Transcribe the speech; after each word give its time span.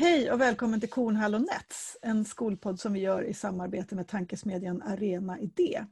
Hej 0.00 0.32
och 0.32 0.40
välkommen 0.40 0.80
till 0.80 0.90
Kornhall 0.90 1.34
och 1.34 1.40
Nets, 1.40 1.98
en 2.02 2.24
skolpodd 2.24 2.80
som 2.80 2.92
vi 2.92 3.00
gör 3.00 3.22
i 3.22 3.34
samarbete 3.34 3.94
med 3.94 4.08
tankesmedjan 4.08 4.82
Arena 4.82 5.40
Idé. 5.40 5.84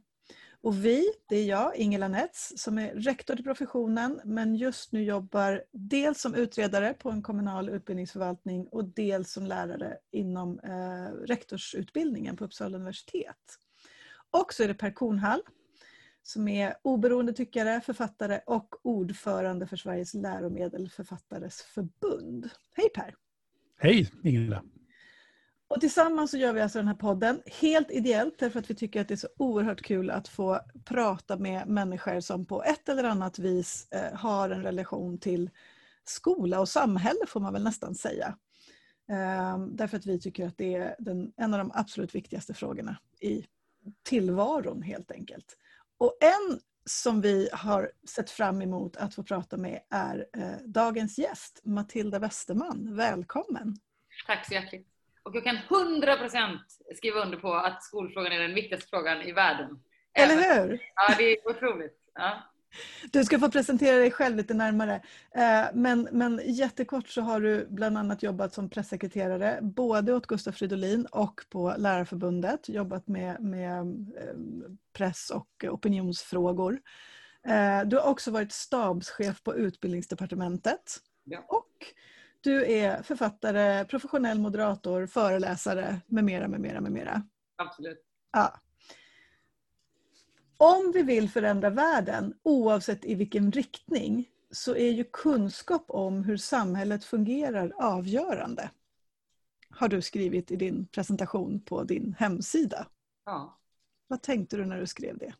Och 0.61 0.85
vi, 0.85 1.03
det 1.29 1.35
är 1.35 1.45
jag, 1.45 1.75
Ingela 1.75 2.07
Nets, 2.07 2.53
som 2.57 2.77
är 2.77 2.93
rektor 2.93 3.35
till 3.35 3.43
professionen 3.43 4.21
men 4.23 4.55
just 4.55 4.91
nu 4.91 5.03
jobbar 5.03 5.63
dels 5.71 6.21
som 6.21 6.35
utredare 6.35 6.93
på 6.93 7.09
en 7.09 7.21
kommunal 7.21 7.69
utbildningsförvaltning 7.69 8.67
och 8.67 8.85
dels 8.85 9.31
som 9.31 9.45
lärare 9.45 9.97
inom 10.11 10.59
eh, 10.59 11.25
rektorsutbildningen 11.27 12.37
på 12.37 12.45
Uppsala 12.45 12.77
universitet. 12.77 13.57
Och 14.31 14.53
så 14.53 14.63
är 14.63 14.67
det 14.67 14.73
Per 14.73 14.91
Kornhall 14.91 15.41
som 16.23 16.47
är 16.47 16.75
oberoende 16.81 17.33
tyckare, 17.33 17.81
författare 17.81 18.39
och 18.45 18.75
ordförande 18.81 19.67
för 19.67 19.77
Sveriges 19.77 20.13
läromedelsförfattares 20.13 21.61
förbund. 21.61 22.49
Hej 22.73 22.89
Per! 22.89 23.15
Hej 23.79 24.11
Ingela! 24.23 24.63
Och 25.67 25.81
tillsammans 25.81 26.31
så 26.31 26.37
gör 26.37 26.53
vi 26.53 26.61
alltså 26.61 26.79
den 26.79 26.87
här 26.87 26.95
podden 26.95 27.41
helt 27.45 27.91
ideellt 27.91 28.39
därför 28.39 28.59
att 28.59 28.69
vi 28.69 28.75
tycker 28.75 29.01
att 29.01 29.07
det 29.07 29.13
är 29.13 29.15
så 29.15 29.27
oerhört 29.37 29.81
kul 29.81 30.09
att 30.09 30.27
få 30.27 30.59
prata 30.85 31.37
med 31.37 31.67
människor 31.67 32.19
som 32.19 32.45
på 32.45 32.63
ett 32.63 32.89
eller 32.89 33.03
annat 33.03 33.39
vis 33.39 33.87
eh, 33.91 34.17
har 34.17 34.49
en 34.49 34.63
relation 34.63 35.17
till 35.17 35.49
skola 36.03 36.59
och 36.59 36.69
samhälle 36.69 37.19
får 37.27 37.39
man 37.39 37.53
väl 37.53 37.63
nästan 37.63 37.95
säga. 37.95 38.37
Ehm, 39.09 39.75
därför 39.75 39.97
att 39.97 40.05
vi 40.05 40.19
tycker 40.19 40.47
att 40.47 40.57
det 40.57 40.75
är 40.75 40.95
den, 40.99 41.33
en 41.37 41.53
av 41.53 41.59
de 41.59 41.71
absolut 41.73 42.15
viktigaste 42.15 42.53
frågorna 42.53 42.97
i 43.21 43.45
tillvaron 44.03 44.81
helt 44.81 45.11
enkelt. 45.11 45.57
Och 45.97 46.17
en 46.21 46.59
som 46.87 47.21
vi 47.21 47.49
har 47.53 47.91
sett 48.09 48.31
fram 48.31 48.61
emot 48.61 48.97
att 48.97 49.15
få 49.15 49.23
prata 49.23 49.57
med 49.57 49.79
är 49.89 50.27
eh, 50.37 50.57
dagens 50.65 51.17
gäst, 51.17 51.61
Matilda 51.63 52.19
Westerman. 52.19 52.95
Välkommen! 52.95 53.75
Tack 54.27 54.47
så 54.47 54.53
hjärtligt. 54.53 54.87
Och 55.23 55.35
jag 55.35 55.43
kan 55.43 55.57
100% 55.57 56.57
skriva 56.95 57.21
under 57.21 57.37
på 57.37 57.53
att 57.53 57.83
skolfrågan 57.83 58.31
är 58.31 58.39
den 58.39 58.53
viktigaste 58.53 58.89
frågan 58.89 59.21
i 59.21 59.31
världen. 59.31 59.79
Eller 60.13 60.35
hur? 60.35 60.81
Ja, 60.95 61.15
det 61.17 61.23
är 61.23 61.49
otroligt. 61.49 61.97
Ja. 62.13 62.43
Du 63.11 63.23
ska 63.23 63.39
få 63.39 63.51
presentera 63.51 63.97
dig 63.97 64.11
själv 64.11 64.37
lite 64.37 64.53
närmare. 64.53 65.01
Eh, 65.31 65.65
men, 65.73 66.07
men 66.11 66.41
jättekort 66.45 67.07
så 67.07 67.21
har 67.21 67.41
du 67.41 67.67
bland 67.69 67.97
annat 67.97 68.23
jobbat 68.23 68.53
som 68.53 68.69
pressekreterare 68.69 69.59
både 69.61 70.13
åt 70.13 70.27
Gustaf 70.27 70.55
Fridolin 70.55 71.05
och 71.05 71.41
på 71.49 71.75
Lärarförbundet. 71.77 72.69
Jobbat 72.69 73.07
med, 73.07 73.43
med 73.43 73.81
eh, 74.17 74.35
press 74.93 75.29
och 75.29 75.65
opinionsfrågor. 75.69 76.79
Eh, 77.47 77.81
du 77.85 77.97
har 77.97 78.03
också 78.03 78.31
varit 78.31 78.51
stabschef 78.51 79.43
på 79.43 79.55
Utbildningsdepartementet. 79.55 80.97
Ja. 81.23 81.45
Och 81.47 81.93
du 82.41 82.71
är 82.71 83.03
författare, 83.03 83.85
professionell 83.85 84.39
moderator, 84.39 85.05
föreläsare 85.07 86.01
med 86.07 86.23
mera, 86.23 86.47
med 86.47 86.59
mera, 86.59 86.81
med 86.81 86.91
mera. 86.91 87.23
Absolut. 87.55 88.03
Ja. 88.31 88.59
Om 90.57 90.91
vi 90.93 91.03
vill 91.03 91.29
förändra 91.29 91.69
världen, 91.69 92.33
oavsett 92.43 93.05
i 93.05 93.15
vilken 93.15 93.51
riktning, 93.51 94.29
så 94.51 94.75
är 94.75 94.91
ju 94.91 95.03
kunskap 95.03 95.85
om 95.87 96.23
hur 96.23 96.37
samhället 96.37 97.05
fungerar 97.05 97.73
avgörande. 97.75 98.69
Har 99.69 99.87
du 99.87 100.01
skrivit 100.01 100.51
i 100.51 100.55
din 100.55 100.87
presentation 100.87 101.61
på 101.61 101.83
din 101.83 102.15
hemsida. 102.19 102.87
Ja. 103.25 103.59
Vad 104.07 104.21
tänkte 104.21 104.57
du 104.57 104.65
när 104.65 104.79
du 104.79 104.87
skrev 104.87 105.17
det? 105.17 105.33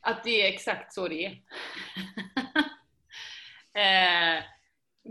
Att 0.00 0.24
det 0.24 0.42
är 0.42 0.52
exakt 0.52 0.94
så 0.94 1.08
det 1.08 1.24
är. 1.24 1.32
eh, 3.74 4.44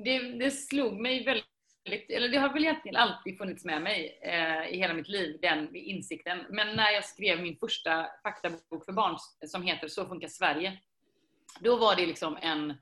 det, 0.04 0.20
det 0.20 0.52
slog 0.52 1.02
mig 1.02 1.26
väldigt 1.26 1.59
eller 1.86 2.30
det 2.30 2.38
har 2.38 2.54
väl 2.54 2.64
egentligen 2.64 2.96
alltid 2.96 3.38
funnits 3.38 3.66
med 3.66 3.82
mig 3.82 4.20
eh, 4.22 4.74
i 4.74 4.78
hela 4.78 4.94
mitt 4.94 5.08
liv, 5.08 5.40
den 5.42 5.76
insikten. 5.76 6.46
Men 6.50 6.76
när 6.76 6.92
jag 6.92 7.06
skrev 7.06 7.42
min 7.42 7.58
första 7.58 8.08
faktabok 8.24 8.86
för 8.86 8.94
barn 8.94 9.18
som 9.48 9.64
heter 9.64 9.88
Så 9.88 10.06
funkar 10.06 10.28
Sverige, 10.28 10.78
då 11.60 11.76
var 11.76 11.96
det 11.96 12.06
liksom 12.06 12.38
en, 12.42 12.74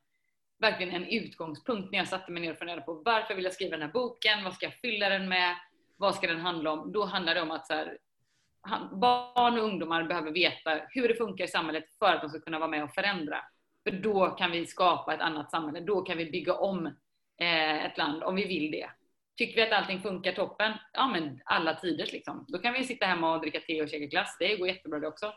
verkligen 0.59 0.95
en 0.95 1.07
utgångspunkt 1.07 1.91
när 1.91 1.99
jag 1.99 2.07
satte 2.07 2.31
mig 2.31 2.41
ner 2.41 2.51
och 2.51 2.57
funderade 2.57 2.81
på 2.81 2.93
varför 2.93 3.35
vill 3.35 3.43
jag 3.43 3.53
skriva 3.53 3.77
den 3.77 3.81
här 3.81 3.93
boken, 3.93 4.43
vad 4.43 4.53
ska 4.53 4.65
jag 4.65 4.75
fylla 4.75 5.09
den 5.09 5.29
med, 5.29 5.55
vad 5.97 6.15
ska 6.15 6.27
den 6.27 6.41
handla 6.41 6.71
om? 6.71 6.91
Då 6.91 7.05
handlar 7.05 7.35
det 7.35 7.41
om 7.41 7.51
att 7.51 7.67
så 7.67 7.73
här, 7.73 7.97
barn 8.91 9.59
och 9.59 9.63
ungdomar 9.63 10.03
behöver 10.03 10.31
veta 10.31 10.81
hur 10.89 11.07
det 11.07 11.15
funkar 11.15 11.45
i 11.45 11.47
samhället 11.47 11.85
för 11.99 12.13
att 12.13 12.21
de 12.21 12.29
ska 12.29 12.39
kunna 12.39 12.59
vara 12.59 12.69
med 12.69 12.83
och 12.83 12.93
förändra. 12.93 13.37
För 13.83 13.91
då 13.91 14.29
kan 14.29 14.51
vi 14.51 14.65
skapa 14.65 15.13
ett 15.13 15.21
annat 15.21 15.51
samhälle, 15.51 15.79
då 15.79 16.01
kan 16.01 16.17
vi 16.17 16.31
bygga 16.31 16.53
om 16.53 16.95
Eh, 17.39 17.85
ett 17.85 17.97
land 17.97 18.23
om 18.23 18.35
vi 18.35 18.47
vill 18.47 18.71
det. 18.71 18.89
Tycker 19.37 19.55
vi 19.55 19.67
att 19.67 19.79
allting 19.79 20.01
funkar 20.01 20.31
toppen? 20.31 20.73
Ja 20.93 21.07
men 21.07 21.41
alla 21.45 21.75
tiders 21.75 22.11
liksom. 22.11 22.45
Då 22.47 22.57
kan 22.57 22.73
vi 22.73 22.83
sitta 22.83 23.05
hemma 23.05 23.35
och 23.35 23.41
dricka 23.41 23.59
te 23.59 23.81
och 23.81 23.89
käka 23.89 24.05
glass. 24.05 24.37
Det 24.39 24.55
går 24.55 24.67
jättebra 24.67 24.99
det 24.99 25.07
också. 25.07 25.33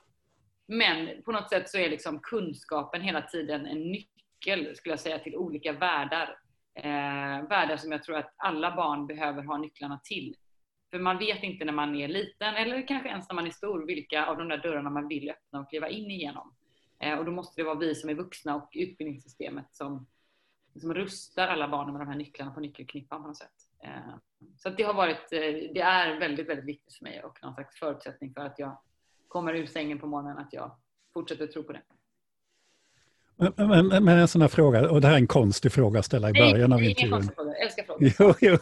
Men 0.68 1.22
på 1.22 1.32
något 1.32 1.50
sätt 1.50 1.70
så 1.70 1.78
är 1.78 1.90
liksom 1.90 2.20
kunskapen 2.22 3.02
hela 3.02 3.22
tiden 3.22 3.66
en 3.66 3.92
nyckel 3.92 4.76
skulle 4.76 4.92
jag 4.92 5.00
säga 5.00 5.18
till 5.18 5.36
olika 5.36 5.72
världar. 5.72 6.38
Eh, 6.74 7.48
världar 7.48 7.76
som 7.76 7.92
jag 7.92 8.02
tror 8.02 8.16
att 8.16 8.34
alla 8.36 8.76
barn 8.76 9.06
behöver 9.06 9.42
ha 9.42 9.58
nycklarna 9.58 10.00
till. 10.04 10.36
För 10.90 10.98
man 10.98 11.18
vet 11.18 11.42
inte 11.42 11.64
när 11.64 11.72
man 11.72 11.96
är 11.96 12.08
liten 12.08 12.54
eller 12.54 12.88
kanske 12.88 13.08
ens 13.08 13.28
när 13.28 13.34
man 13.34 13.46
är 13.46 13.50
stor 13.50 13.86
vilka 13.86 14.26
av 14.26 14.36
de 14.36 14.48
där 14.48 14.58
dörrarna 14.58 14.90
man 14.90 15.08
vill 15.08 15.30
öppna 15.30 15.60
och 15.60 15.70
kliva 15.70 15.88
in 15.88 16.10
igenom. 16.10 16.54
Eh, 17.00 17.18
och 17.18 17.24
då 17.24 17.32
måste 17.32 17.60
det 17.60 17.64
vara 17.64 17.78
vi 17.78 17.94
som 17.94 18.10
är 18.10 18.14
vuxna 18.14 18.56
och 18.56 18.70
utbildningssystemet 18.74 19.74
som 19.74 20.06
liksom 20.74 20.94
rustar 20.94 21.48
alla 21.48 21.68
barnen 21.68 21.92
med 21.92 22.00
de 22.00 22.08
här 22.08 22.16
nycklarna 22.16 22.50
på 22.50 22.60
nyckelknippan 22.60 23.22
på 23.22 23.28
något 23.28 23.36
sätt. 23.36 23.50
Eh, 23.84 24.14
så 24.56 24.70
det 24.70 24.82
har 24.82 24.94
varit, 24.94 25.32
eh, 25.32 25.40
det 25.74 25.80
är 25.80 26.20
väldigt, 26.20 26.48
väldigt 26.48 26.66
viktigt 26.66 26.94
för 26.94 27.04
mig 27.04 27.22
och 27.22 27.38
någon 27.42 27.54
slags 27.54 27.78
förutsättning 27.78 28.34
för 28.34 28.40
att 28.40 28.58
jag 28.58 28.78
kommer 29.28 29.54
ur 29.54 29.66
sängen 29.66 29.98
på 29.98 30.06
morgonen, 30.06 30.38
att 30.38 30.52
jag 30.52 30.76
fortsätter 31.14 31.46
tro 31.46 31.62
på 31.62 31.72
det. 31.72 31.82
Men, 33.56 33.86
men, 33.88 34.08
en 34.08 34.28
sån 34.28 34.40
här 34.40 34.48
fråga, 34.48 34.90
och 34.90 35.00
det 35.00 35.06
här 35.06 35.14
är 35.14 35.18
en 35.18 35.26
konstig 35.26 35.72
fråga 35.72 35.98
att 35.98 36.04
ställa 36.04 36.30
i 36.30 36.32
början 36.32 36.72
av 36.72 36.82
intervjun. 36.82 37.18
Nej, 37.18 37.28
fråga. 37.36 37.50
Jag 37.50 37.62
älskar 37.62 37.84
frågor. 37.84 38.12
Jo, 38.18 38.34
jo. 38.40 38.56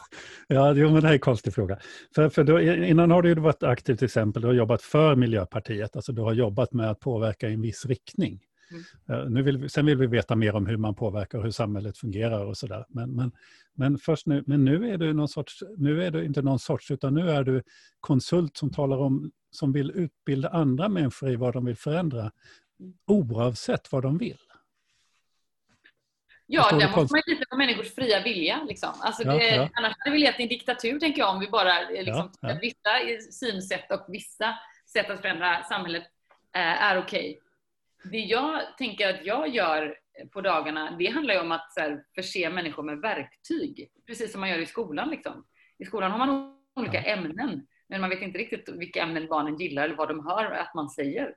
Ja, 0.49 0.75
jo, 0.75 0.87
men 0.91 0.95
det 0.95 1.03
här 1.03 1.09
är 1.09 1.13
en 1.13 1.21
konstig 1.21 1.55
fråga. 1.55 1.79
För, 2.15 2.29
för 2.29 2.45
då, 2.45 2.61
innan 2.61 3.11
har 3.11 3.23
du 3.23 3.35
varit 3.35 3.63
aktiv 3.63 3.97
till 3.97 4.05
exempel, 4.05 4.43
du 4.43 4.49
har 4.49 4.55
jobbat 4.55 4.83
för 4.83 5.17
Miljöpartiet, 5.17 5.97
alltså 5.97 6.13
du 6.13 6.23
har 6.23 6.33
jobbat 6.33 6.73
med 6.73 6.91
att 6.91 7.01
påverka 7.01 7.49
i 7.49 7.55
en 7.55 7.63
viss 7.63 7.87
riktning. 7.87 8.41
Mm. 8.71 9.33
Nu 9.33 9.43
vill 9.43 9.59
vi, 9.59 9.69
sen 9.69 9.87
vill 9.87 9.99
vi 9.99 10.07
veta 10.07 10.37
mer 10.37 10.55
om 10.55 10.67
hur 10.67 10.77
man 10.77 10.95
påverkar 10.95 11.39
och 11.39 11.45
hur 11.45 11.51
samhället 11.51 11.99
fungerar 11.99 12.45
och 12.45 12.57
sådär. 12.57 12.85
Men, 12.89 13.11
men, 13.11 13.33
men, 13.75 13.99
först 13.99 14.27
nu, 14.27 14.45
men 14.47 14.65
nu 14.65 14.93
är 14.93 14.99
du 14.99 15.13
någon 15.13 15.29
sorts, 15.29 15.63
nu 15.77 16.05
är 16.05 16.11
du 16.11 16.25
inte 16.25 16.43
någon 16.43 16.59
sorts, 16.59 16.91
utan 16.91 17.15
nu 17.15 17.31
är 17.31 17.45
du 17.45 17.63
konsult 18.01 18.57
som 18.57 18.73
talar 18.73 18.97
om, 18.99 19.31
som 19.51 19.73
vill 19.73 19.91
utbilda 19.91 20.49
andra 20.49 20.89
människor 20.89 21.31
i 21.31 21.37
vad 21.37 21.53
de 21.53 21.65
vill 21.65 21.77
förändra, 21.77 22.33
oavsett 23.07 23.93
vad 23.93 24.03
de 24.03 24.19
vill. 24.19 24.39
Ja, 26.51 26.71
där 26.71 26.97
måste 26.97 27.15
man 27.15 27.23
lita 27.27 27.45
på 27.51 27.57
människors 27.57 27.95
fria 27.95 28.23
vilja. 28.23 28.65
Liksom. 28.69 28.91
Alltså 29.01 29.25
det, 29.25 29.35
ja, 29.35 29.55
ja. 29.55 29.69
Annars 29.73 29.95
hade 29.99 30.11
vi 30.11 30.19
levt 30.19 30.41
i 30.41 30.43
en 30.43 30.49
diktatur, 30.49 30.99
tänker 30.99 31.19
jag, 31.19 31.35
om 31.35 31.41
vi 31.41 31.49
bara 31.49 31.89
liksom, 31.91 32.33
ja, 32.41 32.51
ja. 32.51 32.59
vissa 32.61 33.23
synsätt 33.33 33.93
och 33.93 34.05
vissa 34.09 34.59
sätt 34.93 35.11
att 35.11 35.21
förändra 35.21 35.63
samhället 35.63 36.03
eh, 36.55 36.61
är 36.61 36.99
okej. 36.99 37.31
Okay 37.31 37.48
det 38.05 38.19
jag 38.19 38.61
tänker 38.79 39.09
att 39.09 39.27
jag 39.27 39.49
gör 39.49 39.99
på 40.33 40.41
dagarna, 40.41 40.97
det 40.99 41.07
handlar 41.07 41.35
ju 41.35 41.41
om 41.41 41.53
att 41.53 41.73
så 41.73 41.81
här, 41.81 42.05
förse 42.15 42.51
människor 42.51 42.83
med 42.83 42.99
verktyg. 42.99 43.91
Precis 44.07 44.33
som 44.33 44.41
man 44.41 44.51
gör 44.51 44.59
i 44.59 44.67
skolan. 44.67 45.11
Liksom. 45.11 45.47
I 45.79 45.85
skolan 45.85 46.11
har 46.11 46.19
man 46.19 46.59
olika 46.77 47.03
ämnen, 47.03 47.67
men 47.89 48.01
man 48.01 48.11
vet 48.11 48.23
inte 48.23 48.39
riktigt 48.39 48.69
vilka 48.69 49.03
ämnen 49.03 49.27
barnen 49.27 49.57
gillar 49.57 49.85
eller 49.85 49.97
vad 49.97 50.09
de 50.09 50.27
hör 50.27 50.51
att 50.51 50.75
man 50.75 50.91
säger. 50.91 51.35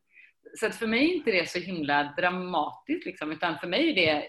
Så 0.59 0.65
att 0.65 0.75
för 0.75 0.87
mig 0.87 1.09
är 1.09 1.15
inte 1.15 1.31
det 1.31 1.49
så 1.49 1.59
himla 1.59 2.13
dramatiskt, 2.17 3.05
liksom, 3.05 3.31
utan 3.31 3.59
för 3.59 3.67
mig 3.67 3.89
är 3.89 3.95
det 3.95 4.27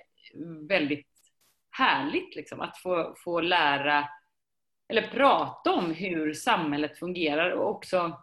väldigt 0.69 1.08
härligt 1.70 2.37
liksom, 2.37 2.61
att 2.61 2.79
få, 2.79 3.14
få 3.25 3.40
lära 3.40 4.08
eller 4.88 5.08
prata 5.08 5.73
om 5.73 5.90
hur 5.90 6.34
samhället 6.34 6.99
fungerar 6.99 7.50
och 7.50 7.70
också 7.70 8.19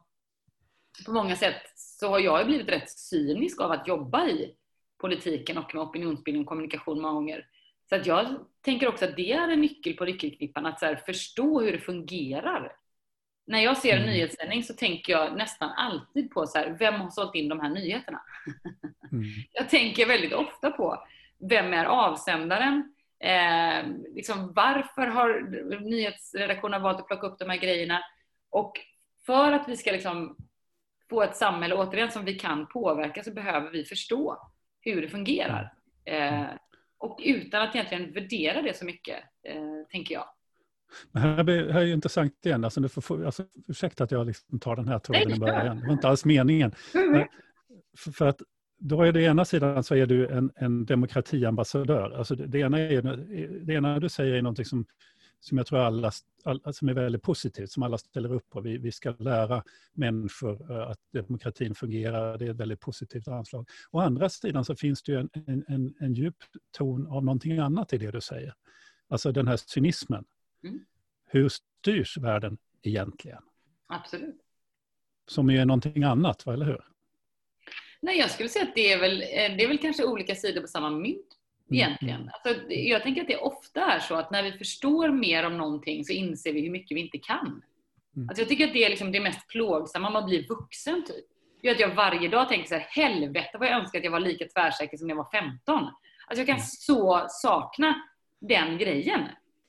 på 1.06 1.12
många 1.12 1.36
sätt 1.36 1.62
så 1.76 2.10
har 2.10 2.20
jag 2.20 2.48
blivit 2.48 2.70
rätt 2.70 2.90
cynisk 2.90 3.62
av 3.62 3.72
att 3.72 3.88
jobba 3.88 4.28
i 4.28 4.56
politiken 4.98 5.58
och 5.58 5.76
med 5.76 5.84
opinionsbildning 5.84 6.42
och 6.42 6.50
kommunikation 6.50 7.02
många 7.02 7.14
gånger. 7.14 7.46
Så 7.90 7.96
att 7.96 8.06
jag 8.06 8.46
tänker 8.62 8.88
också 8.88 9.06
att 9.06 9.16
det 9.16 9.32
är 9.32 9.50
en 9.50 9.62
nyckel 9.62 9.94
på 9.94 10.06
nyckelknippan, 10.06 10.66
att 10.66 10.80
så 10.80 10.96
förstå 11.06 11.62
hur 11.62 11.72
det 11.72 11.80
fungerar. 11.80 12.76
När 13.48 13.60
jag 13.60 13.78
ser 13.78 13.94
en 13.94 14.02
mm. 14.02 14.14
nyhetssändning 14.14 14.64
så 14.64 14.74
tänker 14.74 15.14
jag 15.14 15.38
nästan 15.38 15.70
alltid 15.70 16.32
på 16.32 16.48
så 16.48 16.58
här, 16.58 16.76
vem 16.80 16.94
har 16.94 17.10
sålt 17.10 17.36
in 17.36 17.50
de 17.50 17.60
här 17.60 17.70
nyheterna? 17.70 18.22
Mm. 19.12 19.24
jag 19.52 19.70
tänker 19.70 20.06
väldigt 20.06 20.34
ofta 20.34 20.72
på, 20.72 21.04
vem 21.40 21.74
är 21.74 21.86
avsändaren? 21.86 22.94
Eh, 23.20 23.86
liksom, 24.16 24.54
varför 24.54 25.08
har 25.08 25.42
nyhetsredaktionen 25.80 26.82
valt 26.82 27.00
att 27.00 27.08
plocka 27.08 27.28
upp 27.28 27.40
de 27.40 27.50
här 27.50 27.58
grejerna? 27.58 28.04
Och 28.50 28.80
för 29.26 29.52
att 29.52 29.70
vi 29.70 29.78
ska 29.78 29.92
liksom 29.92 30.36
få 31.10 31.24
ett 31.24 31.36
samhälle, 31.36 31.76
återigen, 31.76 32.12
som 32.12 32.26
vi 32.26 32.34
kan 32.34 32.68
påverka 32.68 33.24
så 33.24 33.32
behöver 33.32 33.72
vi 33.72 33.86
förstå 33.86 34.38
hur 34.82 35.02
det 35.02 35.10
fungerar. 35.10 35.74
Eh, 36.06 36.46
och 36.98 37.20
utan 37.24 37.62
att 37.62 37.76
egentligen 37.76 38.14
värdera 38.14 38.62
det 38.62 38.78
så 38.78 38.86
mycket, 38.86 39.18
eh, 39.44 39.88
tänker 39.92 40.16
jag. 40.16 40.26
Men 41.12 41.22
här, 41.22 41.44
blir, 41.44 41.70
här 41.70 41.82
är 41.82 41.86
ju 41.86 41.94
intressant 41.94 42.46
igen, 42.46 42.64
alltså, 42.64 42.82
du 42.82 42.90
får, 42.90 43.26
alltså, 43.26 43.44
ursäkta 43.68 44.04
att 44.04 44.12
jag 44.12 44.28
liksom 44.28 44.60
tar 44.60 44.76
den 44.76 44.88
här 44.88 45.00
tråden 45.00 45.32
i 45.32 45.40
början, 45.40 45.80
det 45.80 45.86
var 45.86 45.94
inte 45.94 46.08
alls 46.08 46.26
meningen. 46.26 46.72
Men, 46.94 47.28
för, 47.98 48.12
för, 48.12 48.28
att 48.28 48.42
då 48.80 49.04
är 49.04 49.12
det 49.12 49.22
ena 49.22 49.46
sidan 49.46 49.84
så 49.84 49.96
är 49.96 50.06
du 50.06 50.28
en, 50.28 50.52
en 50.56 50.86
demokratiambassadör. 50.86 52.12
Alltså 52.12 52.36
det, 52.36 52.48
det, 52.48 52.60
ena 52.60 52.80
är, 52.80 53.02
det 53.66 53.74
ena 53.74 54.00
du 54.00 54.10
säger 54.10 54.34
är 54.34 54.42
någonting 54.42 54.66
som, 54.66 54.86
som 55.40 55.58
jag 55.58 55.68
tror 55.68 55.80
alla, 55.80 56.12
alla, 56.44 56.74
som 56.74 56.90
är 56.90 56.94
väldigt 56.94 57.22
positivt, 57.22 57.72
som 57.72 57.84
alla 57.84 57.98
ställer 57.98 58.34
upp 58.34 58.50
på. 58.50 58.62
Vi, 58.62 58.78
vi 58.78 58.92
ska 58.92 59.12
lära 59.20 59.64
människor 59.94 60.72
eh, 60.72 60.90
att 60.90 61.00
demokratin 61.14 61.76
fungerar, 61.76 62.38
det 62.38 62.46
är 62.46 62.50
ett 62.50 62.58
väldigt 62.58 62.80
positivt 62.80 63.28
anslag. 63.28 63.70
Å 63.92 64.00
andra 64.00 64.30
sidan 64.30 64.66
så 64.66 64.76
finns 64.76 65.04
det 65.04 65.12
ju 65.12 65.20
en, 65.20 65.30
en, 65.48 65.66
en, 65.68 65.96
en 66.00 66.14
djup 66.14 66.36
ton 66.72 67.08
av 67.08 67.26
någonting 67.26 67.60
annat 67.60 67.94
i 67.94 67.98
det 67.98 68.12
du 68.12 68.22
säger. 68.22 68.54
Alltså 69.08 69.32
den 69.32 69.48
här 69.48 69.58
cynismen. 69.58 70.26
Mm. 70.64 70.86
Hur 71.26 71.50
styrs 71.50 72.18
världen 72.18 72.58
egentligen? 72.82 73.42
Absolut. 73.88 74.42
Som 75.28 75.50
är 75.50 75.66
någonting 75.66 76.04
annat, 76.04 76.48
eller 76.48 76.66
hur? 76.66 76.84
Nej, 78.02 78.18
jag 78.18 78.32
skulle 78.32 78.50
säga 78.50 78.66
att 78.66 78.76
det 78.76 78.94
är 78.94 79.00
väl, 79.00 79.22
eh, 79.22 79.58
det 79.58 79.64
är 79.64 79.68
väl 79.68 79.78
kanske 79.78 80.06
olika 80.06 80.36
sidor 80.36 80.62
på 80.62 80.68
samma 80.68 80.90
mynt 80.90 81.39
egentligen. 81.72 82.22
Mm. 82.22 82.30
Alltså, 82.34 82.72
jag 82.72 83.04
tänker 83.04 83.22
att 83.22 83.28
det 83.28 83.38
ofta 83.38 83.82
är 83.82 84.00
så 84.00 84.16
att 84.16 84.32
när 84.32 84.44
vi 84.44 84.52
förstår 84.52 85.10
mer 85.10 85.46
om 85.46 85.58
någonting 85.58 86.06
så 86.06 86.14
inser 86.14 86.54
vi 86.54 86.62
hur 86.62 86.72
mycket 86.72 86.98
vi 86.98 87.02
inte 87.02 87.18
kan. 87.18 87.62
Mm. 88.16 88.30
Alltså, 88.30 88.42
jag 88.42 88.50
tycker 88.50 88.68
att 88.68 88.74
det 88.74 88.86
är 88.86 88.90
liksom 88.90 89.12
det 89.12 89.20
mest 89.20 89.48
plågsamma 89.48 90.10
med 90.10 90.20
att 90.20 90.26
bli 90.26 90.46
vuxen. 90.50 91.04
Typ. 91.06 91.26
Det 91.62 91.68
är 91.68 91.72
att 91.72 91.80
jag 91.80 91.96
varje 91.96 92.28
dag 92.28 92.50
tänker 92.50 92.68
så 92.68 92.76
här, 92.76 92.88
helvete 92.90 93.58
vad 93.60 93.68
jag 93.68 93.80
önskar 93.80 94.00
att 94.00 94.06
jag 94.06 94.12
var 94.12 94.20
lika 94.20 94.46
tvärsäker 94.48 94.98
som 94.98 95.08
när 95.08 95.16
jag 95.16 95.24
var 95.24 95.32
15. 95.32 95.76
Alltså 95.78 96.42
jag 96.42 96.48
kan 96.48 96.56
mm. 96.56 96.66
så 96.66 97.26
sakna 97.30 97.96
den 98.42 98.78
grejen. 98.78 99.22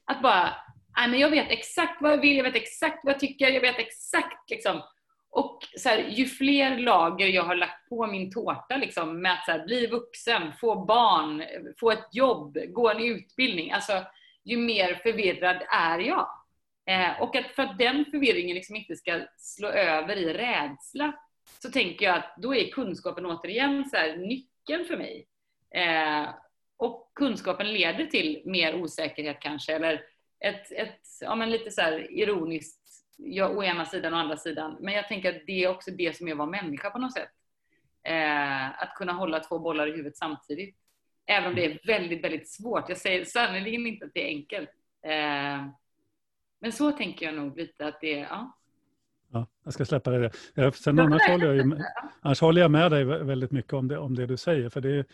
Att 0.05 0.23
bara, 0.23 0.55
nej 0.97 1.09
men 1.09 1.21
jag 1.21 1.31
vet 1.31 1.51
exakt 1.51 2.03
vad 2.03 2.13
jag 2.13 2.21
vill, 2.21 2.37
jag 2.37 2.45
vet 2.45 2.57
exakt 2.57 3.05
vad 3.05 3.15
jag 3.15 3.21
tycker, 3.21 3.49
jag 3.49 3.61
vet 3.61 3.79
exakt 3.79 4.51
liksom. 4.51 4.83
Och 5.31 5.59
så 5.77 5.89
här, 5.89 5.99
ju 5.99 6.27
fler 6.27 6.79
lager 6.79 7.27
jag 7.27 7.43
har 7.43 7.55
lagt 7.55 7.89
på 7.89 8.07
min 8.07 8.33
tårta 8.33 8.77
liksom, 8.77 9.23
med 9.23 9.33
att 9.33 9.45
så 9.45 9.51
här, 9.51 9.65
bli 9.65 9.87
vuxen, 9.87 10.53
få 10.61 10.85
barn, 10.85 11.45
få 11.81 11.91
ett 11.91 12.09
jobb, 12.13 12.59
gå 12.69 12.91
en 12.91 13.01
utbildning. 13.01 13.73
Alltså, 13.73 14.05
ju 14.45 14.57
mer 14.57 14.95
förvirrad 14.95 15.63
är 15.71 15.99
jag. 15.99 16.29
Eh, 16.87 17.23
och 17.23 17.37
att 17.37 17.47
för 17.47 17.63
att 17.63 17.79
den 17.79 18.05
förvirringen 18.05 18.57
liksom 18.57 18.77
inte 18.77 18.97
ska 18.97 19.21
slå 19.37 19.69
över 19.69 20.17
i 20.17 20.33
rädsla 20.33 21.13
så 21.63 21.71
tänker 21.71 22.07
jag 22.07 22.17
att 22.17 22.35
då 22.37 22.55
är 22.55 22.71
kunskapen 22.71 23.27
återigen 23.27 23.85
så 23.85 23.97
här, 23.97 24.17
nyckeln 24.17 24.85
för 24.85 24.97
mig. 24.97 25.27
Eh, 25.75 26.29
och 26.77 27.11
kunskapen 27.15 27.73
leder 27.73 28.07
till 28.07 28.43
mer 28.45 28.75
osäkerhet 28.75 29.41
kanske, 29.41 29.73
eller 29.73 30.03
ett, 30.41 30.73
ett 30.73 31.01
ja, 31.21 31.35
men 31.35 31.51
lite 31.51 31.71
så 31.71 31.99
ironiskt, 32.11 32.80
ja, 33.25 33.49
å 33.49 33.63
ena 33.63 33.85
sidan 33.85 34.13
och 34.13 34.19
andra 34.19 34.37
sidan. 34.37 34.77
Men 34.81 34.95
jag 34.95 35.09
tänker 35.09 35.37
att 35.37 35.47
det 35.47 35.65
är 35.65 35.69
också 35.69 35.91
det 35.91 36.17
som 36.17 36.29
är 36.29 36.33
att 36.33 36.39
vara 36.39 36.51
människa 36.51 36.91
på 36.91 36.99
något 36.99 37.13
sätt. 37.13 37.31
Eh, 38.03 38.83
att 38.83 38.95
kunna 38.95 39.13
hålla 39.13 39.41
två 39.41 39.59
bollar 39.59 39.87
i 39.87 39.91
huvudet 39.91 40.17
samtidigt. 40.17 40.77
Även 41.27 41.49
om 41.49 41.55
det 41.55 41.65
är 41.65 41.81
väldigt, 41.87 42.25
väldigt 42.25 42.49
svårt. 42.49 42.89
Jag 42.89 42.99
säger 42.99 43.25
sannerligen 43.25 43.87
inte 43.87 44.05
att 44.05 44.15
det 44.15 44.23
är 44.23 44.29
enkelt. 44.29 44.71
Eh, 45.03 45.67
men 46.61 46.73
så 46.73 46.91
tänker 46.93 47.27
jag 47.27 47.35
nog 47.35 47.57
lite 47.57 47.87
att 47.87 48.01
det 48.01 48.21
är, 48.21 48.23
ja. 48.23 48.57
Ja, 49.33 49.47
jag 49.65 49.73
ska 49.73 49.85
släppa 49.85 50.11
det. 50.11 50.33
Sen 50.75 50.99
annars, 50.99 51.29
håller 51.29 51.47
jag 51.47 51.57
ju, 51.57 51.79
annars 52.21 52.41
håller 52.41 52.61
jag 52.61 52.71
med 52.71 52.91
dig 52.91 53.05
väldigt 53.05 53.51
mycket 53.51 53.73
om 53.73 53.89
det, 53.89 53.99
om 53.99 54.15
det 54.15 54.27
du 54.27 54.37
säger. 54.37 54.69
För 54.69 54.81
det 54.81 54.91
är, 54.97 55.05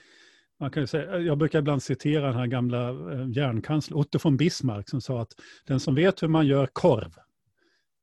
man 0.60 0.70
kan 0.70 0.86
säga, 0.86 1.18
jag 1.18 1.38
brukar 1.38 1.58
ibland 1.58 1.82
citera 1.82 2.26
den 2.26 2.36
här 2.36 2.46
gamla 2.46 2.88
eh, 2.88 3.28
järnkanslern 3.28 3.98
Otto 3.98 4.18
von 4.22 4.36
Bismarck 4.36 4.88
som 4.88 5.00
sa 5.00 5.22
att 5.22 5.32
den 5.66 5.80
som 5.80 5.94
vet 5.94 6.22
hur 6.22 6.28
man 6.28 6.46
gör 6.46 6.66
korv 6.66 7.18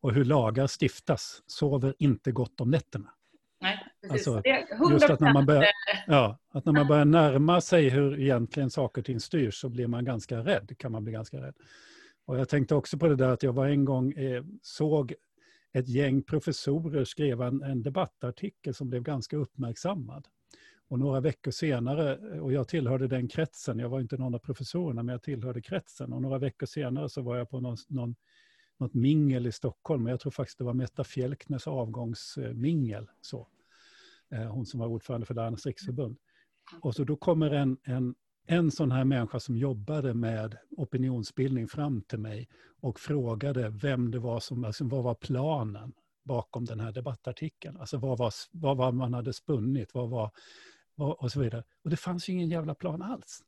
och 0.03 0.13
hur 0.13 0.25
lagar 0.25 0.67
stiftas 0.81 1.43
sover 1.47 1.95
inte 1.99 2.31
gott 2.31 2.61
om 2.61 2.71
nätterna. 2.71 3.09
Nej, 3.61 3.79
precis. 4.01 4.27
Alltså, 4.27 4.49
just 4.91 5.09
att 5.09 5.19
när, 5.19 5.33
man 5.33 5.45
börjar, 5.45 5.65
ja, 6.07 6.37
att 6.49 6.65
när 6.65 6.73
man 6.73 6.87
börjar 6.87 7.05
närma 7.05 7.61
sig 7.61 7.89
hur 7.89 8.19
egentligen 8.19 8.69
saker 8.69 9.01
och 9.01 9.05
ting 9.05 9.19
styrs 9.19 9.55
så 9.55 9.69
blir 9.69 9.87
man 9.87 10.05
ganska 10.05 10.37
rädd, 10.37 10.75
kan 10.77 10.91
man 10.91 11.03
bli 11.03 11.13
ganska 11.13 11.37
rädd. 11.41 11.55
Och 12.25 12.39
jag 12.39 12.49
tänkte 12.49 12.75
också 12.75 12.97
på 12.97 13.07
det 13.07 13.15
där 13.15 13.29
att 13.29 13.43
jag 13.43 13.53
var 13.53 13.67
en 13.67 13.85
gång 13.85 14.11
eh, 14.11 14.43
såg 14.61 15.13
ett 15.73 15.87
gäng 15.87 16.21
professorer 16.21 17.05
skriva 17.05 17.47
en, 17.47 17.63
en 17.63 17.81
debattartikel 17.81 18.73
som 18.73 18.89
blev 18.89 19.03
ganska 19.03 19.37
uppmärksammad. 19.37 20.27
Och 20.87 20.99
några 20.99 21.19
veckor 21.19 21.51
senare, 21.51 22.39
och 22.39 22.53
jag 22.53 22.67
tillhörde 22.67 23.07
den 23.07 23.27
kretsen, 23.27 23.79
jag 23.79 23.89
var 23.89 24.01
inte 24.01 24.17
någon 24.17 24.35
av 24.35 24.39
professorerna, 24.39 25.03
men 25.03 25.13
jag 25.13 25.23
tillhörde 25.23 25.61
kretsen. 25.61 26.13
Och 26.13 26.21
några 26.21 26.37
veckor 26.37 26.65
senare 26.65 27.09
så 27.09 27.21
var 27.21 27.37
jag 27.37 27.49
på 27.49 27.59
någon, 27.59 27.77
någon, 27.87 28.15
något 28.79 28.93
mingel 28.93 29.47
i 29.47 29.51
Stockholm, 29.51 30.07
jag 30.07 30.19
tror 30.19 30.31
faktiskt 30.31 30.57
det 30.57 30.63
var 30.63 30.73
Metta 30.73 31.03
Fjälkners 31.03 31.67
avgångsmingel. 31.67 33.09
Så. 33.21 33.47
Eh, 34.31 34.45
hon 34.45 34.65
som 34.65 34.79
var 34.79 34.87
ordförande 34.87 35.25
för 35.25 35.33
Lärarnas 35.33 35.65
riksförbund. 35.65 36.17
Och 36.81 36.95
så 36.95 37.03
då 37.03 37.15
kommer 37.15 37.51
en, 37.51 37.77
en, 37.83 38.15
en 38.47 38.71
sån 38.71 38.91
här 38.91 39.03
människa 39.03 39.39
som 39.39 39.57
jobbade 39.57 40.13
med 40.13 40.57
opinionsbildning 40.77 41.67
fram 41.67 42.01
till 42.01 42.19
mig 42.19 42.49
och 42.81 42.99
frågade 42.99 43.69
vem 43.69 44.11
det 44.11 44.19
var 44.19 44.39
som, 44.39 44.63
alltså 44.63 44.85
vad 44.85 45.03
var 45.03 45.15
planen 45.15 45.93
bakom 46.23 46.65
den 46.65 46.79
här 46.79 46.91
debattartikeln? 46.91 47.77
Alltså 47.77 47.97
vad 47.97 48.17
var, 48.17 48.33
vad 48.51 48.77
var 48.77 48.91
man 48.91 49.13
hade 49.13 49.33
spunnit? 49.33 49.93
Vad 49.93 50.09
var 50.09 50.31
och, 50.95 51.23
och 51.23 51.31
så 51.31 51.39
vidare. 51.39 51.63
Och 51.83 51.89
det 51.89 51.97
fanns 51.97 52.29
ju 52.29 52.33
ingen 52.33 52.49
jävla 52.49 52.75
plan 52.75 53.01
alls. 53.01 53.43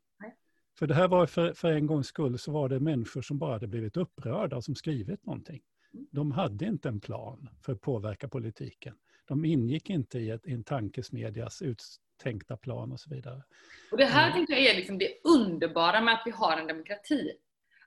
För 0.80 0.88
det 0.88 0.94
här 0.94 1.08
var 1.08 1.26
för, 1.26 1.54
för 1.54 1.72
en 1.72 1.88
gångs 1.88 2.08
skull 2.08 2.40
så 2.40 2.52
var 2.52 2.70
det 2.70 2.80
människor 2.80 3.22
som 3.22 3.38
bara 3.38 3.54
hade 3.54 3.68
blivit 3.68 3.98
upprörda 3.98 4.62
som 4.62 4.76
skrivit 4.76 5.26
någonting. 5.26 5.62
Mm. 5.94 6.08
De 6.12 6.32
hade 6.32 6.66
inte 6.66 6.90
en 6.90 7.00
plan 7.00 7.50
för 7.66 7.74
att 7.74 7.82
påverka 7.82 8.28
politiken. 8.28 8.96
De 9.28 9.46
ingick 9.46 9.90
inte 9.90 10.20
i, 10.20 10.30
ett, 10.30 10.48
i 10.48 10.54
en 10.54 10.64
tankesmedjas 10.64 11.62
uttänkta 11.62 12.58
plan 12.58 12.92
och 12.92 13.00
så 13.00 13.10
vidare. 13.10 13.44
Och 13.92 13.98
Det 13.98 14.06
här 14.06 14.32
mm. 14.32 14.46
jag 14.50 14.60
är 14.60 14.76
liksom 14.76 14.98
det 14.98 15.10
underbara 15.24 16.02
med 16.02 16.14
att 16.14 16.24
vi 16.26 16.32
har 16.32 16.58
en 16.58 16.68
demokrati. 16.68 17.32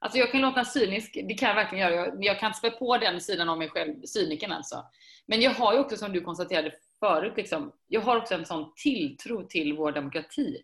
Alltså 0.01 0.19
jag 0.19 0.33
kan 0.33 0.41
låta 0.41 0.65
cynisk, 0.65 1.15
det 1.29 1.35
kan 1.35 1.49
jag 1.49 1.57
verkligen 1.57 1.89
göra. 1.89 2.07
Jag, 2.07 2.25
jag 2.25 2.41
kan 2.41 2.55
spä 2.55 2.71
på 2.71 2.99
den 2.99 3.21
sidan 3.21 3.49
av 3.49 3.59
mig 3.59 3.69
själv, 3.69 4.03
cyniken 4.05 4.53
alltså. 4.53 4.85
Men 5.27 5.41
jag 5.41 5.51
har 5.51 5.73
ju 5.73 5.79
också, 5.79 5.97
som 5.97 6.13
du 6.13 6.21
konstaterade 6.21 6.75
förut, 7.01 7.33
liksom, 7.37 7.73
jag 7.87 8.01
har 8.01 8.17
också 8.17 8.35
en 8.35 8.47
sån 8.47 8.73
tilltro 8.77 9.47
till 9.47 9.77
vår 9.77 9.93
demokrati. 9.93 10.63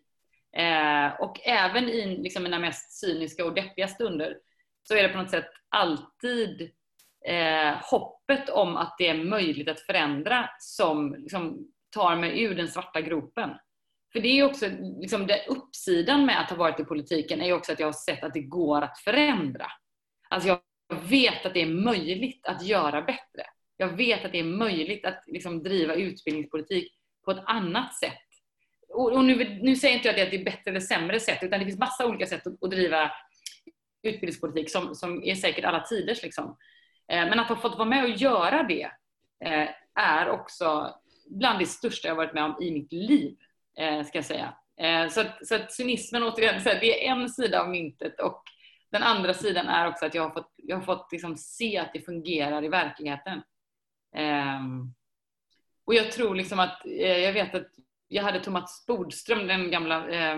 Eh, 0.55 1.13
och 1.19 1.47
även 1.47 1.89
i 1.89 2.17
liksom, 2.17 2.43
mina 2.43 2.59
mest 2.59 2.99
cyniska 2.99 3.45
och 3.45 3.53
deppiga 3.53 3.87
stunder 3.87 4.37
så 4.87 4.95
är 4.95 5.03
det 5.03 5.09
på 5.09 5.17
något 5.17 5.31
sätt 5.31 5.49
alltid 5.69 6.71
eh, 7.27 7.75
hoppet 7.81 8.49
om 8.49 8.77
att 8.77 8.95
det 8.97 9.07
är 9.07 9.23
möjligt 9.23 9.69
att 9.69 9.79
förändra 9.79 10.49
som 10.59 11.15
liksom, 11.15 11.67
tar 11.89 12.15
mig 12.15 12.43
ur 12.43 12.55
den 12.55 12.67
svarta 12.67 13.01
gropen. 13.01 13.49
För 14.13 14.19
det 14.19 14.39
är 14.39 14.45
också, 14.45 14.69
liksom, 14.99 15.27
det, 15.27 15.45
uppsidan 15.47 16.25
med 16.25 16.41
att 16.41 16.49
ha 16.49 16.57
varit 16.57 16.79
i 16.79 16.83
politiken 16.85 17.41
är 17.41 17.45
ju 17.45 17.53
också 17.53 17.71
att 17.71 17.79
jag 17.79 17.87
har 17.87 17.93
sett 17.93 18.23
att 18.23 18.33
det 18.33 18.41
går 18.41 18.81
att 18.81 18.99
förändra. 18.99 19.65
Alltså 20.29 20.49
jag 20.49 20.59
vet 21.09 21.45
att 21.45 21.53
det 21.53 21.61
är 21.61 21.83
möjligt 21.83 22.45
att 22.45 22.65
göra 22.65 23.01
bättre. 23.01 23.43
Jag 23.77 23.87
vet 23.87 24.25
att 24.25 24.31
det 24.31 24.39
är 24.39 24.43
möjligt 24.43 25.05
att 25.05 25.23
liksom 25.27 25.63
driva 25.63 25.95
utbildningspolitik 25.95 26.93
på 27.25 27.31
ett 27.31 27.43
annat 27.45 27.95
sätt. 27.95 28.24
Och, 28.95 29.11
och 29.11 29.25
nu, 29.25 29.59
nu, 29.61 29.75
säger 29.75 29.95
inte 29.95 30.07
jag 30.07 30.19
att 30.19 30.31
det 30.31 30.41
är 30.41 30.45
bättre 30.45 30.71
eller 30.71 30.79
sämre 30.79 31.19
sätt, 31.19 31.39
utan 31.43 31.59
det 31.59 31.65
finns 31.65 31.79
massa 31.79 32.05
olika 32.05 32.25
sätt 32.25 32.47
att, 32.47 32.63
att 32.63 32.71
driva 32.71 33.11
utbildningspolitik 34.03 34.71
som, 34.71 34.95
som 34.95 35.23
är 35.23 35.35
säkert 35.35 35.65
alla 35.65 35.79
tiders. 35.79 36.23
Liksom. 36.23 36.57
Eh, 37.11 37.29
men 37.29 37.39
att 37.39 37.49
ha 37.49 37.55
fått 37.55 37.77
vara 37.77 37.89
med 37.89 38.03
och 38.03 38.09
göra 38.09 38.63
det 38.63 38.89
eh, 39.45 39.69
är 39.95 40.29
också 40.29 40.95
bland 41.25 41.59
det 41.59 41.65
största 41.65 42.07
jag 42.07 42.15
varit 42.15 42.33
med 42.33 42.43
om 42.43 42.57
i 42.61 42.71
mitt 42.71 42.93
liv, 42.93 43.35
eh, 43.77 44.03
ska 44.03 44.17
jag 44.17 44.25
säga. 44.25 44.53
Eh, 44.79 45.09
så, 45.09 45.21
att, 45.21 45.47
så 45.47 45.55
att 45.55 45.71
cynismen 45.71 46.23
återigen, 46.23 46.61
så 46.61 46.69
här, 46.69 46.79
det 46.79 47.07
är 47.07 47.11
en 47.11 47.29
sida 47.29 47.61
av 47.61 47.69
myntet 47.69 48.19
och 48.19 48.43
den 48.91 49.03
andra 49.03 49.33
sidan 49.33 49.67
är 49.67 49.87
också 49.87 50.05
att 50.05 50.15
jag 50.15 50.23
har 50.23 50.29
fått, 50.29 50.53
jag 50.55 50.77
har 50.77 50.83
fått 50.83 51.11
liksom 51.11 51.37
se 51.37 51.77
att 51.77 51.93
det 51.93 52.01
fungerar 52.01 52.63
i 52.63 52.67
verkligheten. 52.67 53.41
Ehm, 54.15 54.93
och 55.85 55.93
jag 55.93 56.11
tror 56.11 56.35
liksom 56.35 56.59
att, 56.59 56.85
eh, 56.85 57.17
jag 57.17 57.33
vet 57.33 57.55
att 57.55 57.67
jag 58.07 58.23
hade 58.23 58.39
Thomas 58.39 58.85
Bodström, 58.87 59.47
den 59.47 59.71
gamla 59.71 60.09
eh, 60.09 60.37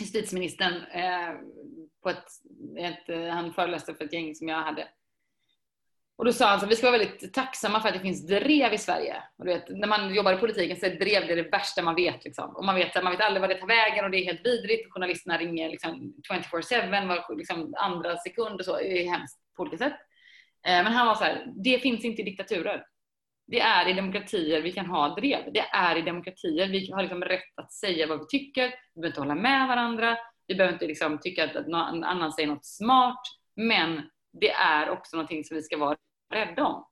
justitieministern, 0.00 0.74
eh, 0.74 1.34
på 2.02 2.10
ett, 2.10 2.28
ett, 2.78 3.08
eh, 3.08 3.28
han 3.28 3.52
föreläste 3.52 3.94
för 3.94 4.04
ett 4.04 4.12
gäng 4.12 4.34
som 4.34 4.48
jag 4.48 4.62
hade. 4.62 4.88
Och 6.18 6.24
då 6.24 6.32
sa 6.32 6.46
han 6.48 6.58
att 6.58 6.70
vi 6.70 6.76
ska 6.76 6.90
vara 6.90 6.98
väldigt 6.98 7.34
tacksamma 7.34 7.80
för 7.80 7.88
att 7.88 7.94
det 7.94 8.00
finns 8.00 8.26
drev 8.26 8.72
i 8.72 8.78
Sverige. 8.78 9.22
Och 9.38 9.44
du 9.44 9.52
vet, 9.52 9.68
när 9.68 9.88
man 9.88 10.14
jobbar 10.14 10.32
i 10.32 10.36
politiken 10.36 10.76
så 10.76 10.86
är 10.86 10.90
drev 10.90 11.26
det, 11.26 11.34
det 11.34 11.50
värsta 11.50 11.82
man 11.82 11.94
vet. 11.94 12.24
Liksom. 12.24 12.56
Och 12.56 12.64
man, 12.64 12.74
vet 12.74 13.02
man 13.02 13.12
vet 13.12 13.20
aldrig 13.20 13.40
vad 13.40 13.50
det 13.50 13.60
tar 13.60 13.66
vägen 13.66 14.04
och 14.04 14.10
det 14.10 14.18
är 14.18 14.24
helt 14.24 14.46
vidrigt. 14.46 14.92
Journalisterna 14.92 15.38
ringer 15.38 15.70
liksom 15.70 16.14
24-7 16.32 17.08
var 17.08 17.36
liksom 17.36 17.74
andra 17.78 18.16
sekund 18.16 18.60
och 18.60 18.64
så. 18.64 18.76
Det 18.76 19.02
är 19.02 19.10
hemskt 19.10 19.38
på 19.56 19.62
olika 19.62 19.78
sätt. 19.78 19.96
Eh, 20.66 20.82
men 20.84 20.86
han 20.86 21.06
var 21.06 21.14
så 21.14 21.24
här, 21.24 21.46
det 21.64 21.78
finns 21.78 22.04
inte 22.04 22.22
i 22.22 22.24
diktaturer. 22.24 22.84
Det 23.50 23.60
är 23.60 23.88
i 23.88 23.92
demokratier 23.92 24.62
vi 24.62 24.72
kan 24.72 24.86
ha 24.86 25.14
drev. 25.14 25.52
Det 25.52 25.64
är 25.72 25.96
i 25.96 26.02
demokratier 26.02 26.68
vi 26.68 26.90
har 26.92 27.02
liksom 27.02 27.22
rätt 27.22 27.58
att 27.58 27.72
säga 27.72 28.06
vad 28.06 28.18
vi 28.18 28.26
tycker. 28.26 28.68
Vi 28.94 29.00
behöver 29.00 29.08
inte 29.08 29.20
hålla 29.20 29.34
med 29.34 29.68
varandra. 29.68 30.16
Vi 30.46 30.54
behöver 30.54 30.72
inte 30.72 30.86
liksom 30.86 31.18
tycka 31.18 31.44
att 31.44 31.66
någon 31.66 32.04
annan 32.04 32.32
säger 32.32 32.48
något 32.48 32.66
smart. 32.66 33.20
Men 33.56 34.02
det 34.32 34.50
är 34.50 34.90
också 34.90 35.16
någonting 35.16 35.44
som 35.44 35.56
vi 35.56 35.62
ska 35.62 35.76
vara 35.76 35.96
rädda 36.34 36.64
om. 36.64 36.84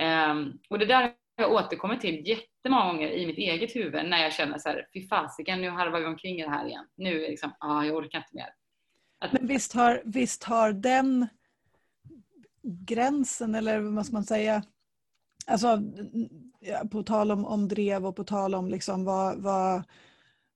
Um, 0.00 0.58
och 0.70 0.78
det 0.78 0.86
där 0.86 1.02
har 1.02 1.14
jag 1.36 1.52
återkommit 1.52 2.00
till 2.00 2.28
jättemånga 2.28 2.92
gånger 2.92 3.10
i 3.10 3.26
mitt 3.26 3.38
eget 3.38 3.76
huvud 3.76 4.08
när 4.08 4.22
jag 4.22 4.32
känner 4.32 4.58
så 4.58 4.68
här, 4.68 4.86
fy 4.94 5.08
fasiken, 5.08 5.60
nu 5.60 5.70
harvar 5.70 6.00
vi 6.00 6.06
omkring 6.06 6.40
i 6.40 6.42
det 6.42 6.50
här 6.50 6.66
igen. 6.66 6.86
Nu 6.96 7.24
är 7.24 7.28
liksom, 7.28 7.52
ah, 7.58 7.84
jag 7.84 7.96
orkar 7.96 8.18
inte 8.18 8.34
mer. 8.34 8.54
Att... 9.18 9.32
Men 9.32 9.46
visst 9.46 9.74
har, 9.74 10.02
visst 10.04 10.44
har 10.44 10.72
den 10.72 11.28
gränsen, 12.62 13.54
eller 13.54 13.80
vad 13.80 14.06
ska 14.06 14.12
man 14.12 14.24
säga, 14.24 14.62
alltså 15.46 15.82
på 16.90 17.02
tal 17.02 17.30
om, 17.30 17.44
om 17.44 17.68
drev 17.68 18.06
och 18.06 18.16
på 18.16 18.24
tal 18.24 18.54
om 18.54 18.68
liksom 18.68 19.04
vad, 19.04 19.42
vad, 19.42 19.82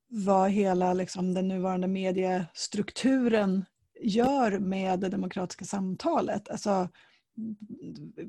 vad 0.09 0.51
hela 0.51 0.93
liksom 0.93 1.35
den 1.35 1.49
nuvarande 1.49 1.89
mediestrukturen 1.89 3.65
gör 4.01 4.59
med 4.59 5.01
det 5.01 5.09
demokratiska 5.09 5.65
samtalet. 5.65 6.49
Alltså, 6.49 6.89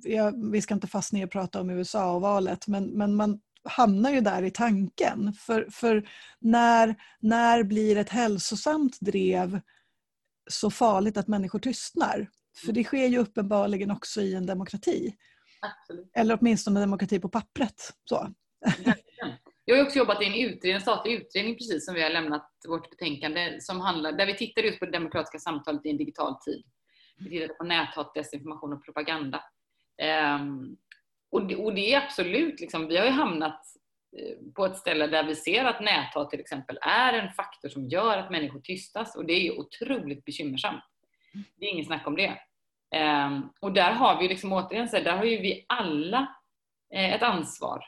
jag, 0.03 0.51
vi 0.51 0.61
ska 0.61 0.73
inte 0.73 0.87
fastna 0.87 1.19
i 1.19 1.23
att 1.23 1.31
prata 1.31 1.61
om 1.61 1.69
USA 1.69 2.11
och 2.11 2.21
valet, 2.21 2.67
men, 2.67 2.85
men 2.85 3.15
man 3.15 3.39
hamnar 3.63 4.11
ju 4.11 4.21
där 4.21 4.43
i 4.43 4.51
tanken. 4.51 5.33
För, 5.33 5.67
för 5.71 6.09
när, 6.39 6.95
när 7.19 7.63
blir 7.63 7.97
ett 7.97 8.09
hälsosamt 8.09 8.99
drev 8.99 9.59
så 10.49 10.71
farligt 10.71 11.17
att 11.17 11.27
människor 11.27 11.59
tystnar? 11.59 12.29
För 12.65 12.71
det 12.71 12.83
sker 12.83 13.07
ju 13.07 13.17
uppenbarligen 13.17 13.91
också 13.91 14.21
i 14.21 14.35
en 14.35 14.45
demokrati. 14.45 15.15
Absolut. 15.61 16.11
Eller 16.13 16.37
åtminstone 16.41 16.79
demokrati 16.79 17.19
på 17.19 17.29
pappret. 17.29 17.93
Så. 18.05 18.33
Jag 19.65 19.77
har 19.77 19.83
också 19.83 19.97
jobbat 19.97 20.21
i 20.21 20.25
en, 20.25 20.33
utredning, 20.33 20.73
en 20.73 20.81
statlig 20.81 21.13
utredning 21.13 21.55
precis 21.55 21.85
som 21.85 21.95
vi 21.95 22.03
har 22.03 22.09
lämnat 22.09 22.51
vårt 22.67 22.89
betänkande 22.89 23.57
som 23.61 23.81
handlar, 23.81 24.11
där 24.11 24.25
vi 24.25 24.37
tittar 24.37 24.61
just 24.61 24.79
på 24.79 24.85
det 24.85 24.91
demokratiska 24.91 25.39
samtalet 25.39 25.85
i 25.85 25.89
en 25.89 25.97
digital 25.97 26.35
tid. 26.39 26.63
Vi 27.17 27.29
tittar 27.29 27.53
på 27.53 27.63
näthat, 27.63 28.13
desinformation 28.13 28.73
och 28.73 28.85
propaganda. 28.85 29.43
Um, 30.39 30.77
och, 31.31 31.47
det, 31.47 31.55
och, 31.55 31.75
det, 31.75 31.93
är 31.93 32.01
absolut, 32.05 32.59
liksom, 32.59 32.87
vi 32.87 32.97
har 32.97 33.05
ju 33.05 33.11
hamnat 33.11 33.61
eh, 34.17 34.53
på 34.55 34.65
ett 34.65 34.77
ställe 34.77 35.07
där 35.07 35.23
vi 35.23 35.35
ser 35.35 35.65
att 35.65 35.81
näthat 35.81 36.29
till 36.29 36.39
exempel 36.39 36.79
är 36.81 37.13
en 37.13 37.33
faktor 37.33 37.69
som 37.69 37.87
gör 37.87 38.17
att 38.17 38.31
människor 38.31 38.59
tystas 38.59 39.15
och 39.15 39.25
det 39.25 39.33
är 39.33 39.59
otroligt 39.59 40.25
bekymmersamt. 40.25 40.83
Det 41.55 41.65
är 41.65 41.69
inget 41.69 41.87
snack 41.87 42.07
om 42.07 42.15
det. 42.15 42.39
Ehm, 42.95 43.49
och 43.61 43.71
där 43.71 43.91
har 43.91 44.19
vi 44.19 44.27
liksom 44.27 44.53
återigen, 44.53 44.89
så 44.89 44.99
där 44.99 45.17
har 45.17 45.25
ju 45.25 45.37
vi 45.37 45.65
alla 45.67 46.35
eh, 46.93 47.13
ett 47.13 47.23
ansvar 47.23 47.83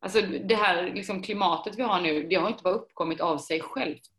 Alltså 0.00 0.20
det 0.20 0.54
här 0.54 0.82
liksom 0.82 1.22
klimatet 1.22 1.78
vi 1.78 1.82
har 1.82 2.00
nu, 2.00 2.22
det 2.22 2.36
har 2.36 2.48
inte 2.48 2.62
bara 2.62 2.74
uppkommit 2.74 3.20
av 3.20 3.38
sig 3.38 3.60
självt. 3.60 4.10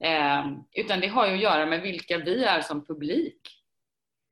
Eh, 0.00 0.46
utan 0.72 1.00
det 1.00 1.06
har 1.06 1.26
ju 1.26 1.34
att 1.34 1.40
göra 1.40 1.66
med 1.66 1.80
vilka 1.80 2.18
vi 2.18 2.44
är 2.44 2.60
som 2.60 2.84
publik. 2.84 3.40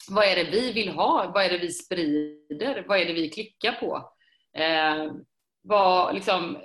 Vad 0.09 0.25
är 0.25 0.37
det 0.37 0.51
vi 0.51 0.73
vill 0.73 0.89
ha? 0.89 1.31
Vad 1.35 1.45
är 1.45 1.51
det 1.51 1.59
vi 1.59 1.71
sprider? 1.71 2.85
Vad 2.89 2.99
är 2.99 3.05
det 3.05 3.13
vi 3.13 3.31
klickar 3.31 3.73
på? 3.73 4.13
Eh, 4.53 5.13
vad, 5.63 6.15
liksom, 6.15 6.59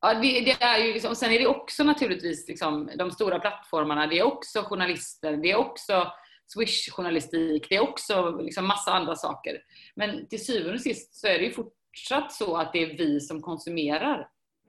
ja, 0.00 0.14
det, 0.14 0.40
det, 0.40 0.62
är 0.62 0.78
ju 0.78 0.92
liksom, 0.92 1.14
sen 1.14 1.32
är 1.32 1.38
det 1.38 1.46
också 1.46 1.84
naturligtvis 1.84 2.48
liksom, 2.48 2.90
de 2.96 3.10
stora 3.10 3.38
plattformarna, 3.38 4.06
det 4.06 4.18
är 4.18 4.22
också 4.22 4.62
journalister, 4.62 5.36
det 5.36 5.50
är 5.50 5.56
också 5.56 6.12
Swish-journalistik, 6.54 7.66
det 7.68 7.76
är 7.76 7.80
också 7.80 8.38
liksom 8.40 8.66
massa 8.66 8.92
andra 8.92 9.16
saker. 9.16 9.58
Men 9.94 10.28
till 10.28 10.44
syvende 10.44 10.74
och 10.74 10.80
sist 10.80 11.14
så 11.14 11.26
är 11.26 11.38
det 11.38 11.44
ju 11.44 11.52
fort, 11.52 11.74
fortsatt 11.90 12.32
så 12.32 12.56
att 12.56 12.72
det 12.72 12.82
är 12.82 12.96
vi 12.96 13.20
som 13.20 13.42
konsumerar. 13.42 14.28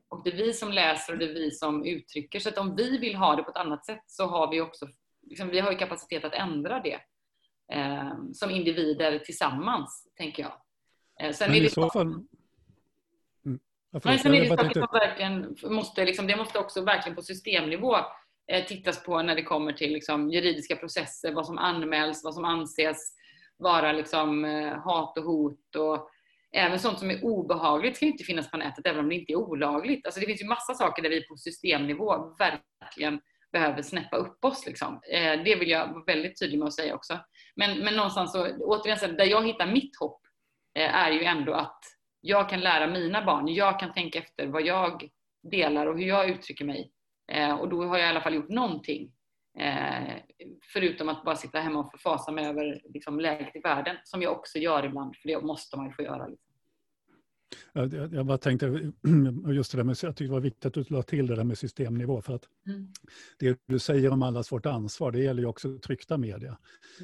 Och 0.10 0.24
det 0.24 0.30
är 0.30 0.36
vi 0.38 0.54
som 0.54 0.72
läser 0.72 1.14
och 1.14 1.20
det 1.20 1.26
är 1.26 1.34
vi 1.34 1.52
som 1.52 1.86
uttrycker. 1.86 2.40
Så 2.40 2.50
att 2.50 2.58
om 2.58 2.76
vi 2.76 2.98
vill 2.98 3.16
ha 3.16 3.36
det 3.36 3.44
på 3.44 3.50
ett 3.50 3.58
annat 3.58 3.86
sätt 3.86 4.04
så 4.08 4.28
har 4.28 4.52
vi 4.52 4.62
också 4.62 4.88
liksom, 5.22 5.50
vi 5.50 5.60
har 5.60 5.72
ju 5.72 5.78
kapacitet 5.78 6.24
att 6.24 6.34
ändra 6.34 6.80
det. 6.80 7.00
Eh, 7.72 8.14
som 8.34 8.52
individer 8.52 9.20
tillsammans, 9.20 10.08
tänker 10.18 10.44
jag. 10.44 10.54
Eh, 11.20 11.34
sen 11.34 11.48
Men 11.50 11.58
är 11.58 11.62
det 11.62 11.68
i 11.68 11.70
så 11.70 11.90
fall... 11.90 12.08
Mm. 13.46 13.60
Men 13.92 14.20
sen 14.20 14.34
är 14.34 14.42
det 14.42 14.48
saker 14.48 14.74
som 14.74 14.88
verkligen 14.92 15.58
måste, 15.64 16.06
liksom, 16.06 16.28
det 16.28 16.36
måste 16.36 16.60
också 16.60 16.82
verkligen 16.82 17.16
på 17.16 17.22
systemnivå 17.22 17.98
Eh, 18.52 18.66
tittas 18.66 19.04
på 19.04 19.22
när 19.22 19.36
det 19.36 19.44
kommer 19.44 19.74
till 19.74 19.94
liksom, 19.94 20.30
juridiska 20.30 20.76
processer, 20.76 21.34
vad 21.34 21.46
som 21.46 21.58
anmäls, 21.58 22.24
vad 22.24 22.34
som 22.34 22.46
anses 22.46 23.16
vara 23.58 23.92
liksom, 23.92 24.46
eh, 24.46 24.78
hat 24.78 25.18
och 25.18 25.24
hot 25.24 25.76
och 25.76 26.10
Även 26.54 26.80
sånt 26.80 27.00
som 27.00 27.12
är 27.12 27.26
obehagligt 27.26 27.96
ska 27.96 28.06
inte 28.06 28.24
finnas 28.24 28.52
på 28.52 28.58
nätet 28.58 28.88
även 28.88 29.00
om 29.00 29.10
det 29.10 29.16
inte 29.16 29.34
är 29.34 29.36
olagligt. 29.36 30.06
Alltså 30.06 30.20
det 30.20 30.26
finns 30.26 30.42
ju 30.42 30.46
massa 30.46 30.74
saker 30.74 31.04
där 31.04 31.10
vi 31.10 31.28
på 31.28 31.38
systemnivå 31.38 32.36
verkligen 32.40 33.22
behöver 33.52 33.82
snäppa 33.82 34.18
upp 34.18 34.46
oss. 34.46 34.66
Liksom. 34.66 35.02
Eh, 35.12 35.44
det 35.44 35.56
vill 35.56 35.70
jag 35.70 35.88
vara 35.88 36.04
väldigt 36.04 36.40
tydlig 36.40 36.60
med 36.60 36.68
att 36.68 36.74
säga 36.74 36.96
också. 36.96 37.20
Men, 37.56 37.80
men 37.80 37.96
någonstans 37.96 38.32
så, 38.32 38.58
återigen, 38.58 39.18
där 39.18 39.26
jag 39.26 39.48
hittar 39.48 39.68
mitt 39.68 40.00
hopp 40.00 40.22
är 40.74 41.12
ju 41.12 41.24
ändå 41.24 41.54
att 41.54 41.80
jag 42.22 42.50
kan 42.50 42.60
lära 42.60 42.88
mina 42.88 43.26
barn, 43.26 43.48
jag 43.48 43.80
kan 43.80 43.94
tänka 43.94 44.20
efter 44.20 44.48
vad 44.48 44.66
jag 44.66 45.10
delar 45.52 45.88
och 45.88 45.98
hur 45.98 46.08
jag 46.08 46.30
uttrycker 46.30 46.66
mig. 46.66 46.92
Eh, 47.32 47.54
och 47.54 47.70
då 47.70 47.84
har 47.84 47.98
jag 47.98 48.08
i 48.08 48.10
alla 48.10 48.22
fall 48.22 48.36
gjort 48.36 48.50
någonting. 48.50 49.12
förutom 50.74 51.10
att 51.10 51.24
bara 51.24 51.36
sitta 51.36 51.60
hemma 51.60 51.80
och 51.80 51.92
förfasa 51.92 52.32
mig 52.32 52.46
över 52.46 52.82
liksom, 52.94 53.20
läget 53.20 53.56
i 53.56 53.60
världen, 53.60 53.96
som 54.04 54.22
jag 54.22 54.32
också 54.32 54.58
gör 54.58 54.86
ibland, 54.86 55.16
för 55.16 55.28
det 55.28 55.42
måste 55.42 55.78
man 55.78 55.86
ju 55.86 55.94
få 55.94 56.02
göra. 56.02 56.28
Liksom. 56.28 56.52
Jag, 57.74 58.14
jag 58.14 58.26
bara 58.26 58.38
tänkte, 58.38 58.66
just 59.54 59.72
det 59.72 59.78
där 59.78 59.84
med, 59.84 59.98
jag 60.04 60.16
tyckte 60.16 60.24
det 60.24 60.32
var 60.32 60.40
viktigt 60.40 60.66
att 60.66 60.74
du 60.74 60.86
la 60.90 61.04
till 61.04 61.28
det 61.28 61.36
där 61.36 61.44
med 61.44 61.58
systemnivå. 61.58 62.22
För 62.22 62.36
att 62.36 62.44
mm. 62.68 62.88
det 63.40 63.60
du 63.66 63.80
säger 63.80 64.12
om 64.12 64.24
allas 64.24 64.52
vårt 64.52 64.66
ansvar, 64.66 65.12
det 65.12 65.20
gäller 65.20 65.42
ju 65.42 65.48
också 65.48 65.80
tryckta 65.80 66.18
media. 66.18 66.58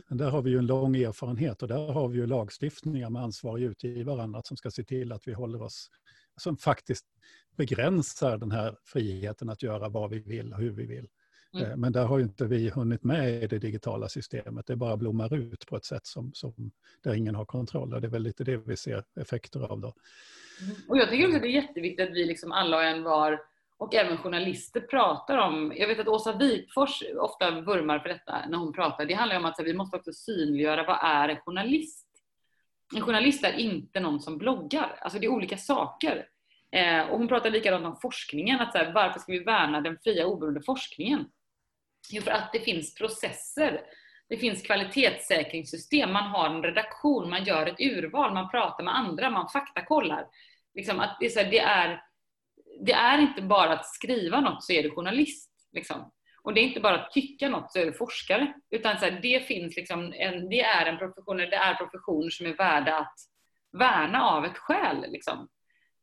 Men 0.07 0.17
där 0.17 0.29
har 0.29 0.41
vi 0.41 0.49
ju 0.51 0.57
en 0.57 0.65
lång 0.65 0.95
erfarenhet 0.95 1.61
och 1.61 1.67
där 1.67 1.91
har 1.91 2.07
vi 2.07 2.17
ju 2.17 2.27
lagstiftningar 2.27 3.09
med 3.09 3.21
ansvariga 3.21 3.69
utgivare 3.69 4.15
och 4.15 4.23
annat 4.23 4.47
som 4.47 4.57
ska 4.57 4.71
se 4.71 4.83
till 4.83 5.11
att 5.11 5.27
vi 5.27 5.33
håller 5.33 5.61
oss, 5.61 5.89
som 6.37 6.57
faktiskt 6.57 7.05
begränsar 7.57 8.37
den 8.37 8.51
här 8.51 8.77
friheten 8.83 9.49
att 9.49 9.63
göra 9.63 9.89
vad 9.89 10.09
vi 10.09 10.19
vill 10.19 10.53
och 10.53 10.59
hur 10.59 10.71
vi 10.71 10.85
vill. 10.85 11.07
Mm. 11.53 11.71
Eh, 11.71 11.77
men 11.77 11.91
där 11.91 12.05
har 12.05 12.17
ju 12.17 12.23
inte 12.23 12.45
vi 12.45 12.69
hunnit 12.69 13.03
med 13.03 13.43
i 13.43 13.47
det 13.47 13.59
digitala 13.59 14.09
systemet. 14.09 14.67
Det 14.67 14.75
bara 14.75 14.97
blommar 14.97 15.33
ut 15.33 15.65
på 15.67 15.75
ett 15.75 15.85
sätt 15.85 16.05
som, 16.05 16.33
som 16.33 16.71
där 17.03 17.13
ingen 17.13 17.35
har 17.35 17.45
kontroll. 17.45 17.93
Och 17.93 18.01
det 18.01 18.07
är 18.07 18.11
väl 18.11 18.23
lite 18.23 18.43
det 18.43 18.57
vi 18.57 18.77
ser 18.77 19.03
effekter 19.19 19.59
av 19.59 19.79
då. 19.79 19.93
Mm. 20.61 20.75
Och 20.87 20.97
jag 20.97 21.09
tycker 21.09 21.25
också 21.25 21.35
att 21.35 21.41
det 21.41 21.47
är 21.49 21.61
jätteviktigt 21.61 22.09
att 22.09 22.15
vi 22.15 22.25
liksom 22.25 22.51
alla 22.51 22.77
och 22.77 22.83
en 22.83 23.03
var 23.03 23.39
och 23.77 23.95
även 23.95 24.17
journalister 24.17 24.79
pratar 24.79 25.37
om, 25.37 25.73
jag 25.75 25.87
vet 25.87 25.99
att 25.99 26.07
Åsa 26.07 26.37
Wikfors 26.37 27.03
ofta 27.17 27.61
vurmar 27.61 27.99
för 27.99 28.09
detta 28.09 28.45
när 28.49 28.57
hon 28.57 28.73
pratar, 28.73 29.05
det 29.05 29.13
handlar 29.13 29.37
om 29.37 29.45
att 29.45 29.59
vi 29.63 29.73
måste 29.73 29.97
också 29.97 30.13
synliggöra 30.13 30.83
vad 30.83 30.99
är 31.01 31.29
en 31.29 31.41
journalist? 31.45 32.06
En 32.95 33.01
journalist 33.01 33.43
är 33.43 33.53
inte 33.53 33.99
någon 33.99 34.19
som 34.19 34.37
bloggar, 34.37 34.99
alltså 35.01 35.19
det 35.19 35.25
är 35.25 35.31
olika 35.31 35.57
saker. 35.57 36.25
Eh, 36.71 37.01
och 37.01 37.17
hon 37.17 37.27
pratar 37.27 37.49
likadant 37.49 37.85
om 37.85 37.97
forskningen, 38.01 38.59
att 38.59 38.71
så 38.71 38.77
här, 38.77 38.93
varför 38.93 39.19
ska 39.19 39.31
vi 39.31 39.43
värna 39.43 39.81
den 39.81 39.97
fria 40.03 40.25
oberoende 40.25 40.61
forskningen? 40.61 41.25
Jo, 42.09 42.21
för 42.21 42.31
att 42.31 42.53
det 42.53 42.59
finns 42.59 42.95
processer. 42.95 43.81
Det 44.29 44.37
finns 44.37 44.61
kvalitetssäkringssystem, 44.61 46.13
man 46.13 46.29
har 46.29 46.49
en 46.49 46.63
redaktion, 46.63 47.29
man 47.29 47.43
gör 47.43 47.65
ett 47.65 47.79
urval, 47.79 48.33
man 48.33 48.49
pratar 48.49 48.83
med 48.83 48.95
andra, 48.95 49.29
man 49.29 49.49
faktakollar. 49.49 50.27
Liksom 50.75 50.99
att 50.99 51.17
det, 51.19 51.25
är 51.25 51.29
så 51.29 51.39
här, 51.39 51.51
det, 51.51 51.59
är, 51.59 52.01
det 52.85 52.93
är 52.93 53.17
inte 53.19 53.41
bara 53.41 53.73
att 53.73 53.85
skriva 53.85 54.41
något 54.41 54.63
så 54.63 54.73
är 54.73 54.83
du 54.83 54.89
journalist. 54.89 55.51
Liksom. 55.71 56.11
Och 56.47 56.53
det 56.53 56.61
är 56.61 56.63
inte 56.63 56.79
bara 56.79 56.95
att 56.95 57.11
tycka 57.11 57.49
något 57.49 57.71
så 57.71 57.79
är 57.79 57.85
du 57.85 57.93
forskare. 57.93 58.53
Utan 58.69 58.99
så 58.99 59.05
här, 59.05 59.19
det 59.21 59.47
finns 59.47 59.75
liksom 59.75 60.13
en, 60.13 60.49
det 60.49 60.61
är 60.61 60.85
en 60.85 60.97
profession, 60.97 61.37
det 61.37 61.55
är 61.55 61.73
professioner 61.73 62.29
som 62.29 62.45
är 62.45 62.53
värda 62.53 62.95
att 62.95 63.15
värna 63.71 64.23
av 64.23 64.45
ett 64.45 64.57
skäl. 64.57 65.05
Liksom. 65.07 65.47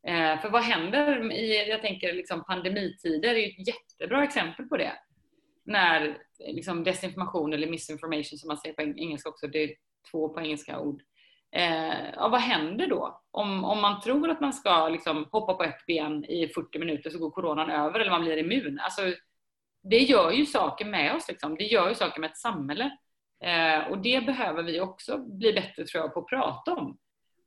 Eh, 0.07 0.41
för 0.41 0.51
vad 0.51 0.63
händer 0.63 1.33
i, 1.33 1.69
jag 1.69 1.83
tänker 1.83 2.13
liksom 2.13 2.45
pandemitider, 2.45 3.35
är 3.35 3.49
ett 3.49 3.69
jättebra 3.69 4.25
exempel 4.25 4.67
på 4.67 4.77
det 4.77 4.93
när 5.65 6.19
liksom 6.39 6.85
desinformation 6.85 7.53
eller 7.53 7.71
misinformation 7.71 8.39
som 8.39 8.49
man 8.49 8.59
säger 8.59 8.75
på 8.75 8.83
engelska 8.83 9.29
också, 9.29 9.47
det 9.47 9.65
är 9.65 9.75
två 10.11 10.29
på 10.29 10.41
engelska 10.41 10.81
ord. 10.81 11.03
Eh, 11.53 12.11
ja, 12.15 12.29
vad 12.29 12.41
händer 12.41 12.87
då? 12.87 13.23
Om, 13.31 13.65
om 13.65 13.81
man 13.81 14.01
tror 14.01 14.31
att 14.31 14.41
man 14.41 14.53
ska 14.53 14.89
liksom 14.89 15.29
hoppa 15.33 15.55
på 15.55 15.65
ett 15.65 15.87
ben 15.87 16.25
i 16.25 16.49
40 16.49 16.79
minuter 16.79 17.11
så 17.11 17.19
går 17.19 17.31
coronan 17.31 17.71
över 17.71 18.01
eller 18.01 18.11
man 18.11 18.25
blir 18.25 18.37
immun. 18.37 18.79
Alltså, 18.79 19.03
det 19.85 19.99
gör 19.99 20.31
ju 20.31 20.47
saker 20.47 20.85
med 20.85 21.15
oss, 21.15 21.29
liksom. 21.29 21.57
det 21.57 21.65
gör 21.65 21.89
ju 21.89 21.95
saker 21.95 22.21
med 22.21 22.31
ett 22.31 22.37
samhälle. 22.37 22.99
Eh, 23.45 23.91
och 23.91 23.99
det 23.99 24.27
behöver 24.27 24.63
vi 24.63 24.81
också 24.81 25.19
bli 25.19 25.53
bättre 25.53 25.85
tror 25.85 26.05
jag 26.05 26.15
på 26.15 26.21
att 26.21 26.27
prata 26.27 26.75
om. 26.75 26.99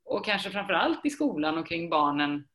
Och 0.06 0.26
kanske 0.26 0.50
framförallt 0.50 1.06
i 1.06 1.10
skolan 1.10 1.58
och 1.58 1.68
kring 1.68 1.90
barnen. 1.90 2.48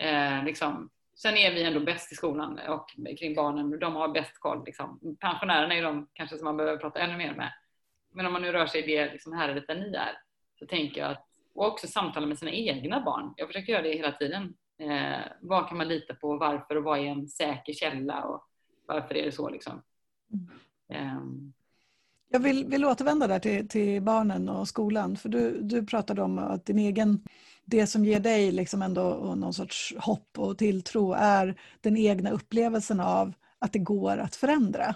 Eh, 0.00 0.44
liksom, 0.44 0.90
Sen 1.18 1.36
är 1.36 1.54
vi 1.54 1.62
ändå 1.62 1.80
bäst 1.80 2.12
i 2.12 2.14
skolan 2.14 2.58
och 2.68 2.88
kring 3.18 3.34
barnen. 3.34 3.78
De 3.78 3.94
har 3.96 4.08
bäst 4.08 4.38
koll. 4.38 4.64
Liksom. 4.66 5.16
Pensionärerna 5.20 5.74
är 5.74 5.82
de 5.82 6.08
kanske 6.12 6.36
som 6.36 6.44
man 6.44 6.56
behöver 6.56 6.76
prata 6.76 7.00
ännu 7.00 7.16
mer 7.16 7.34
med. 7.34 7.52
Men 8.14 8.26
om 8.26 8.32
man 8.32 8.42
nu 8.42 8.52
rör 8.52 8.66
sig 8.66 8.82
i 8.82 8.86
det 8.86 9.12
liksom 9.12 9.32
häradet 9.32 9.66
där 9.66 9.74
ni 9.74 9.94
är 9.94 10.18
så 10.58 10.66
tänker 10.66 11.00
jag 11.00 11.10
att, 11.10 11.26
och 11.54 11.66
också 11.66 11.86
samtala 11.86 12.26
med 12.26 12.38
sina 12.38 12.50
egna 12.50 13.00
barn. 13.00 13.34
Jag 13.36 13.48
försöker 13.48 13.72
göra 13.72 13.82
det 13.82 13.92
hela 13.92 14.12
tiden. 14.12 14.54
Eh, 14.80 15.20
vad 15.40 15.68
kan 15.68 15.78
man 15.78 15.88
lita 15.88 16.14
på? 16.14 16.36
Varför? 16.36 16.76
Och 16.76 16.84
vad 16.84 16.98
är 16.98 17.04
en 17.04 17.28
säker 17.28 17.72
källa? 17.72 18.22
Och 18.22 18.47
varför 18.88 19.14
är 19.14 19.24
det 19.24 19.32
så? 19.32 19.48
Liksom? 19.48 19.82
Um. 20.94 21.52
Jag 22.30 22.40
vill, 22.40 22.66
vill 22.66 22.84
återvända 22.84 23.26
där 23.26 23.38
till, 23.38 23.68
till 23.68 24.02
barnen 24.02 24.48
och 24.48 24.68
skolan. 24.68 25.16
För 25.16 25.28
du, 25.28 25.60
du 25.62 25.86
pratade 25.86 26.22
om 26.22 26.38
att 26.38 26.66
din 26.66 26.78
egen, 26.78 27.24
det 27.64 27.86
som 27.86 28.04
ger 28.04 28.20
dig 28.20 28.52
liksom 28.52 28.82
ändå 28.82 29.34
någon 29.36 29.54
sorts 29.54 29.94
hopp 29.98 30.38
och 30.38 30.58
tilltro 30.58 31.12
är 31.12 31.60
den 31.80 31.96
egna 31.96 32.30
upplevelsen 32.30 33.00
av 33.00 33.32
att 33.58 33.72
det 33.72 33.78
går 33.78 34.18
att 34.18 34.36
förändra. 34.36 34.94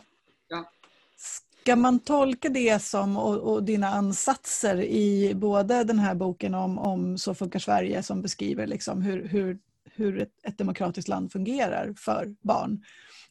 Ja. 0.49 0.71
Ska 1.17 1.77
man 1.77 2.01
tolka 2.01 2.49
det 2.49 2.83
som, 2.83 3.17
och, 3.17 3.39
och, 3.39 3.65
dina 3.65 3.89
ansatser 3.89 4.83
i 4.83 5.35
både 5.35 5.85
den 5.85 5.99
här 5.99 6.15
boken 6.15 6.55
om, 6.55 6.79
om 6.79 7.19
Så 7.19 7.35
funkar 7.35 7.59
Sverige 7.59 8.03
som 8.03 8.23
beskriver 8.23 8.67
liksom 8.67 9.03
hur, 9.03 9.29
hur, 9.29 9.59
hur 9.85 10.21
ett, 10.21 10.33
ett 10.43 10.59
demokratiskt 10.59 11.09
land 11.09 11.33
fungerar 11.33 11.95
för 11.97 12.35
barn. 12.43 12.85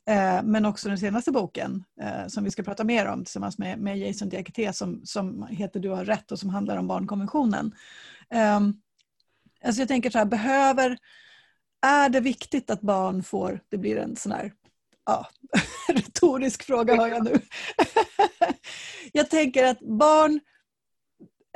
Eh, 0.09 0.43
men 0.43 0.65
också 0.65 0.89
den 0.89 0.97
senaste 0.97 1.31
boken 1.31 1.83
eh, 2.01 2.27
som 2.27 2.43
vi 2.43 2.51
ska 2.51 2.63
prata 2.63 2.83
mer 2.83 3.05
om 3.05 3.23
tillsammans 3.23 3.57
med, 3.57 3.79
med 3.79 3.97
Jason 3.97 4.29
Diakité 4.29 4.73
som, 4.73 5.01
som 5.05 5.47
heter 5.47 5.79
Du 5.79 5.89
har 5.89 6.05
rätt 6.05 6.31
och 6.31 6.39
som 6.39 6.49
handlar 6.49 6.77
om 6.77 6.87
barnkonventionen. 6.87 7.75
Eh, 8.29 8.59
alltså 9.65 9.81
jag 9.81 9.87
tänker 9.87 10.09
så 10.09 10.17
här, 10.17 10.25
behöver, 10.25 10.97
är 11.81 12.09
det 12.09 12.19
viktigt 12.19 12.69
att 12.69 12.81
barn 12.81 13.23
får, 13.23 13.59
det 13.69 13.77
blir 13.77 13.97
en 13.97 14.15
sån 14.15 14.31
här 14.31 14.53
ja, 15.05 15.27
retorisk 15.93 16.63
fråga 16.63 16.95
har 16.95 17.07
jag 17.07 17.23
nu. 17.23 17.39
jag 19.11 19.29
tänker 19.29 19.65
att 19.65 19.79
barn 19.79 20.39
Eh, 20.39 20.50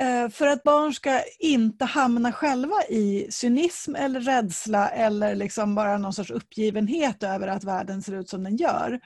Eh, 0.00 0.28
för 0.28 0.46
att 0.46 0.62
barn 0.62 0.94
ska 0.94 1.22
inte 1.38 1.84
hamna 1.84 2.32
själva 2.32 2.82
i 2.88 3.26
cynism 3.30 3.94
eller 3.94 4.20
rädsla 4.20 4.88
eller 4.88 5.34
liksom 5.34 5.74
bara 5.74 5.98
någon 5.98 6.12
sorts 6.12 6.30
uppgivenhet 6.30 7.22
över 7.22 7.48
att 7.48 7.64
världen 7.64 8.02
ser 8.02 8.14
ut 8.14 8.28
som 8.28 8.44
den 8.44 8.56
gör. 8.56 9.00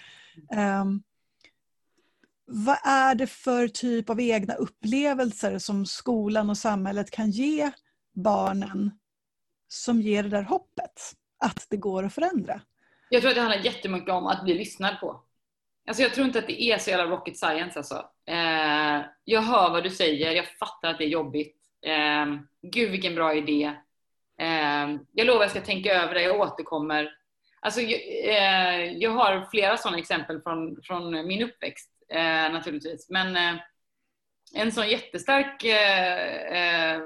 Ehm, 0.53 1.03
vad 2.47 2.79
är 2.85 3.15
det 3.15 3.27
för 3.27 3.69
typ 3.69 4.11
av 4.11 4.21
egna 4.21 4.55
upplevelser 4.55 5.59
som 5.59 5.87
skolan 5.87 6.51
och 6.51 6.59
samhället 6.59 7.11
kan 7.11 7.31
ge 7.31 7.71
barnen 8.15 8.91
som 9.69 10.01
ger 10.01 10.23
det 10.23 10.29
där 10.29 10.43
hoppet 10.43 11.15
att 11.45 11.67
det 11.71 11.77
går 11.77 12.05
att 12.05 12.15
förändra? 12.15 12.61
Jag 13.11 13.23
tror 13.23 13.31
att 13.31 13.37
det 13.37 13.41
handlar 13.41 13.65
jättemycket 13.65 14.15
om 14.15 14.27
att 14.27 14.45
bli 14.45 14.55
lyssnad 14.55 15.01
på. 15.01 15.21
Alltså 15.89 16.03
jag 16.03 16.15
tror 16.15 16.27
inte 16.27 16.39
att 16.39 16.47
det 16.47 16.63
är 16.63 16.79
så 16.79 16.91
jävla 16.91 17.07
rocket 17.07 17.39
science 17.39 17.79
alltså. 17.79 17.95
Eh, 18.27 19.01
jag 19.31 19.43
hör 19.43 19.71
vad 19.71 19.85
du 19.85 19.91
säger, 19.91 20.31
jag 20.31 20.47
fattar 20.47 20.91
att 20.91 20.99
det 20.99 21.05
är 21.05 21.09
jobbigt. 21.09 21.57
Eh, 21.83 22.27
gud 22.63 22.91
vilken 22.91 23.15
bra 23.15 23.35
idé. 23.35 23.73
Eh, 24.41 24.97
jag 25.13 25.27
lovar 25.27 25.41
att 25.41 25.43
jag 25.43 25.51
ska 25.51 25.61
tänka 25.61 25.95
över 25.95 26.15
det, 26.15 26.23
jag 26.23 26.41
återkommer. 26.41 27.11
Alltså, 27.61 27.81
eh, 27.81 28.93
jag 28.93 29.11
har 29.11 29.49
flera 29.51 29.77
sådana 29.77 29.99
exempel 29.99 30.41
från, 30.43 30.83
från 30.83 31.27
min 31.27 31.43
uppväxt 31.43 31.91
eh, 32.09 32.53
naturligtvis. 32.53 33.11
Men 33.11 33.37
eh, 33.37 33.61
en 34.55 34.73
sån 34.73 34.89
jättestark 34.89 35.65
eh, 35.65 36.95
eh 36.95 37.01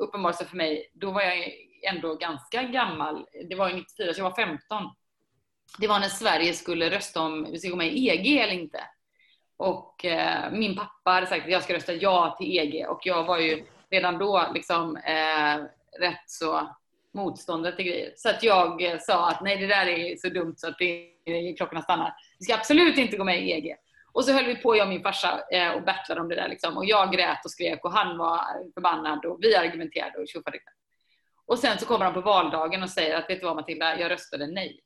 uppenbarelse 0.00 0.44
för 0.44 0.56
mig, 0.56 0.90
då 0.94 1.10
var 1.10 1.22
jag 1.22 1.52
ändå 1.82 2.14
ganska 2.14 2.62
gammal. 2.62 3.26
Det 3.48 3.54
var 3.54 3.72
94, 3.72 4.14
så 4.14 4.20
jag 4.20 4.30
var 4.30 4.36
15 4.36 4.90
det 5.78 5.86
var 5.86 6.00
när 6.00 6.08
Sverige 6.08 6.52
skulle 6.52 6.90
rösta 6.90 7.20
om 7.20 7.46
vi 7.52 7.58
ska 7.58 7.68
gå 7.68 7.76
med 7.76 7.92
i 7.92 8.08
EG 8.08 8.38
eller 8.38 8.52
inte. 8.52 8.80
Och 9.56 10.04
eh, 10.04 10.52
min 10.52 10.76
pappa 10.76 11.10
hade 11.10 11.26
sagt 11.26 11.44
att 11.44 11.50
jag 11.50 11.62
ska 11.62 11.74
rösta 11.74 11.92
ja 11.92 12.36
till 12.38 12.58
EG 12.58 12.86
och 12.88 13.00
jag 13.04 13.24
var 13.24 13.38
ju 13.38 13.66
redan 13.90 14.18
då 14.18 14.46
liksom 14.54 14.96
eh, 14.96 15.64
rätt 16.00 16.24
så 16.26 16.76
motståndare 17.14 17.76
till 17.76 17.84
grejer. 17.84 18.12
Så 18.16 18.28
att 18.28 18.42
jag 18.42 18.82
eh, 18.82 18.98
sa 18.98 19.28
att 19.28 19.42
nej 19.42 19.56
det 19.56 19.66
där 19.66 19.86
är 19.86 20.16
så 20.16 20.28
dumt 20.28 20.54
så 20.56 20.68
att 20.68 20.78
det, 20.78 21.12
klockorna 21.56 21.82
stannar. 21.82 22.14
Vi 22.38 22.44
ska 22.44 22.54
absolut 22.54 22.98
inte 22.98 23.16
gå 23.16 23.24
med 23.24 23.42
i 23.42 23.52
EG. 23.52 23.76
Och 24.12 24.24
så 24.24 24.32
höll 24.32 24.44
vi 24.44 24.56
på, 24.56 24.76
jag 24.76 24.84
och 24.84 24.88
min 24.88 25.02
farsa, 25.02 25.40
eh, 25.52 25.72
och 25.72 25.82
battlade 25.82 26.20
om 26.20 26.28
det 26.28 26.34
där. 26.34 26.48
Liksom. 26.48 26.76
Och 26.76 26.84
jag 26.84 27.12
grät 27.12 27.44
och 27.44 27.50
skrek 27.50 27.84
och 27.84 27.92
han 27.92 28.18
var 28.18 28.40
förbannad 28.74 29.24
och 29.24 29.38
vi 29.40 29.56
argumenterade 29.56 30.18
och 30.18 30.28
tjoffade. 30.28 30.58
Och 31.46 31.58
sen 31.58 31.78
så 31.78 31.86
kommer 31.86 32.04
han 32.04 32.14
på 32.14 32.20
valdagen 32.20 32.82
och 32.82 32.90
säger 32.90 33.16
att 33.16 33.30
vet 33.30 33.40
du 33.40 33.46
vad 33.46 33.56
Matilda, 33.56 34.00
jag 34.00 34.10
röstade 34.10 34.46
nej. 34.46 34.80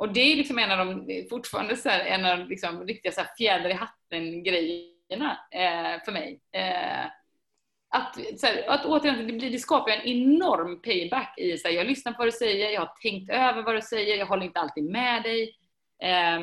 Och 0.00 0.12
det 0.12 0.20
är 0.20 0.36
liksom 0.36 0.58
en 0.58 0.70
av 0.70 0.86
de, 0.86 1.26
fortfarande 1.30 1.76
så 1.76 1.88
här, 1.88 2.00
en 2.00 2.24
av 2.24 2.38
de 2.38 2.48
liksom, 2.48 2.86
riktiga 2.86 3.12
så 3.12 3.20
här, 3.20 3.30
fjäder 3.38 3.70
i 3.70 3.72
hatten-grejerna 3.72 5.38
eh, 5.50 6.04
för 6.04 6.12
mig. 6.12 6.40
Eh, 6.52 7.06
att, 7.90 8.16
så 8.36 8.46
här, 8.46 8.64
att 8.68 8.84
återigen, 8.86 9.26
det, 9.26 9.32
blir, 9.32 9.50
det 9.50 9.58
skapar 9.58 9.90
en 9.90 10.06
enorm 10.06 10.82
payback 10.82 11.34
i 11.38 11.58
sig. 11.58 11.74
Jag 11.74 11.86
lyssnar 11.86 12.12
på 12.12 12.18
vad 12.18 12.28
du 12.28 12.32
säger, 12.32 12.70
jag 12.70 12.80
har 12.80 12.92
tänkt 13.02 13.30
över 13.30 13.62
vad 13.62 13.74
du 13.74 13.80
säger, 13.80 14.16
jag 14.16 14.26
håller 14.26 14.44
inte 14.44 14.60
alltid 14.60 14.84
med 14.84 15.22
dig. 15.22 15.54
Eh, 16.02 16.40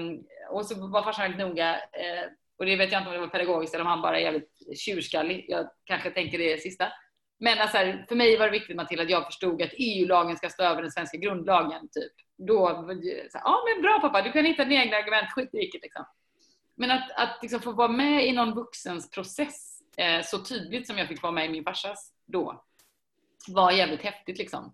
och 0.49 0.65
så 0.65 0.87
var 0.87 1.03
farsan 1.03 1.23
väldigt 1.23 1.47
noga, 1.47 1.73
eh, 1.75 2.25
och 2.57 2.65
det 2.65 2.75
vet 2.75 2.91
jag 2.91 3.01
inte 3.01 3.09
om 3.09 3.15
det 3.15 3.21
var 3.21 3.27
pedagogiskt 3.27 3.73
eller 3.73 3.85
om 3.85 3.89
han 3.89 4.01
bara 4.01 4.19
är 4.19 4.23
jävligt 4.23 4.79
tjurskallig. 4.79 5.45
Jag 5.47 5.69
kanske 5.83 6.11
tänker 6.11 6.37
det 6.37 6.61
sista. 6.61 6.87
Men 7.39 7.59
alltså, 7.59 7.77
för 8.07 8.15
mig 8.15 8.37
var 8.37 8.45
det 8.45 8.51
viktigt 8.51 8.75
Matilda 8.75 9.03
att 9.03 9.09
jag 9.09 9.25
förstod 9.25 9.61
att 9.61 9.73
EU-lagen 9.77 10.37
ska 10.37 10.49
stå 10.49 10.63
över 10.63 10.81
den 10.81 10.91
svenska 10.91 11.17
grundlagen. 11.17 11.81
Typ. 11.81 12.26
Då, 12.37 12.85
så, 13.31 13.39
ja 13.43 13.63
men 13.67 13.81
bra 13.81 13.99
pappa, 14.01 14.21
du 14.21 14.31
kan 14.31 14.45
hitta 14.45 14.65
dina 14.65 14.83
egna 14.83 14.97
argument, 14.97 15.31
skit 15.31 15.49
i 15.53 15.57
vilket 15.57 15.81
liksom. 15.81 16.05
Men 16.75 16.91
att, 16.91 17.11
att 17.15 17.39
liksom 17.41 17.59
få 17.59 17.71
vara 17.71 17.87
med 17.87 18.27
i 18.27 18.31
någon 18.31 18.53
vuxens 18.53 19.11
process 19.11 19.81
eh, 19.97 20.21
så 20.23 20.39
tydligt 20.43 20.87
som 20.87 20.97
jag 20.97 21.07
fick 21.07 21.21
vara 21.21 21.31
med 21.31 21.45
i 21.45 21.49
min 21.49 21.63
farsas 21.63 22.13
då, 22.25 22.63
var 23.47 23.71
jävligt 23.71 24.01
häftigt 24.01 24.37
liksom. 24.37 24.73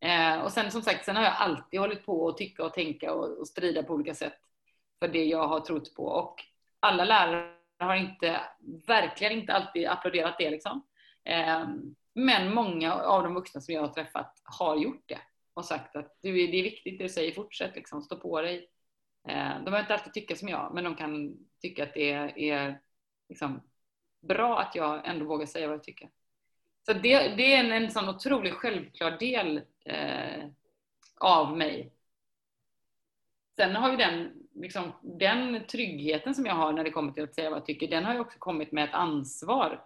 Eh, 0.00 0.40
och 0.40 0.52
sen 0.52 0.70
som 0.70 0.82
sagt, 0.82 1.04
sen 1.04 1.16
har 1.16 1.22
jag 1.22 1.34
alltid 1.36 1.80
hållit 1.80 2.06
på 2.06 2.28
att 2.28 2.36
tycka 2.36 2.64
och 2.64 2.74
tänka 2.74 3.12
och, 3.12 3.38
och 3.38 3.48
strida 3.48 3.82
på 3.82 3.94
olika 3.94 4.14
sätt 4.14 4.38
för 4.98 5.08
det 5.08 5.24
jag 5.24 5.48
har 5.48 5.60
trott 5.60 5.94
på. 5.94 6.04
Och 6.04 6.44
alla 6.80 7.04
lärare 7.04 7.52
har 7.78 7.96
inte, 7.96 8.40
verkligen 8.86 9.32
inte 9.32 9.52
alltid 9.52 9.86
applåderat 9.86 10.38
det 10.38 10.50
liksom. 10.50 10.86
Eh, 11.24 11.64
men 12.12 12.54
många 12.54 12.94
av 12.94 13.22
de 13.22 13.34
vuxna 13.34 13.60
som 13.60 13.74
jag 13.74 13.82
har 13.82 13.88
träffat 13.88 14.40
har 14.44 14.76
gjort 14.76 15.02
det 15.06 15.18
och 15.56 15.64
sagt 15.64 15.96
att 15.96 16.18
det 16.22 16.28
är 16.28 16.32
viktigt 16.32 16.98
det 16.98 17.04
du 17.04 17.08
säger, 17.08 17.32
fortsätt 17.32 17.76
liksom, 17.76 18.02
stå 18.02 18.16
på 18.16 18.40
dig. 18.40 18.68
Eh, 19.28 19.54
de 19.54 19.64
behöver 19.64 19.80
inte 19.80 19.94
alltid 19.94 20.12
tycka 20.12 20.36
som 20.36 20.48
jag, 20.48 20.74
men 20.74 20.84
de 20.84 20.94
kan 20.94 21.36
tycka 21.62 21.82
att 21.82 21.94
det 21.94 22.12
är 22.50 22.80
liksom 23.28 23.60
bra 24.20 24.60
att 24.60 24.74
jag 24.74 25.08
ändå 25.08 25.26
vågar 25.26 25.46
säga 25.46 25.66
vad 25.66 25.76
jag 25.76 25.84
tycker. 25.84 26.10
Så 26.86 26.92
det, 26.92 27.18
det 27.36 27.54
är 27.54 27.64
en, 27.64 27.72
en 27.72 27.90
sån 27.90 28.08
otroligt 28.08 28.54
självklar 28.54 29.10
del 29.10 29.60
eh, 29.84 30.44
av 31.20 31.56
mig. 31.56 31.92
Sen 33.56 33.76
har 33.76 33.90
ju 33.90 33.96
den, 33.96 34.32
liksom, 34.54 34.92
den 35.02 35.66
tryggheten 35.66 36.34
som 36.34 36.46
jag 36.46 36.54
har 36.54 36.72
när 36.72 36.84
det 36.84 36.90
kommer 36.90 37.12
till 37.12 37.24
att 37.24 37.34
säga 37.34 37.50
vad 37.50 37.58
jag 37.58 37.66
tycker, 37.66 37.88
den 37.88 38.04
har 38.04 38.14
ju 38.14 38.20
också 38.20 38.38
kommit 38.38 38.72
med 38.72 38.84
ett 38.84 38.94
ansvar 38.94 39.84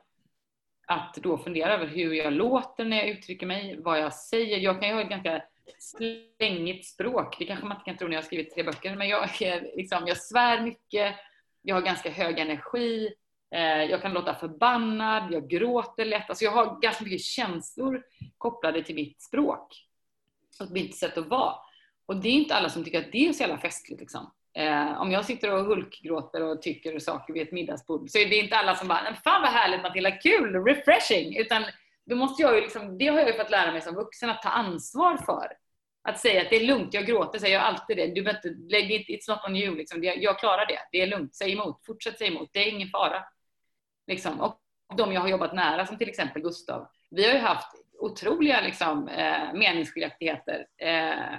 att 0.87 1.15
då 1.15 1.39
fundera 1.39 1.75
över 1.75 1.87
hur 1.87 2.13
jag 2.13 2.33
låter 2.33 2.85
när 2.85 2.97
jag 2.97 3.09
uttrycker 3.09 3.47
mig, 3.47 3.81
vad 3.81 4.01
jag 4.01 4.15
säger. 4.15 4.59
Jag 4.59 4.81
kan 4.81 4.89
ju 4.89 4.95
ha 4.95 5.03
ett 5.03 5.11
ganska 5.11 5.43
slängigt 5.79 6.87
språk. 6.87 7.37
Det 7.39 7.45
kanske 7.45 7.67
man 7.67 7.77
inte 7.77 7.85
kan 7.85 7.97
tro 7.97 8.09
när 8.09 8.15
jag 8.15 8.23
har 8.23 8.27
skrivit 8.27 8.55
tre 8.55 8.63
böcker, 8.63 8.97
men 8.97 9.09
jag, 9.09 9.43
är, 9.43 9.77
liksom, 9.77 10.07
jag 10.07 10.17
svär 10.17 10.63
mycket, 10.63 11.15
jag 11.63 11.75
har 11.75 11.83
ganska 11.83 12.11
hög 12.11 12.39
energi, 12.39 13.15
eh, 13.55 13.83
jag 13.83 14.03
kan 14.03 14.13
låta 14.13 14.35
förbannad, 14.35 15.33
jag 15.33 15.49
gråter 15.49 16.05
lätt. 16.05 16.29
Alltså 16.29 16.45
jag 16.45 16.53
har 16.53 16.81
ganska 16.81 17.05
mycket 17.05 17.21
känslor 17.21 18.03
kopplade 18.39 18.83
till 18.83 18.95
mitt 18.95 19.23
språk 19.23 19.87
och 20.61 20.71
mitt 20.71 20.97
sätt 20.97 21.19
att 21.19 21.27
vara. 21.27 21.55
Och 22.07 22.17
det 22.17 22.29
är 22.29 22.33
inte 22.33 22.55
alla 22.55 22.69
som 22.69 22.85
tycker 22.85 22.99
att 22.99 23.13
det 23.13 23.29
är 23.29 23.33
så 23.33 23.43
jävla 23.43 23.59
festligt. 23.59 24.01
Liksom. 24.01 24.31
Eh, 24.53 25.01
om 25.01 25.13
jag 25.13 25.25
sitter 25.25 25.55
och 25.55 25.65
hulkgråter 25.65 26.43
och 26.43 26.63
tycker 26.63 26.99
saker 26.99 27.33
vid 27.35 27.43
ett 27.43 27.53
middagsbord 27.53 28.11
så 28.11 28.19
är 28.19 28.29
det 28.29 28.37
inte 28.37 28.57
alla 28.57 28.75
som 28.75 28.89
bara 28.89 29.15
”Fan 29.25 29.43
vad 29.43 29.51
härligt 29.51 29.83
Matilda, 29.83 30.11
kul, 30.11 30.65
refreshing” 30.65 31.37
utan 31.37 31.63
då 32.11 32.17
måste 32.17 32.43
jag 32.43 32.55
ju 32.55 32.61
liksom, 32.61 32.99
det 32.99 33.07
har 33.07 33.19
jag 33.19 33.29
ju 33.29 33.35
fått 33.35 33.51
lära 33.51 33.73
mig 33.73 33.81
som 33.81 33.95
vuxen 33.95 34.31
att 34.31 34.43
ta 34.43 34.49
ansvar 34.49 35.17
för. 35.17 35.53
Att 36.03 36.19
säga 36.19 36.43
att 36.43 36.51
det 36.51 36.57
är 36.57 36.67
lugnt, 36.67 36.95
jag 36.95 37.07
gråter, 37.07 37.39
säger 37.39 37.55
jag 37.55 37.65
alltid 37.65 37.97
det. 37.97 38.07
Du 38.07 38.21
inte, 38.21 38.49
lägg 38.69 38.93
it, 38.93 39.09
it's 39.09 39.35
not 39.35 39.45
on 39.49 39.57
you, 39.57 39.77
liksom. 39.77 40.05
jag 40.05 40.39
klarar 40.39 40.67
det. 40.67 40.79
Det 40.93 41.01
är 41.01 41.07
lugnt, 41.07 41.35
säg 41.35 41.53
emot, 41.53 41.87
fortsätt 41.87 42.19
säga 42.19 42.31
emot, 42.31 42.51
det 42.53 42.59
är 42.59 42.73
ingen 42.73 42.89
fara. 42.89 43.25
Liksom. 44.07 44.41
Och 44.41 44.61
de 44.97 45.13
jag 45.13 45.21
har 45.21 45.29
jobbat 45.29 45.55
nära, 45.55 45.87
som 45.87 45.99
till 45.99 46.09
exempel 46.09 46.43
Gustav, 46.43 46.89
vi 47.11 47.27
har 47.27 47.33
ju 47.33 47.39
haft 47.39 47.69
otroliga 47.99 48.61
liksom, 48.61 49.09
eh, 49.09 49.53
meningsskiljaktigheter. 49.55 50.67
Eh, 50.79 51.39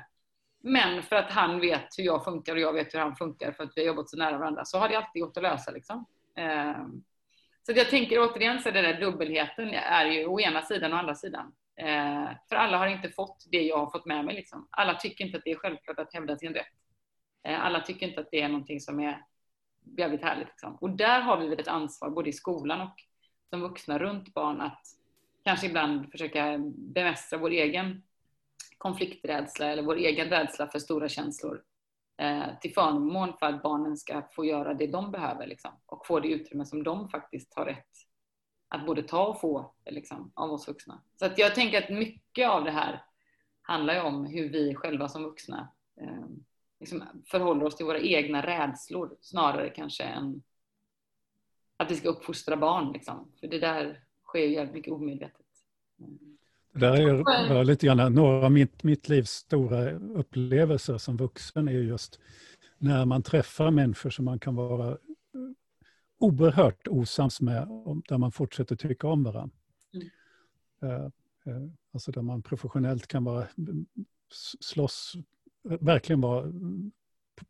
men 0.64 1.04
för 1.04 1.16
att 1.16 1.32
han 1.32 1.60
vet 1.60 1.88
hur 1.98 2.04
jag 2.04 2.24
funkar 2.24 2.56
och 2.56 2.62
jag 2.62 2.74
vet 2.74 2.94
hur 2.94 3.00
han 3.00 3.16
funkar 3.16 3.52
för 3.52 3.64
att 3.64 3.72
vi 3.76 3.82
har 3.82 3.88
jobbat 3.88 4.10
så 4.10 4.18
nära 4.18 4.38
varandra 4.38 4.66
så 4.66 4.78
har 4.78 4.90
det 4.90 4.96
alltid 4.96 5.22
gått 5.22 5.38
att 5.38 5.44
lösa. 5.44 5.72
Liksom. 5.72 6.06
Eh, 6.38 6.76
så 7.66 7.72
jag 7.72 7.90
tänker 7.90 8.20
återigen 8.20 8.60
så 8.60 8.72
den 8.72 8.84
där 8.84 9.00
dubbelheten 9.00 9.70
är 9.74 10.06
ju 10.06 10.26
å 10.26 10.40
ena 10.40 10.62
sidan 10.62 10.94
och 10.94 11.00
andra 11.00 11.16
sidan. 11.16 11.54
Eh, 11.76 12.30
för 12.50 12.56
alla 12.56 12.78
har 12.78 12.88
inte 12.88 13.10
fått 13.10 13.46
det 13.52 13.62
jag 13.62 13.78
har 13.78 13.92
fått 13.92 14.06
med 14.06 14.26
mig. 14.26 14.36
Liksom. 14.36 14.68
Alla 14.70 14.94
tycker 14.94 15.26
inte 15.26 15.38
att 15.38 15.44
det 15.44 15.52
är 15.52 15.56
självklart 15.56 16.00
att 16.00 16.14
hävda 16.14 16.38
sin 16.38 16.54
rätt. 16.54 16.74
Eh, 17.44 17.66
alla 17.66 17.82
tycker 17.82 18.08
inte 18.08 18.22
att 18.22 18.32
det 18.32 18.42
är 18.42 18.50
någonting 18.50 18.80
som 18.80 19.00
är 19.00 19.26
jävligt 19.98 20.22
härligt. 20.22 20.48
Liksom. 20.48 20.76
Och 20.76 20.90
där 20.90 21.22
har 21.22 21.38
vi 21.38 21.48
väl 21.48 21.60
ett 21.60 21.68
ansvar 21.68 22.10
både 22.10 22.30
i 22.30 22.34
skolan 22.34 22.82
och 22.82 23.04
som 23.50 23.62
vuxna 23.62 24.00
runt 24.00 24.34
barn 24.34 24.62
att 24.62 24.82
kanske 25.44 25.68
ibland 25.68 26.12
försöka 26.12 26.58
bemästra 26.76 27.40
vår 27.40 27.50
egen 27.50 28.04
konflikträdsla 28.78 29.66
eller 29.66 29.84
vår 29.84 29.96
egen 29.96 30.30
rädsla 30.30 30.68
för 30.68 30.80
stora 30.80 31.10
känslor 31.10 31.64
eh, 32.22 32.60
till 32.62 32.74
förmån 32.74 33.34
för 33.40 33.46
att 33.46 33.64
barnen 33.64 33.98
ska 33.98 34.22
få 34.36 34.46
göra 34.46 34.74
det 34.74 34.88
de 34.88 35.12
behöver 35.12 35.48
liksom, 35.48 35.72
och 35.86 36.08
få 36.08 36.20
det 36.20 36.28
utrymme 36.28 36.66
som 36.66 36.84
de 36.84 37.10
faktiskt 37.10 37.54
har 37.56 37.66
rätt 37.66 37.88
att 38.68 38.86
både 38.86 39.04
ta 39.04 39.28
och 39.28 39.42
få 39.42 39.74
liksom, 39.86 40.32
av 40.36 40.52
oss 40.52 40.68
vuxna. 40.68 41.02
Så 41.16 41.26
att 41.26 41.38
jag 41.38 41.56
tänker 41.56 41.84
att 41.84 41.90
mycket 41.90 42.50
av 42.50 42.64
det 42.64 42.72
här 42.72 43.04
handlar 43.62 43.94
ju 43.94 44.02
om 44.02 44.26
hur 44.26 44.50
vi 44.50 44.76
själva 44.76 45.08
som 45.08 45.24
vuxna 45.24 45.72
eh, 46.02 46.26
liksom 46.80 47.04
förhåller 47.26 47.66
oss 47.66 47.76
till 47.76 47.86
våra 47.86 48.00
egna 48.00 48.46
rädslor 48.46 49.18
snarare 49.22 49.70
kanske 49.70 50.04
än 50.04 50.44
att 51.78 51.92
vi 51.92 51.96
ska 51.96 52.10
uppfostra 52.10 52.58
barn. 52.58 52.92
Liksom. 52.92 53.32
För 53.40 53.48
det 53.48 53.60
där 53.60 54.04
sker 54.24 54.40
ju 54.40 54.54
jävligt 54.54 54.74
mycket 54.76 54.94
omedvetet. 54.94 55.46
Mm 56.00 56.31
där 56.74 56.94
är, 56.94 57.52
är 57.52 57.64
lite 57.64 57.86
grann 57.86 58.14
några 58.14 58.46
av 58.46 58.52
mitt, 58.52 58.84
mitt 58.84 59.10
livs 59.10 59.30
stora 59.30 59.92
upplevelser 59.92 60.98
som 60.98 61.18
vuxen 61.18 61.68
är 61.68 61.72
just 61.72 62.20
när 62.78 63.06
man 63.06 63.24
träffar 63.24 63.72
människor 63.72 64.10
som 64.10 64.26
man 64.26 64.40
kan 64.40 64.56
vara 64.56 64.98
oerhört 66.20 66.88
osams 66.88 67.42
med, 67.42 67.68
där 68.08 68.18
man 68.18 68.32
fortsätter 68.32 68.76
tycka 68.76 69.08
om 69.08 69.24
varandra. 69.24 69.56
Mm. 69.94 70.08
Uh, 70.84 71.08
uh, 71.48 71.70
alltså 71.94 72.12
där 72.12 72.22
man 72.22 72.42
professionellt 72.42 73.08
kan 73.08 73.24
vara, 73.24 73.48
slåss, 74.60 75.14
verkligen 75.64 76.22
vara 76.22 76.52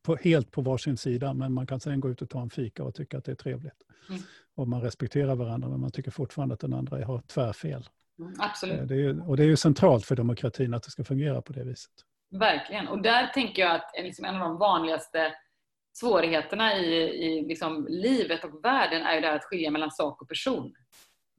på, 0.01 0.15
helt 0.15 0.51
på 0.51 0.61
varsin 0.61 0.97
sida, 0.97 1.33
men 1.33 1.53
man 1.53 1.67
kan 1.67 1.79
sen 1.79 1.99
gå 1.99 2.09
ut 2.09 2.21
och 2.21 2.29
ta 2.29 2.41
en 2.41 2.49
fika 2.49 2.83
och 2.83 2.95
tycka 2.95 3.17
att 3.17 3.25
det 3.25 3.31
är 3.31 3.35
trevligt. 3.35 3.83
Mm. 4.09 4.21
Och 4.55 4.67
man 4.67 4.81
respekterar 4.81 5.35
varandra, 5.35 5.69
men 5.69 5.79
man 5.79 5.91
tycker 5.91 6.11
fortfarande 6.11 6.53
att 6.53 6.59
den 6.59 6.73
andra 6.73 7.05
har 7.05 7.21
tvärfel. 7.21 7.89
Mm, 8.21 8.33
absolut. 8.39 8.79
Eh, 8.79 8.85
det 8.85 8.95
är, 8.95 9.29
och 9.29 9.37
det 9.37 9.43
är 9.43 9.47
ju 9.47 9.57
centralt 9.57 10.05
för 10.05 10.15
demokratin 10.15 10.73
att 10.73 10.83
det 10.83 10.91
ska 10.91 11.03
fungera 11.03 11.41
på 11.41 11.53
det 11.53 11.63
viset. 11.63 11.91
Verkligen. 12.31 12.87
Och 12.87 13.01
där 13.01 13.27
tänker 13.27 13.61
jag 13.61 13.75
att 13.75 13.91
liksom 14.03 14.25
en 14.25 14.35
av 14.35 14.41
de 14.41 14.57
vanligaste 14.57 15.33
svårigheterna 15.93 16.77
i, 16.77 16.95
i 17.03 17.45
liksom 17.47 17.87
livet 17.89 18.43
och 18.43 18.65
världen 18.65 19.01
är 19.01 19.15
ju 19.15 19.21
det 19.21 19.33
att 19.33 19.43
skilja 19.43 19.71
mellan 19.71 19.91
sak 19.91 20.21
och 20.21 20.27
person. 20.27 20.73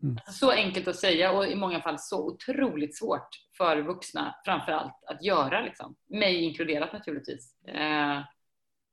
Mm. 0.02 0.16
Alltså, 0.26 0.46
så 0.46 0.50
enkelt 0.50 0.88
att 0.88 0.96
säga 0.96 1.32
och 1.32 1.46
i 1.46 1.54
många 1.54 1.80
fall 1.80 1.98
så 1.98 2.26
otroligt 2.26 2.98
svårt 2.98 3.28
för 3.56 3.82
vuxna 3.82 4.34
framför 4.44 4.72
allt 4.72 5.04
att 5.06 5.24
göra. 5.24 5.60
Liksom. 5.60 5.96
Mig 6.10 6.42
inkluderat 6.42 6.92
naturligtvis. 6.92 7.64
Eh, 7.64 8.20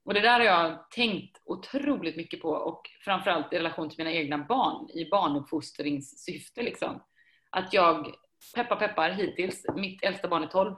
och 0.06 0.13
det 0.13 0.21
där 0.21 0.39
har 0.39 0.45
jag 0.45 0.91
tänkt 0.91 1.41
otroligt 1.45 2.15
mycket 2.15 2.41
på 2.41 2.49
och 2.49 2.82
framförallt 3.06 3.54
i 3.54 3.56
relation 3.56 3.89
till 3.89 3.97
mina 3.97 4.12
egna 4.12 4.38
barn 4.38 4.89
i 4.89 5.10
barnuppfostringssyfte. 5.10 6.63
Liksom. 6.63 7.02
Att 7.50 7.74
jag, 7.74 8.14
peppar 8.56 8.76
peppar 8.76 9.10
hittills, 9.10 9.66
mitt 9.76 10.04
äldsta 10.04 10.28
barn 10.28 10.44
är 10.44 10.48
12, 10.48 10.76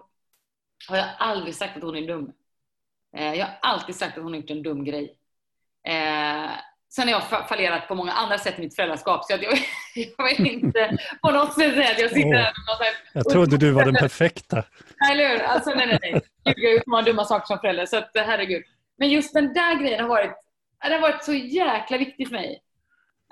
har 0.89 0.97
jag 0.97 1.07
aldrig 1.17 1.55
sagt 1.55 1.77
att 1.77 1.83
hon 1.83 1.95
är 1.95 2.07
dum. 2.07 2.33
Eh, 3.17 3.33
jag 3.33 3.45
har 3.45 3.57
alltid 3.61 3.95
sagt 3.95 4.17
att 4.17 4.23
hon 4.23 4.33
har 4.33 4.39
gjort 4.39 4.49
en 4.49 4.63
dum 4.63 4.83
grej. 4.85 5.17
Eh, 5.87 6.51
sen 6.89 7.07
har 7.07 7.09
jag 7.09 7.49
fallerat 7.49 7.87
på 7.87 7.95
många 7.95 8.11
andra 8.11 8.37
sätt 8.37 8.59
i 8.59 8.61
mitt 8.61 8.75
föräldraskap 8.75 9.25
så 9.25 9.33
jag, 9.33 9.43
jag 9.95 10.25
vill 10.25 10.47
inte 10.47 10.97
på 11.21 11.31
något 11.31 11.53
sätt 11.53 11.73
säga 11.73 11.91
att 11.91 11.99
jag 11.99 12.09
sitter 12.09 12.33
här 12.33 12.51
oh, 12.51 12.87
Jag 13.13 13.29
trodde 13.29 13.57
du 13.57 13.71
var 13.71 13.85
den 13.85 13.95
perfekta. 13.95 14.63
Nej, 14.99 15.11
eller 15.11 15.29
hur? 15.29 15.41
Alltså, 15.41 15.69
nej, 15.69 15.87
nej, 15.87 15.99
nej. 16.01 16.21
Ljuga 16.55 16.69
ut 16.71 16.87
många 16.87 17.01
dumma 17.01 17.25
saker 17.25 17.45
som 17.45 17.59
förälder. 17.59 17.85
Så 17.85 17.97
att, 17.97 18.11
herregud. 18.15 18.63
Men 18.97 19.09
just 19.09 19.33
den 19.33 19.53
där 19.53 19.75
grejen 19.75 20.01
har 20.01 20.09
varit, 20.09 20.31
det 20.83 20.93
har 20.93 21.01
varit 21.01 21.23
så 21.23 21.33
jäkla 21.33 21.97
viktigt 21.97 22.29
för 22.29 22.35
mig. 22.35 22.61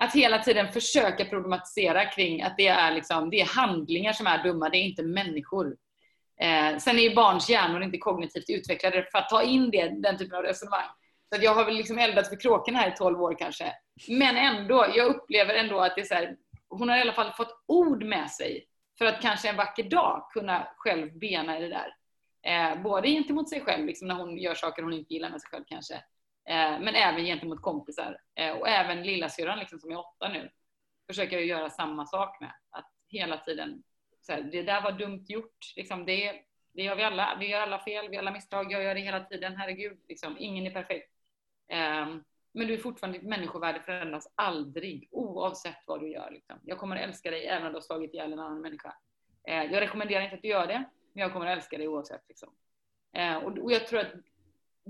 Att 0.02 0.14
hela 0.14 0.38
tiden 0.38 0.72
försöka 0.72 1.24
problematisera 1.24 2.04
kring 2.04 2.42
att 2.42 2.56
det 2.56 2.66
är, 2.66 2.94
liksom, 2.94 3.30
det 3.30 3.40
är 3.40 3.46
handlingar 3.46 4.12
som 4.12 4.26
är 4.26 4.42
dumma, 4.42 4.68
det 4.68 4.76
är 4.78 4.82
inte 4.82 5.02
människor. 5.02 5.76
Eh, 6.40 6.78
sen 6.78 6.98
är 6.98 7.02
ju 7.02 7.14
barns 7.14 7.50
hjärnor 7.50 7.82
inte 7.82 7.98
kognitivt 7.98 8.50
utvecklade 8.50 9.06
för 9.12 9.18
att 9.18 9.28
ta 9.28 9.42
in 9.42 9.70
det, 9.70 9.88
den 9.88 10.18
typen 10.18 10.36
av 10.36 10.42
resonemang. 10.42 10.86
Så 11.34 11.42
jag 11.42 11.54
har 11.54 11.64
väl 11.64 11.74
liksom 11.74 11.98
eldat 11.98 12.28
för 12.28 12.40
kråkorna 12.40 12.78
här 12.78 12.88
i 12.88 12.96
12 12.96 13.22
år 13.22 13.36
kanske. 13.38 13.72
Men 14.08 14.36
ändå, 14.36 14.86
jag 14.94 15.06
upplever 15.06 15.54
ändå 15.54 15.80
att 15.80 15.94
det 15.94 16.00
är 16.00 16.04
så 16.04 16.14
här, 16.14 16.36
hon 16.68 16.88
har 16.88 16.96
i 16.96 17.00
alla 17.00 17.12
fall 17.12 17.32
fått 17.32 17.64
ord 17.66 18.04
med 18.04 18.30
sig 18.30 18.66
för 18.98 19.04
att 19.04 19.22
kanske 19.22 19.48
en 19.48 19.56
vacker 19.56 19.82
dag 19.82 20.28
kunna 20.32 20.68
själv 20.76 21.18
bena 21.18 21.58
i 21.58 21.62
det 21.62 21.68
där. 21.68 21.94
Eh, 22.46 22.82
både 22.82 23.08
gentemot 23.08 23.48
sig 23.48 23.60
själv, 23.60 23.86
liksom 23.86 24.08
när 24.08 24.14
hon 24.14 24.38
gör 24.38 24.54
saker 24.54 24.82
hon 24.82 24.92
inte 24.92 25.14
gillar 25.14 25.30
med 25.30 25.40
sig 25.40 25.50
själv 25.50 25.64
kanske. 25.66 25.94
Eh, 26.48 26.80
men 26.80 26.94
även 26.94 27.24
gentemot 27.24 27.62
kompisar. 27.62 28.20
Eh, 28.34 28.52
och 28.52 28.68
även 28.68 29.02
lillasyrran 29.02 29.58
liksom, 29.58 29.78
som 29.78 29.90
är 29.90 29.98
åtta 29.98 30.28
nu. 30.28 30.50
Försöker 31.06 31.36
jag 31.36 31.46
göra 31.46 31.70
samma 31.70 32.06
sak 32.06 32.40
med. 32.40 32.52
Att 32.70 32.92
hela 33.08 33.38
tiden, 33.38 33.82
så 34.20 34.32
här, 34.32 34.42
det 34.42 34.62
där 34.62 34.82
var 34.82 34.92
dumt 34.92 35.24
gjort. 35.28 35.72
Liksom, 35.76 36.06
det, 36.06 36.42
det 36.72 36.82
gör 36.82 36.96
vi 36.96 37.02
alla. 37.02 37.36
Vi 37.40 37.48
gör 37.48 37.60
alla 37.60 37.78
fel, 37.78 38.08
vi 38.08 38.14
gör 38.14 38.22
alla 38.22 38.30
misstag. 38.30 38.72
Jag 38.72 38.82
gör 38.82 38.94
det 38.94 39.00
hela 39.00 39.24
tiden. 39.24 39.56
Herregud, 39.56 39.98
liksom, 40.08 40.36
ingen 40.38 40.66
är 40.66 40.70
perfekt. 40.70 41.12
Eh, 41.68 42.06
men 42.52 42.66
du 42.66 42.74
är 42.74 42.78
fortfarande, 42.78 43.18
ditt 43.18 43.28
människovärde 43.28 43.80
förändras 43.80 44.32
aldrig 44.34 45.08
oavsett 45.10 45.82
vad 45.86 46.00
du 46.00 46.08
gör. 46.10 46.30
Liksom. 46.30 46.58
Jag 46.62 46.78
kommer 46.78 46.96
att 46.96 47.02
älska 47.02 47.30
dig 47.30 47.46
även 47.46 47.66
om 47.66 47.72
du 47.72 47.76
har 47.76 47.82
slagit 47.82 48.14
ihjäl 48.14 48.32
en 48.32 48.38
annan 48.38 48.60
människa. 48.60 48.94
Jag 49.42 49.80
rekommenderar 49.80 50.24
inte 50.24 50.36
att 50.36 50.42
du 50.42 50.48
gör 50.48 50.66
det, 50.66 50.84
men 51.12 51.22
jag 51.22 51.32
kommer 51.32 51.46
att 51.46 51.56
älska 51.56 51.78
dig 51.78 51.88
oavsett. 51.88 52.28
Liksom. 52.28 52.48
Och, 53.42 53.72
jag 53.72 53.86
tror 53.86 54.00
att 54.00 54.12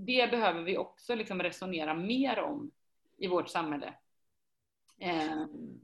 det 0.06 0.30
behöver 0.30 0.62
vi 0.62 0.76
också 0.76 1.14
liksom 1.14 1.42
resonera 1.42 1.94
mer 1.94 2.38
om 2.40 2.70
i 3.18 3.26
vårt 3.26 3.48
samhälle. 3.48 3.94
Ehm, 4.98 5.80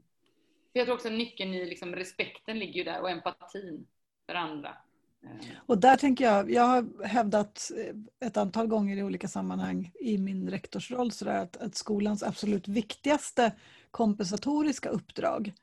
jag 0.73 0.85
tror 0.85 0.95
också 0.95 1.09
nyckeln 1.09 1.53
i 1.53 1.65
liksom 1.65 1.95
respekten 1.95 2.59
ligger 2.59 2.73
ju 2.73 2.83
där 2.83 3.01
och 3.01 3.09
empatin 3.09 3.87
för 4.25 4.35
andra. 4.35 4.77
Ehm. 5.23 5.39
Och 5.65 5.77
där 5.77 5.97
tänker 5.97 6.25
jag, 6.25 6.51
jag 6.51 6.63
har 6.63 7.05
hävdat 7.05 7.71
eh, 7.77 8.27
ett 8.27 8.37
antal 8.37 8.67
gånger 8.67 8.97
i 8.97 9.03
olika 9.03 9.27
sammanhang 9.27 9.91
i 9.99 10.17
min 10.17 10.49
rektorsroll 10.49 11.11
så 11.11 11.29
att, 11.29 11.57
att 11.57 11.75
skolans 11.75 12.23
absolut 12.23 12.67
viktigaste 12.67 13.51
kompensatoriska 13.91 14.89
uppdrag 14.89 15.53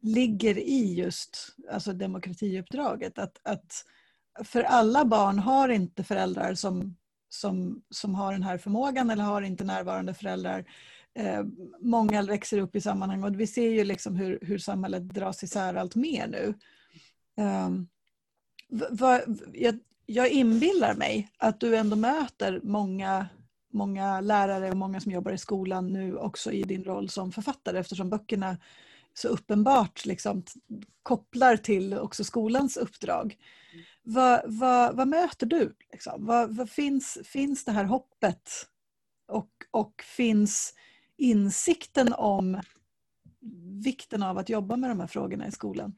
ligger 0.00 0.58
i 0.58 0.94
just 0.94 1.56
alltså 1.70 1.92
demokratiuppdraget. 1.92 3.18
Att, 3.18 3.40
att 3.42 3.84
för 4.44 4.62
alla 4.62 5.04
barn 5.04 5.38
har 5.38 5.68
inte 5.68 6.04
föräldrar 6.04 6.54
som, 6.54 6.96
som, 7.30 7.82
som 7.90 8.14
har 8.14 8.32
den 8.32 8.42
här 8.42 8.58
förmågan 8.58 9.10
eller 9.10 9.24
har 9.24 9.42
inte 9.42 9.64
närvarande 9.64 10.14
föräldrar. 10.14 10.64
Eh, 11.14 11.44
många 11.80 12.22
växer 12.22 12.58
upp 12.58 12.76
i 12.76 12.80
sammanhang 12.80 13.24
och 13.24 13.40
vi 13.40 13.46
ser 13.46 13.70
ju 13.70 13.84
liksom 13.84 14.16
hur, 14.16 14.38
hur 14.42 14.58
samhället 14.58 15.02
dras 15.02 15.42
isär 15.42 15.74
allt 15.74 15.94
mer 15.94 16.26
nu. 16.26 16.54
Um, 17.44 17.88
jag, 19.52 19.78
jag 20.06 20.30
inbillar 20.30 20.94
mig 20.94 21.30
att 21.38 21.60
du 21.60 21.76
ändå 21.76 21.96
möter 21.96 22.60
många, 22.62 23.26
många 23.72 24.20
lärare 24.20 24.70
och 24.70 24.76
många 24.76 25.00
som 25.00 25.12
jobbar 25.12 25.32
i 25.32 25.38
skolan 25.38 25.92
nu 25.92 26.16
också 26.16 26.52
i 26.52 26.62
din 26.62 26.84
roll 26.84 27.08
som 27.08 27.32
författare 27.32 27.78
eftersom 27.78 28.10
böckerna 28.10 28.56
så 29.14 29.28
uppenbart 29.28 30.04
liksom, 30.04 30.42
kopplar 31.02 31.56
till 31.56 31.94
också 31.94 32.24
skolans 32.24 32.76
uppdrag. 32.76 33.36
Vad, 34.14 34.40
vad, 34.44 34.96
vad 34.96 35.08
möter 35.08 35.46
du? 35.46 35.74
Liksom? 35.92 36.26
Vad, 36.26 36.56
vad, 36.56 36.70
finns, 36.70 37.18
finns 37.24 37.64
det 37.64 37.72
här 37.72 37.84
hoppet 37.84 38.50
och, 39.28 39.50
och 39.70 40.02
finns 40.02 40.74
insikten 41.16 42.12
om 42.12 42.60
vikten 43.84 44.22
av 44.22 44.38
att 44.38 44.48
jobba 44.48 44.76
med 44.76 44.90
de 44.90 45.00
här 45.00 45.06
frågorna 45.06 45.46
i 45.46 45.50
skolan? 45.50 45.96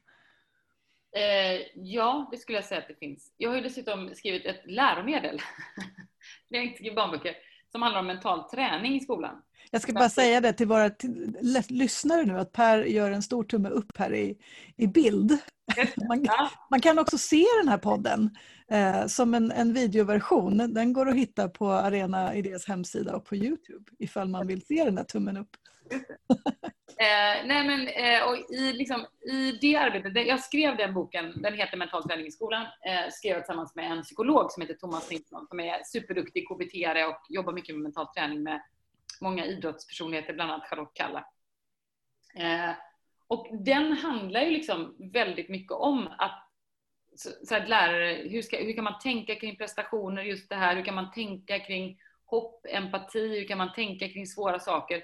Eh, 1.16 1.60
ja, 1.74 2.28
det 2.30 2.36
skulle 2.36 2.58
jag 2.58 2.64
säga 2.64 2.80
att 2.80 2.88
det 2.88 2.98
finns. 2.98 3.34
Jag 3.36 3.50
har 3.50 3.56
ju 3.56 3.62
dessutom 3.62 4.14
skrivit 4.14 4.46
ett 4.46 4.62
läromedel, 4.64 5.38
det 6.48 6.56
är 6.56 6.62
inte 6.62 6.76
skrivit 6.76 6.96
barnböcker, 6.96 7.36
som 7.72 7.82
handlar 7.82 8.00
om 8.00 8.06
mental 8.06 8.42
träning 8.42 8.96
i 8.96 9.00
skolan. 9.00 9.42
Jag 9.70 9.82
ska 9.82 9.92
bara 9.92 10.08
säga 10.08 10.40
det 10.40 10.52
till 10.52 10.66
våra 10.66 10.90
lyssnare 11.68 12.24
nu 12.24 12.38
att 12.38 12.52
Per 12.52 12.84
gör 12.84 13.10
en 13.10 13.22
stor 13.22 13.44
tumme 13.44 13.68
upp 13.68 13.96
här 13.98 14.14
i, 14.14 14.38
i 14.76 14.86
bild. 14.86 15.38
Man, 16.08 16.26
man 16.70 16.80
kan 16.80 16.98
också 16.98 17.18
se 17.18 17.44
den 17.62 17.68
här 17.68 17.78
podden 17.78 18.30
eh, 18.68 19.06
som 19.06 19.34
en, 19.34 19.52
en 19.52 19.72
videoversion. 19.72 20.74
Den 20.74 20.92
går 20.92 21.08
att 21.08 21.14
hitta 21.14 21.48
på 21.48 21.70
Arena 21.70 22.34
Idés 22.34 22.68
hemsida 22.68 23.16
och 23.16 23.24
på 23.24 23.36
Youtube 23.36 23.84
ifall 23.98 24.28
man 24.28 24.46
vill 24.46 24.66
se 24.66 24.84
den 24.84 24.96
här 24.96 25.04
tummen 25.04 25.36
upp. 25.36 25.50
Eh, 27.02 27.46
nej 27.46 27.66
men, 27.66 27.88
eh, 27.88 28.28
och 28.28 28.36
i, 28.50 28.72
liksom, 28.72 29.06
i 29.32 29.52
det 29.60 29.76
arbetet, 29.76 30.26
jag 30.26 30.40
skrev 30.40 30.76
den 30.76 30.94
boken, 30.94 31.42
den 31.42 31.54
heter 31.54 31.76
Mental 31.76 32.02
träning 32.02 32.26
i 32.26 32.30
skolan, 32.30 32.62
eh, 32.62 33.10
skrev 33.10 33.32
jag 33.32 33.42
tillsammans 33.42 33.74
med 33.74 33.92
en 33.92 34.02
psykolog 34.02 34.52
som 34.52 34.60
heter 34.60 34.74
Thomas 34.74 35.10
Nilsson 35.10 35.46
som 35.46 35.60
är 35.60 35.82
superduktig 35.84 36.48
kbt 36.48 36.74
och 37.08 37.26
jobbar 37.28 37.52
mycket 37.52 37.74
med 37.74 37.82
mental 37.82 38.06
träning 38.06 38.42
med 38.42 38.62
många 39.20 39.46
idrottspersonligheter, 39.46 40.32
bland 40.32 40.52
annat 40.52 40.68
Charlotte 40.68 40.94
Kalla. 40.94 41.24
Eh, 42.34 42.70
och 43.26 43.46
den 43.52 43.92
handlar 43.92 44.40
ju 44.40 44.50
liksom 44.50 44.96
väldigt 45.12 45.48
mycket 45.48 45.72
om 45.72 46.08
att 46.18 46.48
så, 47.16 47.30
så 47.46 47.56
att 47.56 47.68
lärare, 47.68 48.28
hur, 48.28 48.42
ska, 48.42 48.56
hur 48.56 48.72
kan 48.72 48.84
man 48.84 48.98
tänka 48.98 49.34
kring 49.34 49.56
prestationer, 49.56 50.22
just 50.22 50.48
det 50.48 50.56
här, 50.56 50.76
hur 50.76 50.84
kan 50.84 50.94
man 50.94 51.10
tänka 51.10 51.58
kring 51.58 52.00
hopp, 52.24 52.66
empati, 52.68 53.38
hur 53.38 53.48
kan 53.48 53.58
man 53.58 53.72
tänka 53.72 54.08
kring 54.08 54.26
svåra 54.26 54.58
saker? 54.58 55.02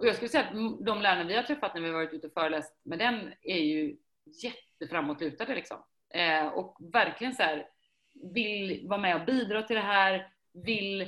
Och 0.00 0.06
jag 0.06 0.14
skulle 0.14 0.28
säga 0.28 0.44
att 0.44 0.54
de 0.86 1.02
lärarna 1.02 1.24
vi 1.24 1.36
har 1.36 1.42
träffat 1.42 1.74
när 1.74 1.80
vi 1.80 1.90
varit 1.90 2.12
ute 2.12 2.26
och 2.26 2.32
föreläst 2.32 2.80
med 2.82 2.98
den 2.98 3.32
är 3.42 3.58
ju 3.58 3.96
jätteframåtlutade 4.42 5.54
liksom. 5.54 5.78
Eh, 6.14 6.46
och 6.46 6.76
verkligen 6.92 7.34
så 7.34 7.42
här, 7.42 7.66
vill 8.34 8.88
vara 8.88 9.00
med 9.00 9.16
och 9.16 9.26
bidra 9.26 9.62
till 9.62 9.76
det 9.76 9.82
här, 9.82 10.28
vill 10.52 11.00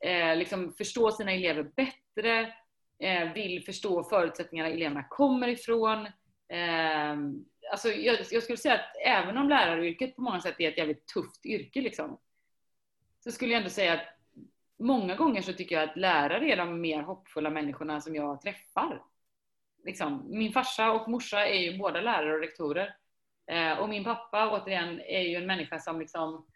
eh, 0.00 0.36
liksom 0.36 0.72
förstå 0.72 1.10
sina 1.10 1.32
elever 1.32 1.62
bättre, 1.62 2.54
eh, 2.98 3.32
vill 3.32 3.64
förstå 3.64 4.04
förutsättningarna 4.04 4.70
eleverna 4.70 5.04
kommer 5.10 5.48
ifrån. 5.48 6.06
Eh, 6.48 7.16
alltså 7.72 7.88
jag, 7.88 8.18
jag, 8.30 8.42
skulle 8.42 8.58
säga 8.58 8.74
att 8.74 8.96
även 9.06 9.38
om 9.38 9.48
läraryrket 9.48 10.16
på 10.16 10.22
många 10.22 10.40
sätt 10.40 10.54
är 10.58 10.68
ett 10.68 10.78
jävligt 10.78 11.06
tufft 11.06 11.46
yrke, 11.46 11.80
liksom, 11.80 12.18
så 13.20 13.32
skulle 13.32 13.52
jag 13.52 13.58
ändå 13.58 13.70
säga 13.70 13.92
att 13.92 14.13
många 14.78 15.16
gånger 15.16 15.42
så 15.42 15.52
tycker 15.52 15.74
jag 15.74 15.88
att 15.88 15.96
lärare 15.96 16.52
är 16.52 16.56
de 16.56 16.80
mer 16.80 17.02
hoppfulla 17.02 17.50
människorna 17.50 18.00
som 18.00 18.14
jag 18.14 18.40
träffar. 18.40 19.02
Liksom, 19.84 20.24
min 20.28 20.52
farsa 20.52 20.92
och 20.92 21.08
morsa 21.08 21.46
är 21.46 21.58
ju 21.58 21.78
båda 21.78 22.00
lärare 22.00 22.34
och 22.34 22.40
rektorer. 22.40 22.96
Eh, 23.46 23.78
och 23.78 23.88
min 23.88 24.04
pappa 24.04 24.50
återigen 24.50 25.00
är 25.00 25.20
ju 25.20 25.36
en 25.36 25.46
människa 25.46 25.78
som 25.78 26.00
liksom 26.00 26.46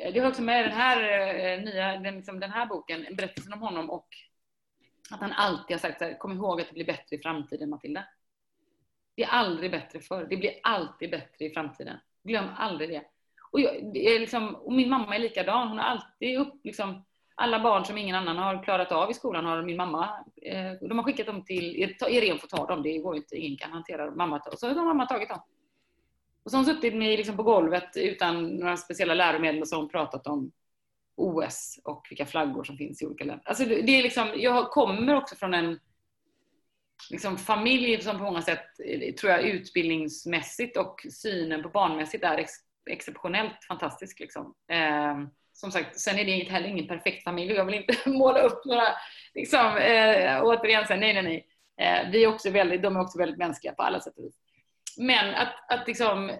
eh, 0.00 0.12
det 0.12 0.20
har 0.20 0.28
också 0.28 0.42
med 0.42 0.64
den 0.64 0.72
här 0.72 1.02
eh, 1.38 1.64
nya, 1.64 1.98
den, 1.98 2.16
liksom, 2.16 2.40
den 2.40 2.50
här 2.50 2.66
boken, 2.66 3.06
berättelsen 3.16 3.52
om 3.52 3.60
honom 3.60 3.90
och 3.90 4.08
att 5.10 5.20
han 5.20 5.32
alltid 5.32 5.74
har 5.74 5.78
sagt 5.78 5.98
så 5.98 6.04
här, 6.04 6.18
kom 6.18 6.32
ihåg 6.32 6.60
att 6.60 6.68
det 6.68 6.74
blir 6.74 6.86
bättre 6.86 7.16
i 7.16 7.22
framtiden 7.22 7.70
Matilda. 7.70 8.04
Det 9.14 9.24
är 9.24 9.28
aldrig 9.28 9.70
bättre 9.70 10.00
förr, 10.00 10.26
det 10.30 10.36
blir 10.36 10.52
alltid 10.62 11.10
bättre 11.10 11.44
i 11.44 11.50
framtiden. 11.50 11.98
Glöm 12.22 12.48
aldrig 12.56 12.90
det. 12.90 13.04
Och, 13.50 13.60
jag, 13.60 13.92
det 13.92 14.14
är 14.14 14.20
liksom, 14.20 14.54
och 14.54 14.72
min 14.72 14.90
mamma 14.90 15.14
är 15.14 15.18
likadan, 15.18 15.68
hon 15.68 15.78
har 15.78 15.84
alltid 15.84 16.38
upp, 16.38 16.60
liksom, 16.64 17.04
alla 17.40 17.60
barn 17.60 17.84
som 17.84 17.98
ingen 17.98 18.16
annan 18.16 18.38
har 18.38 18.64
klarat 18.64 18.92
av 18.92 19.10
i 19.10 19.14
skolan 19.14 19.44
har 19.44 19.62
min 19.62 19.76
mamma, 19.76 20.24
eh, 20.42 20.72
de 20.88 20.98
har 20.98 21.04
skickat 21.04 21.26
dem 21.26 21.44
till, 21.44 21.76
Irene 22.08 22.38
får 22.38 22.48
ta 22.48 22.66
dem, 22.66 22.82
det 22.82 22.98
går 22.98 23.16
inte, 23.16 23.36
ingen 23.36 23.58
kan 23.58 23.72
hantera 23.72 24.10
mamma. 24.10 24.42
Så 24.56 24.68
har 24.68 24.84
mamma 24.84 25.06
tagit 25.06 25.28
dem. 25.28 25.40
Och 26.42 26.50
så 26.50 26.56
har 26.56 26.64
hon 26.64 26.74
suttit 26.74 26.94
med 26.94 27.18
liksom 27.18 27.36
på 27.36 27.42
golvet 27.42 27.96
utan 27.96 28.46
några 28.46 28.76
speciella 28.76 29.14
läromedel 29.14 29.60
och 29.60 29.68
så 29.68 29.76
har 29.76 29.80
hon 29.80 29.90
pratat 29.90 30.26
om 30.26 30.52
OS 31.16 31.80
och 31.84 32.06
vilka 32.10 32.26
flaggor 32.26 32.64
som 32.64 32.76
finns 32.76 33.02
i 33.02 33.06
olika 33.06 33.24
länder. 33.24 33.48
Alltså 33.48 33.64
det 33.64 33.98
är 33.98 34.02
liksom, 34.02 34.28
jag 34.36 34.70
kommer 34.70 35.14
också 35.14 35.36
från 35.36 35.54
en 35.54 35.80
liksom 37.10 37.36
familj 37.36 38.02
som 38.02 38.18
på 38.18 38.24
många 38.24 38.42
sätt, 38.42 38.66
eh, 38.84 39.14
tror 39.14 39.32
jag, 39.32 39.42
utbildningsmässigt 39.42 40.76
och 40.76 41.06
synen 41.10 41.62
på 41.62 41.68
barnmässigt 41.68 42.24
är 42.24 42.38
ex 42.38 42.52
exceptionellt 42.90 43.64
fantastisk. 43.68 44.20
Liksom. 44.20 44.54
Eh, 44.68 45.16
som 45.60 45.72
sagt, 45.72 46.00
sen 46.00 46.18
är 46.18 46.24
det 46.24 46.30
inte 46.30 46.52
heller 46.52 46.68
ingen 46.68 46.86
perfekt 46.86 47.24
familj 47.24 47.52
och 47.52 47.58
jag 47.58 47.64
vill 47.64 47.74
inte 47.74 47.96
måla 48.10 48.40
upp 48.40 48.64
några, 48.64 48.84
liksom, 49.34 49.76
eh, 49.76 50.42
återigen, 50.42 50.86
så, 50.86 50.96
nej, 50.96 51.14
nej, 51.14 51.22
nej. 51.22 51.46
Eh, 51.80 52.10
vi 52.10 52.24
är 52.24 52.28
också 52.28 52.50
väldigt, 52.50 52.82
de 52.82 52.96
är 52.96 53.00
också 53.00 53.18
väldigt 53.18 53.38
mänskliga 53.38 53.72
på 53.72 53.82
alla 53.82 54.00
sätt 54.00 54.18
och 54.18 54.24
vis. 54.24 54.36
Men 54.98 55.34
att, 55.34 55.72
att 55.72 55.86
liksom, 55.86 56.32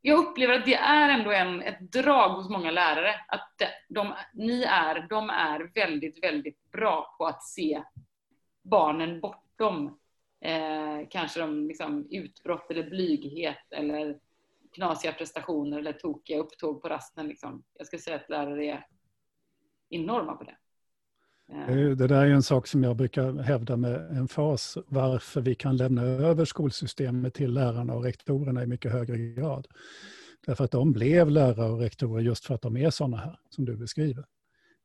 jag 0.00 0.18
upplever 0.18 0.54
att 0.54 0.66
det 0.66 0.74
är 0.74 1.08
ändå 1.08 1.32
en, 1.32 1.62
ett 1.62 1.80
drag 1.80 2.28
hos 2.28 2.48
många 2.48 2.70
lärare 2.70 3.14
att 3.28 3.62
de, 3.88 4.14
ni 4.32 4.62
är, 4.62 5.06
de 5.08 5.30
är 5.30 5.70
väldigt, 5.74 6.24
väldigt 6.24 6.70
bra 6.72 7.14
på 7.18 7.26
att 7.26 7.42
se 7.42 7.82
barnen 8.62 9.20
bortom 9.20 9.98
eh, 10.40 11.08
kanske 11.10 11.40
de 11.40 11.68
liksom 11.68 12.08
utbrott 12.10 12.70
eller 12.70 12.90
blyghet 12.90 13.72
eller 13.72 14.18
knasiga 14.76 15.12
prestationer 15.12 15.78
eller 15.78 15.92
tokiga 15.92 16.38
upptåg 16.38 16.82
på 16.82 16.88
rasten. 16.88 17.28
Liksom. 17.28 17.64
Jag 17.74 17.86
skulle 17.86 18.02
säga 18.02 18.16
att 18.16 18.30
lärare 18.30 18.64
är 18.64 18.86
enorma 19.90 20.36
på 20.36 20.44
det. 20.44 20.56
Eh. 21.52 21.78
Eh, 21.78 21.90
det 21.90 22.06
där 22.06 22.26
är 22.26 22.30
en 22.30 22.42
sak 22.42 22.66
som 22.66 22.84
jag 22.84 22.96
brukar 22.96 23.32
hävda 23.32 23.76
med 23.76 23.94
en 23.94 24.28
fas, 24.28 24.78
varför 24.86 25.40
vi 25.40 25.54
kan 25.54 25.76
lämna 25.76 26.02
över 26.02 26.44
skolsystemet 26.44 27.34
till 27.34 27.52
lärarna 27.52 27.94
och 27.94 28.04
rektorerna 28.04 28.62
i 28.62 28.66
mycket 28.66 28.92
högre 28.92 29.18
grad. 29.18 29.66
Därför 30.46 30.64
att 30.64 30.70
de 30.70 30.92
blev 30.92 31.30
lärare 31.30 31.70
och 31.70 31.80
rektorer 31.80 32.22
just 32.22 32.44
för 32.44 32.54
att 32.54 32.62
de 32.62 32.76
är 32.76 32.90
sådana 32.90 33.16
här, 33.16 33.38
som 33.50 33.64
du 33.64 33.76
beskriver. 33.76 34.24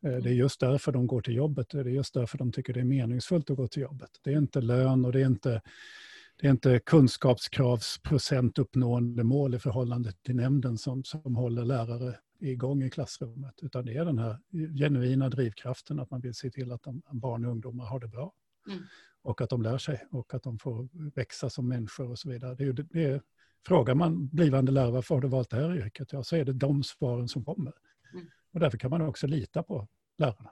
Eh, 0.05 0.15
det 0.15 0.29
är 0.29 0.33
just 0.33 0.59
därför 0.59 0.91
de 0.91 1.07
går 1.07 1.21
till 1.21 1.35
jobbet, 1.35 1.69
det 1.69 1.79
är 1.79 1.85
just 1.85 2.13
därför 2.13 2.37
de 2.37 2.51
tycker 2.51 2.73
det 2.73 2.79
är 2.79 2.83
meningsfullt 2.83 3.49
att 3.49 3.57
gå 3.57 3.67
till 3.67 3.81
jobbet. 3.81 4.09
Det 4.23 4.33
är 4.33 4.37
inte 4.37 4.61
lön 4.61 5.05
och 5.05 5.11
det 5.11 5.21
är 5.21 5.25
inte, 5.25 5.61
det 6.41 6.47
är 6.47 6.51
inte 6.51 6.79
kunskapskravsprocentuppnående 6.79 9.23
mål 9.23 9.55
i 9.55 9.59
förhållande 9.59 10.11
till 10.11 10.35
nämnden 10.35 10.77
som, 10.77 11.03
som 11.03 11.35
håller 11.35 11.65
lärare 11.65 12.17
igång 12.39 12.83
i 12.83 12.89
klassrummet, 12.89 13.53
utan 13.61 13.85
det 13.85 13.97
är 13.97 14.05
den 14.05 14.17
här 14.17 14.39
genuina 14.77 15.29
drivkraften 15.29 15.99
att 15.99 16.11
man 16.11 16.21
vill 16.21 16.33
se 16.33 16.49
till 16.49 16.71
att 16.71 16.83
de, 16.83 17.01
barn 17.11 17.45
och 17.45 17.51
ungdomar 17.51 17.85
har 17.85 17.99
det 17.99 18.07
bra. 18.07 18.33
Mm. 18.67 18.83
Och 19.21 19.41
att 19.41 19.49
de 19.49 19.61
lär 19.61 19.77
sig 19.77 20.07
och 20.11 20.33
att 20.33 20.43
de 20.43 20.59
får 20.59 20.89
växa 21.15 21.49
som 21.49 21.67
människor 21.67 22.09
och 22.09 22.19
så 22.19 22.29
vidare. 22.29 22.55
Det 22.55 22.63
är, 22.63 22.73
det 22.73 23.03
är, 23.03 23.21
frågar 23.67 23.95
man 23.95 24.27
blivande 24.27 24.71
lärare 24.71 24.91
varför 24.91 25.15
har 25.15 25.21
du 25.21 25.27
valt 25.27 25.49
det 25.49 25.57
här 25.57 25.75
yrket? 25.75 26.13
Ja, 26.13 26.23
så 26.23 26.35
är 26.35 26.45
det 26.45 26.53
de 26.53 26.83
svaren 26.83 27.27
som 27.27 27.45
kommer. 27.45 27.73
Mm. 28.13 28.25
Och 28.53 28.59
därför 28.59 28.77
kan 28.77 28.89
man 28.89 29.01
också 29.01 29.27
lita 29.27 29.63
på 29.63 29.87
lärarna. 30.17 30.51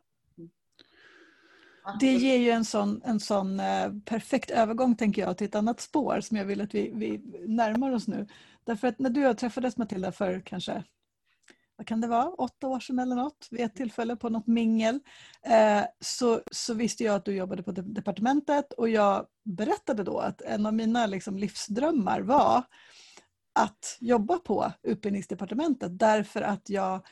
Det 1.99 2.13
ger 2.13 2.38
ju 2.38 2.49
en 2.49 2.65
sån, 2.65 3.02
en 3.06 3.19
sån 3.19 3.60
eh, 3.60 3.91
perfekt 4.06 4.49
övergång 4.49 4.95
tänker 4.95 5.21
jag 5.21 5.38
till 5.38 5.47
ett 5.47 5.56
annat 5.56 5.80
spår 5.80 6.21
som 6.21 6.38
jag 6.38 6.45
vill 6.45 6.62
att 6.62 6.75
vi, 6.75 6.91
vi 6.95 7.21
närmar 7.47 7.91
oss 7.91 8.08
nu. 8.08 8.28
Därför 8.63 8.88
att 8.88 8.99
när 8.99 9.10
du 9.10 9.21
och 9.21 9.30
jag 9.30 9.38
träffades 9.38 9.78
Matilda 9.78 10.12
för 10.12 10.41
kanske 10.45 10.84
vad 11.80 11.88
kan 11.88 12.02
det 12.02 12.08
vara, 12.08 12.30
åtta 12.30 12.67
år 12.67 12.80
sedan 12.80 12.99
eller 12.99 13.15
något, 13.15 13.47
vid 13.52 13.62
ett 13.62 13.75
tillfälle 13.75 14.15
på 14.15 14.30
något 14.30 14.47
mingel, 14.47 14.99
eh, 15.45 15.84
så, 15.99 16.41
så 16.52 16.73
visste 16.73 17.04
jag 17.04 17.15
att 17.15 17.25
du 17.25 17.36
jobbade 17.36 17.63
på 17.63 17.71
departementet 17.71 18.73
och 18.73 18.89
jag 18.89 19.25
berättade 19.45 20.04
då 20.04 20.19
att 20.19 20.41
en 20.41 20.65
av 20.65 20.73
mina 20.73 21.06
liksom, 21.06 21.38
livsdrömmar 21.38 22.21
var 22.21 22.63
att 23.60 23.97
jobba 23.99 24.38
på 24.38 24.71
utbildningsdepartementet 24.84 25.99
därför 25.99 26.41
att 26.41 26.69
jag 26.69 27.06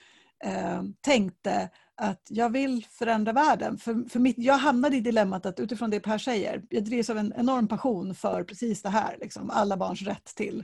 eh, 0.44 0.84
tänkte 1.02 1.70
att 1.98 2.28
jag 2.30 2.50
vill 2.50 2.86
förändra 2.92 3.34
världen. 3.34 3.78
För, 3.78 4.10
för 4.10 4.20
mitt, 4.20 4.38
jag 4.38 4.58
hamnade 4.58 4.98
i 4.98 5.02
dilemmat 5.02 5.46
att 5.46 5.60
utifrån 5.60 5.90
det 5.90 6.00
Per 6.00 6.18
säger, 6.18 6.64
jag 6.70 6.84
drivs 6.84 7.10
av 7.10 7.18
en 7.18 7.34
enorm 7.38 7.68
passion 7.68 8.16
för 8.16 8.44
precis 8.44 8.82
det 8.82 8.90
här, 8.90 9.18
liksom, 9.22 9.50
alla 9.50 9.78
barns 9.78 10.02
rätt 10.02 10.26
till 10.36 10.64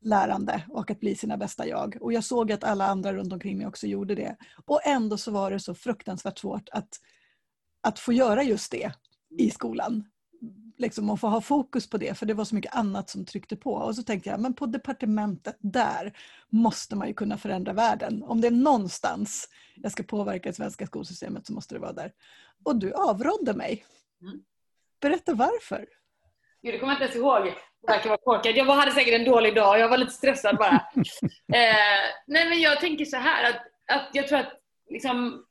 lärande 0.00 0.62
och 0.68 0.90
att 0.90 1.00
bli 1.00 1.14
sina 1.14 1.36
bästa 1.36 1.66
jag. 1.66 1.96
Och 2.00 2.12
jag 2.12 2.24
såg 2.24 2.52
att 2.52 2.64
alla 2.64 2.86
andra 2.86 3.12
runt 3.12 3.32
omkring 3.32 3.58
mig 3.58 3.66
också 3.66 3.86
gjorde 3.86 4.14
det. 4.14 4.36
Och 4.64 4.80
ändå 4.86 5.16
så 5.16 5.30
var 5.30 5.50
det 5.50 5.60
så 5.60 5.74
fruktansvärt 5.74 6.38
svårt 6.38 6.68
att, 6.72 6.88
att 7.80 7.98
få 7.98 8.12
göra 8.12 8.42
just 8.42 8.72
det 8.72 8.92
i 9.38 9.50
skolan. 9.50 10.04
Liksom 10.80 11.10
att 11.10 11.20
få 11.20 11.26
ha 11.26 11.40
fokus 11.40 11.90
på 11.90 11.98
det, 11.98 12.18
för 12.18 12.26
det 12.26 12.34
var 12.34 12.44
så 12.44 12.54
mycket 12.54 12.74
annat 12.74 13.10
som 13.10 13.24
tryckte 13.24 13.56
på. 13.56 13.72
Och 13.72 13.96
så 13.96 14.02
tänkte 14.02 14.30
jag, 14.30 14.40
men 14.40 14.54
på 14.54 14.66
departementet, 14.66 15.56
där 15.58 16.12
måste 16.48 16.96
man 16.96 17.08
ju 17.08 17.14
kunna 17.14 17.38
förändra 17.38 17.72
världen. 17.72 18.22
Om 18.22 18.40
det 18.40 18.46
är 18.46 18.50
någonstans 18.50 19.48
jag 19.74 19.92
ska 19.92 20.02
påverka 20.02 20.48
det 20.48 20.54
svenska 20.54 20.86
skolsystemet 20.86 21.46
så 21.46 21.52
måste 21.52 21.74
det 21.74 21.78
vara 21.78 21.92
där. 21.92 22.12
Och 22.64 22.76
du 22.76 22.92
avrådde 22.92 23.54
mig. 23.54 23.84
Mm. 24.22 24.40
Berätta 25.00 25.34
varför. 25.34 25.86
Gud, 26.62 26.74
det 26.74 26.78
kommer 26.78 26.92
jag 26.92 26.96
inte 26.96 27.04
ens 27.04 27.16
ihåg. 27.16 27.44
Det 27.44 27.92
verkar 27.92 28.08
vara 28.08 28.18
korkad. 28.18 28.56
Jag 28.56 28.64
hade 28.64 28.92
säkert 28.92 29.14
en 29.14 29.24
dålig 29.24 29.54
dag. 29.54 29.78
Jag 29.78 29.88
var 29.88 29.98
lite 29.98 30.12
stressad 30.12 30.56
bara. 30.56 30.72
eh, 31.52 32.02
nej, 32.26 32.48
men 32.48 32.60
jag 32.60 32.80
tänker 32.80 33.04
så 33.04 33.16
här 33.16 33.50
att, 33.50 33.60
att 33.96 34.08
jag 34.12 34.28
tror 34.28 34.38
att 34.38 34.52
liksom 34.90 35.44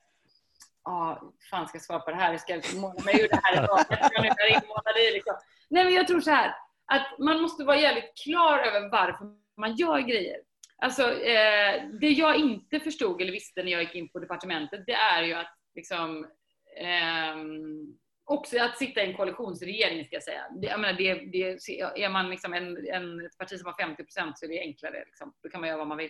Ja, 0.83 1.33
fan 1.49 1.67
ska 1.67 1.75
jag 1.75 1.83
svara 1.83 1.99
på 1.99 2.11
det 2.11 2.17
här? 2.17 2.31
Jag 2.31 2.63
ska 2.63 2.79
måla 2.79 3.03
mig 3.03 3.21
ur 3.21 3.27
det 3.29 3.39
här 3.43 3.63
idag. 3.63 3.79
Jag 3.89 5.13
liksom. 5.13 5.35
Nej, 5.69 5.83
men 5.83 5.93
jag 5.93 6.07
tror 6.07 6.21
så 6.21 6.31
här 6.31 6.55
att 6.89 7.19
man 7.19 7.41
måste 7.41 7.63
vara 7.63 7.77
jävligt 7.77 8.17
klar 8.23 8.59
över 8.59 8.89
varför 8.89 9.25
man 9.57 9.75
gör 9.75 9.99
grejer. 9.99 10.37
Alltså, 10.81 11.03
eh, 11.13 11.83
det 12.01 12.09
jag 12.09 12.35
inte 12.35 12.79
förstod 12.79 13.21
eller 13.21 13.31
visste 13.31 13.63
när 13.63 13.71
jag 13.71 13.81
gick 13.81 13.95
in 13.95 14.09
på 14.09 14.19
departementet, 14.19 14.85
det 14.85 14.93
är 14.93 15.23
ju 15.23 15.33
att 15.33 15.53
liksom, 15.75 16.25
eh, 16.77 17.35
också 18.25 18.59
att 18.59 18.77
sitta 18.77 19.01
i 19.01 19.05
en 19.05 19.17
koalitionsregering 19.17 20.05
ska 20.05 20.15
jag 20.15 20.23
säga. 20.23 20.45
Jag 20.61 20.79
menar, 20.79 20.93
det, 20.93 21.13
det, 21.13 21.41
är 22.03 22.09
man 22.09 22.29
liksom 22.29 22.53
en, 22.53 22.87
en, 22.87 23.25
ett 23.25 23.37
parti 23.37 23.59
som 23.59 23.65
har 23.65 23.85
50 23.85 24.03
procent 24.03 24.39
så 24.39 24.45
är 24.45 24.49
det 24.49 24.59
enklare. 24.59 25.03
Liksom. 25.05 25.33
Då 25.43 25.49
kan 25.49 25.61
man 25.61 25.69
göra 25.69 25.77
vad 25.77 25.87
man 25.87 25.97
vill. 25.97 26.09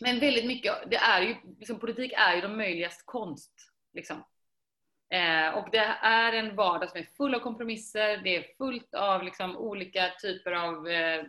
Men 0.00 0.20
väldigt 0.20 0.46
mycket, 0.46 0.74
det 0.90 0.96
är 0.96 1.22
ju, 1.22 1.36
liksom, 1.58 1.78
politik 1.78 2.12
är 2.16 2.34
ju 2.34 2.40
de 2.40 2.56
möjligas 2.56 3.02
konst. 3.02 3.52
Liksom. 3.92 4.16
Eh, 5.10 5.48
och 5.58 5.68
det 5.72 5.96
är 6.02 6.32
en 6.32 6.56
vardag 6.56 6.90
som 6.90 7.00
är 7.00 7.08
full 7.16 7.34
av 7.34 7.38
kompromisser, 7.38 8.16
det 8.16 8.36
är 8.36 8.56
fullt 8.58 8.94
av 8.94 9.22
liksom, 9.22 9.56
olika 9.56 10.10
typer 10.22 10.52
av 10.52 10.88
eh, 10.88 11.24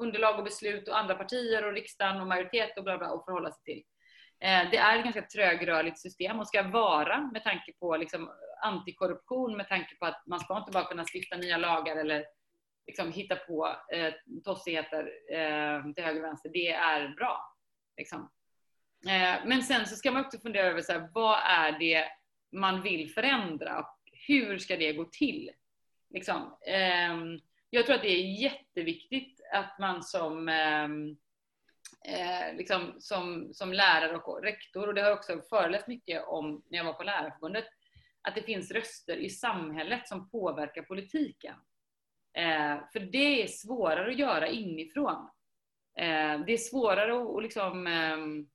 underlag 0.00 0.38
och 0.38 0.44
beslut 0.44 0.88
och 0.88 0.98
andra 0.98 1.14
partier 1.14 1.66
och 1.66 1.72
riksdagen 1.72 2.20
och 2.20 2.26
majoritet 2.26 2.78
och 2.78 2.84
bla 2.84 2.98
bla 2.98 3.06
att 3.06 3.24
förhålla 3.24 3.52
sig 3.52 3.62
till. 3.64 3.82
Eh, 4.40 4.70
det 4.70 4.76
är 4.76 4.98
ett 4.98 5.04
ganska 5.04 5.22
trögrörligt 5.22 5.98
system 6.00 6.40
och 6.40 6.48
ska 6.48 6.62
vara 6.62 7.20
med 7.32 7.44
tanke 7.44 7.72
på 7.72 7.96
liksom 7.96 8.30
antikorruption, 8.62 9.56
med 9.56 9.68
tanke 9.68 9.96
på 9.96 10.06
att 10.06 10.22
man 10.26 10.40
ska 10.40 10.58
inte 10.58 10.72
bara 10.72 10.84
kunna 10.84 11.04
stifta 11.14 11.36
nya 11.36 11.56
lagar 11.56 11.96
eller 11.96 12.24
liksom 12.86 13.12
hitta 13.12 13.36
på 13.36 13.76
eh, 13.92 14.14
tossigheter 14.44 15.10
eh, 15.32 15.92
till 15.94 16.04
höger 16.04 16.20
och 16.20 16.24
vänster. 16.24 16.50
Det 16.52 16.72
är 16.72 17.08
bra. 17.08 17.51
Liksom. 17.96 18.30
Eh, 19.06 19.46
men 19.46 19.62
sen 19.62 19.86
så 19.86 19.96
ska 19.96 20.10
man 20.10 20.24
också 20.24 20.38
fundera 20.38 20.66
över 20.66 20.82
så 20.82 20.92
här, 20.92 21.10
vad 21.14 21.38
är 21.44 21.78
det 21.78 22.04
man 22.52 22.82
vill 22.82 23.10
förändra 23.10 23.78
och 23.78 23.98
hur 24.26 24.58
ska 24.58 24.76
det 24.76 24.92
gå 24.92 25.04
till? 25.04 25.50
Liksom. 26.10 26.58
Ehm, 26.66 27.40
jag 27.70 27.86
tror 27.86 27.96
att 27.96 28.02
det 28.02 28.12
är 28.12 28.42
jätteviktigt 28.42 29.40
att 29.52 29.78
man 29.78 30.02
som 30.02 30.48
ehm, 30.48 31.16
eh, 32.04 32.56
liksom 32.56 32.94
som, 32.98 33.54
som 33.54 33.72
lärare 33.72 34.16
och 34.16 34.42
rektor, 34.42 34.88
och 34.88 34.94
det 34.94 35.00
har 35.00 35.08
jag 35.08 35.18
också 35.18 35.40
föreläst 35.50 35.88
mycket 35.88 36.24
om 36.26 36.62
när 36.68 36.78
jag 36.78 36.84
var 36.84 36.92
på 36.92 37.02
Lärarförbundet, 37.02 37.64
att 38.22 38.34
det 38.34 38.42
finns 38.42 38.70
röster 38.70 39.16
i 39.16 39.30
samhället 39.30 40.08
som 40.08 40.30
påverkar 40.30 40.82
politiken. 40.82 41.54
Eh, 42.34 42.78
för 42.92 43.00
det 43.00 43.42
är 43.42 43.46
svårare 43.46 44.10
att 44.10 44.18
göra 44.18 44.48
inifrån. 44.48 45.30
Eh, 45.98 46.40
det 46.46 46.52
är 46.52 46.56
svårare 46.56 47.22
att, 47.22 47.36
att 47.36 47.42
liksom, 47.42 47.86
ehm, 47.86 48.46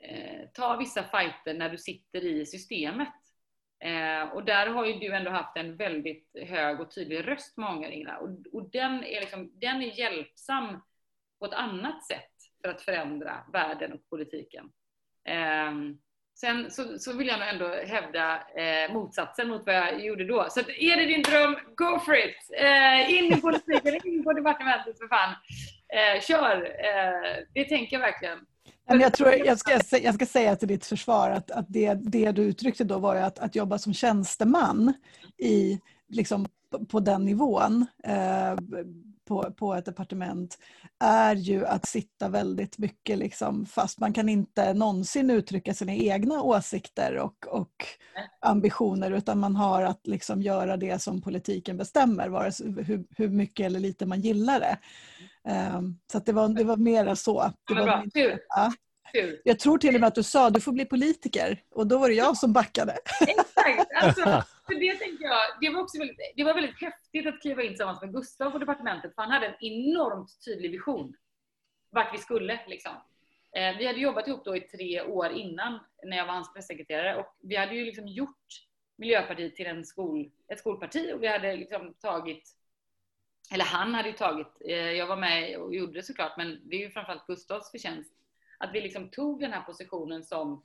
eh, 0.00 0.48
ta 0.54 0.76
vissa 0.76 1.02
fighter 1.02 1.54
när 1.54 1.70
du 1.70 1.78
sitter 1.78 2.24
i 2.24 2.46
systemet. 2.46 3.14
Eh, 3.80 4.22
och 4.22 4.44
där 4.44 4.66
har 4.66 4.86
ju 4.86 4.98
du 4.98 5.14
ändå 5.14 5.30
haft 5.30 5.56
en 5.56 5.76
väldigt 5.76 6.30
hög 6.46 6.80
och 6.80 6.94
tydlig 6.94 7.28
röst 7.28 7.56
många 7.56 7.74
gånger 7.74 7.90
Ingela. 7.90 8.18
Och, 8.18 8.28
och 8.52 8.70
den, 8.70 9.04
är 9.04 9.20
liksom, 9.20 9.52
den 9.60 9.82
är 9.82 9.98
hjälpsam 9.98 10.80
på 11.38 11.46
ett 11.46 11.52
annat 11.52 12.06
sätt 12.06 12.32
för 12.62 12.68
att 12.68 12.82
förändra 12.82 13.44
världen 13.52 13.92
och 13.92 14.10
politiken. 14.10 14.72
Eh, 15.24 15.72
sen 16.40 16.70
så, 16.70 16.98
så, 16.98 17.12
vill 17.12 17.26
jag 17.26 17.38
nog 17.38 17.48
ändå 17.48 17.68
hävda 17.86 18.34
eh, 18.34 18.94
motsatsen 18.94 19.48
mot 19.48 19.66
vad 19.66 19.74
jag 19.74 20.04
gjorde 20.04 20.26
då. 20.26 20.46
Så 20.50 20.60
att, 20.60 20.68
är 20.68 20.96
det 20.96 21.04
din 21.04 21.22
dröm, 21.22 21.56
go 21.76 21.98
for 22.04 22.14
it! 22.14 22.36
Eh, 22.60 23.18
in 23.18 23.32
i 23.32 23.40
politiken, 23.40 24.06
in 24.06 24.24
på 24.24 24.32
departementet 24.32 24.98
för 24.98 25.08
fan. 25.08 25.34
Eh, 25.88 26.20
kör! 26.20 26.56
Eh, 26.64 27.44
det 27.54 27.64
tänker 27.64 27.96
jag 27.96 28.00
verkligen. 28.00 28.38
Jag, 28.90 29.12
tror, 29.12 29.34
jag, 29.34 29.58
ska, 29.58 29.80
jag 30.02 30.14
ska 30.14 30.26
säga 30.26 30.56
till 30.56 30.68
ditt 30.68 30.86
försvar 30.86 31.30
att, 31.30 31.50
att 31.50 31.66
det, 31.68 31.94
det 31.94 32.30
du 32.30 32.42
uttryckte 32.42 32.84
då 32.84 32.98
var 32.98 33.16
att, 33.16 33.38
att 33.38 33.54
jobba 33.54 33.78
som 33.78 33.94
tjänsteman 33.94 34.92
i, 35.38 35.80
liksom, 36.08 36.46
på, 36.70 36.84
på 36.84 37.00
den 37.00 37.24
nivån 37.24 37.86
eh, 38.04 38.54
på, 39.28 39.52
på 39.56 39.74
ett 39.74 39.84
departement 39.84 40.58
är 41.04 41.34
ju 41.34 41.66
att 41.66 41.86
sitta 41.86 42.28
väldigt 42.28 42.78
mycket 42.78 43.18
liksom, 43.18 43.66
fast 43.66 44.00
man 44.00 44.12
kan 44.12 44.28
inte 44.28 44.74
någonsin 44.74 45.30
uttrycka 45.30 45.74
sina 45.74 45.92
egna 45.92 46.42
åsikter 46.42 47.16
och, 47.16 47.46
och 47.48 47.86
ambitioner 48.40 49.10
utan 49.10 49.38
man 49.38 49.56
har 49.56 49.82
att 49.82 50.06
liksom 50.06 50.42
göra 50.42 50.76
det 50.76 51.02
som 51.02 51.22
politiken 51.22 51.76
bestämmer, 51.76 52.28
vare 52.28 52.52
sig 52.52 52.66
hur, 52.82 53.04
hur 53.16 53.28
mycket 53.28 53.66
eller 53.66 53.80
lite 53.80 54.06
man 54.06 54.20
gillar 54.20 54.60
det. 54.60 54.78
Um, 55.76 55.98
så 56.12 56.18
det, 56.18 56.32
var, 56.32 56.48
det 56.48 56.64
var 56.64 56.76
mera 56.76 57.16
så. 57.16 57.52
Det 57.68 57.74
var 57.74 57.84
bra. 57.84 58.02
Inte, 58.04 58.38
ja. 58.48 58.72
Jag 59.44 59.58
tror 59.58 59.78
till 59.78 59.94
och 59.94 60.00
med 60.00 60.08
att 60.08 60.14
du 60.14 60.22
sa 60.22 60.50
du 60.50 60.60
får 60.60 60.72
bli 60.72 60.84
politiker 60.84 61.60
och 61.74 61.86
då 61.86 61.98
var 61.98 62.08
det 62.08 62.14
jag 62.14 62.36
som 62.36 62.52
backade. 62.52 62.98
Exakt! 63.20 63.90
Alltså, 64.02 64.42
för 64.68 64.80
det 64.80 64.94
tänker 64.94 65.24
jag, 65.24 65.40
det 65.60 65.70
var, 65.70 65.80
också 65.82 65.98
väldigt, 65.98 66.18
det 66.36 66.44
var 66.44 66.54
väldigt 66.54 66.80
häftigt 66.80 67.26
att 67.26 67.40
kliva 67.40 67.62
in 67.62 67.68
tillsammans 67.68 68.00
med 68.00 68.12
Gustav 68.12 68.50
på 68.50 68.58
departementet 68.58 69.14
för 69.14 69.22
han 69.22 69.30
hade 69.30 69.46
en 69.46 69.64
enormt 69.64 70.44
tydlig 70.44 70.70
vision 70.70 71.16
vart 71.90 72.14
vi 72.14 72.18
skulle. 72.18 72.60
Liksom. 72.66 72.92
Eh, 73.56 73.76
vi 73.78 73.86
hade 73.86 73.98
jobbat 73.98 74.28
ihop 74.28 74.44
då 74.44 74.56
i 74.56 74.60
tre 74.60 75.02
år 75.02 75.30
innan 75.30 75.80
när 76.04 76.16
jag 76.16 76.26
var 76.26 76.34
hans 76.34 76.54
pressekreterare 76.54 77.16
och 77.16 77.36
vi 77.40 77.56
hade 77.56 77.74
ju 77.74 77.84
liksom 77.84 78.08
gjort 78.08 78.46
Miljöpartiet 78.96 79.56
till 79.56 79.66
en 79.66 79.84
skol, 79.84 80.30
ett 80.48 80.58
skolparti 80.58 81.12
och 81.14 81.22
vi 81.22 81.26
hade 81.26 81.56
liksom 81.56 81.94
tagit 81.94 82.54
eller 83.54 83.64
han 83.64 83.94
hade 83.94 84.08
ju 84.08 84.14
tagit, 84.14 84.62
eh, 84.64 84.76
jag 84.76 85.06
var 85.06 85.16
med 85.16 85.56
och 85.56 85.74
gjorde 85.74 85.92
det 85.92 86.02
såklart, 86.02 86.36
men 86.36 86.68
det 86.68 86.76
är 86.76 86.80
ju 86.80 86.90
framförallt 86.90 87.26
Gustavs 87.26 87.70
förtjänst 87.70 88.12
att 88.58 88.70
vi 88.72 88.80
liksom 88.80 89.10
tog 89.10 89.40
den 89.40 89.52
här 89.52 89.62
positionen 89.62 90.24
som 90.24 90.64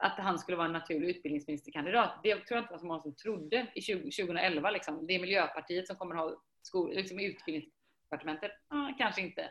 att 0.00 0.18
han 0.18 0.38
skulle 0.38 0.56
vara 0.56 0.66
en 0.66 0.72
naturlig 0.72 1.08
utbildningsministerkandidat. 1.08 2.20
Det 2.22 2.34
tror 2.34 2.44
jag 2.48 2.58
inte 2.58 2.72
var 2.72 2.78
så 2.78 2.86
många 2.86 3.02
som 3.02 3.14
trodde 3.14 3.66
i 3.74 3.82
20, 3.82 3.98
2011. 3.98 4.70
Liksom. 4.70 5.06
Det 5.06 5.14
är 5.14 5.20
Miljöpartiet 5.20 5.86
som 5.86 5.96
kommer 5.96 6.14
ha 6.14 6.42
skol, 6.62 6.94
liksom 6.94 7.18
utbildningsdepartementet. 7.18 8.52
Ah, 8.68 8.92
kanske 8.98 9.20
inte. 9.20 9.42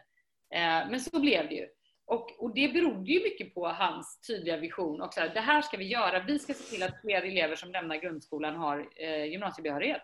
Eh, 0.54 0.90
men 0.90 1.00
så 1.00 1.20
blev 1.20 1.50
det 1.50 1.56
ju. 1.56 1.68
Och, 2.06 2.44
och, 2.44 2.54
det 2.54 2.74
berodde 2.74 3.12
ju 3.12 3.24
mycket 3.24 3.54
på 3.54 3.68
hans 3.68 4.22
tydliga 4.28 4.58
vision. 4.58 5.02
Och 5.02 5.14
så 5.14 5.20
här, 5.20 5.34
det 5.34 5.40
här 5.40 5.62
ska 5.62 5.78
vi 5.78 5.88
göra. 5.88 6.24
Vi 6.24 6.40
ska 6.40 6.54
se 6.54 6.76
till 6.76 6.84
att 6.84 7.02
fler 7.02 7.22
elever 7.22 7.56
som 7.56 7.72
lämnar 7.72 7.96
grundskolan 7.96 8.56
har 8.56 8.90
eh, 8.96 9.26
gymnasiebehörighet. 9.26 10.02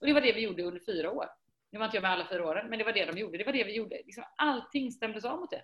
Och 0.00 0.06
det 0.06 0.12
var 0.12 0.20
det 0.20 0.32
vi 0.32 0.40
gjorde 0.40 0.62
under 0.62 0.80
fyra 0.80 1.10
år. 1.10 1.26
Nu 1.70 1.78
var 1.78 1.86
inte 1.86 1.96
jag 1.96 2.02
med 2.02 2.10
alla 2.10 2.28
fyra 2.28 2.48
åren, 2.48 2.66
men 2.70 2.78
det 2.78 2.84
var 2.84 2.92
det 2.92 3.04
de 3.04 3.18
gjorde. 3.18 3.38
Det 3.38 3.44
var 3.44 3.52
det 3.52 3.64
vi 3.64 3.76
gjorde. 3.76 3.96
Liksom 3.96 4.24
allting 4.36 4.92
stämdes 4.92 5.24
av 5.24 5.40
mot 5.40 5.50
det. 5.50 5.62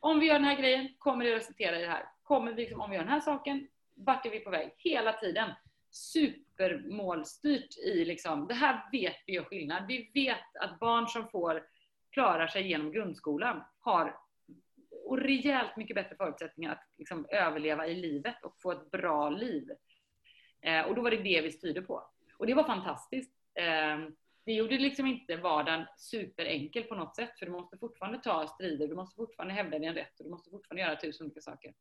Om 0.00 0.20
vi 0.20 0.26
gör 0.26 0.34
den 0.34 0.44
här 0.44 0.56
grejen, 0.56 0.88
kommer 0.98 1.24
det 1.24 1.36
resultera 1.36 1.78
i 1.78 1.82
det 1.82 1.88
här? 1.88 2.04
Kommer 2.30 2.52
vi, 2.52 2.62
liksom, 2.62 2.80
om 2.80 2.90
vi 2.90 2.96
gör 2.96 3.04
den 3.04 3.12
här 3.12 3.20
saken, 3.20 3.68
vart 3.94 4.26
är 4.26 4.30
vi 4.30 4.40
på 4.40 4.50
väg? 4.50 4.74
Hela 4.76 5.12
tiden. 5.12 5.50
Supermålstyrt 5.90 7.78
i 7.78 8.04
liksom, 8.04 8.46
det 8.46 8.54
här 8.54 8.88
vet 8.92 9.16
vi 9.26 9.32
gör 9.32 9.44
skillnad. 9.44 9.86
Vi 9.88 10.10
vet 10.14 10.56
att 10.60 10.78
barn 10.78 11.08
som 11.08 11.28
får 11.28 11.66
klarar 12.10 12.46
sig 12.46 12.68
genom 12.68 12.92
grundskolan 12.92 13.62
har 13.80 14.16
och 15.04 15.18
rejält 15.18 15.76
mycket 15.76 15.94
bättre 15.94 16.16
förutsättningar 16.16 16.72
att 16.72 16.84
liksom 16.98 17.26
överleva 17.30 17.86
i 17.86 17.94
livet 17.94 18.44
och 18.44 18.60
få 18.60 18.72
ett 18.72 18.90
bra 18.90 19.30
liv. 19.30 19.68
Eh, 20.60 20.82
och 20.82 20.94
då 20.94 21.02
var 21.02 21.10
det 21.10 21.22
det 21.22 21.40
vi 21.40 21.50
styrde 21.50 21.82
på. 21.82 22.02
Och 22.38 22.46
det 22.46 22.54
var 22.54 22.64
fantastiskt. 22.64 23.32
Eh, 23.54 23.98
det 24.44 24.52
gjorde 24.52 24.78
liksom 24.78 25.06
inte 25.06 25.36
vardagen 25.36 25.86
superenkel 25.98 26.82
på 26.82 26.94
något 26.94 27.16
sätt, 27.16 27.38
för 27.38 27.46
du 27.46 27.52
måste 27.52 27.78
fortfarande 27.78 28.18
ta 28.18 28.46
strider, 28.46 28.88
du 28.88 28.94
måste 28.94 29.16
fortfarande 29.16 29.54
hävda 29.54 29.78
din 29.78 29.94
rätt 29.94 30.18
och 30.18 30.24
du 30.24 30.30
måste 30.30 30.50
fortfarande 30.50 30.82
göra 30.82 30.96
tusen 30.96 31.26
olika 31.26 31.40
saker. 31.40 31.74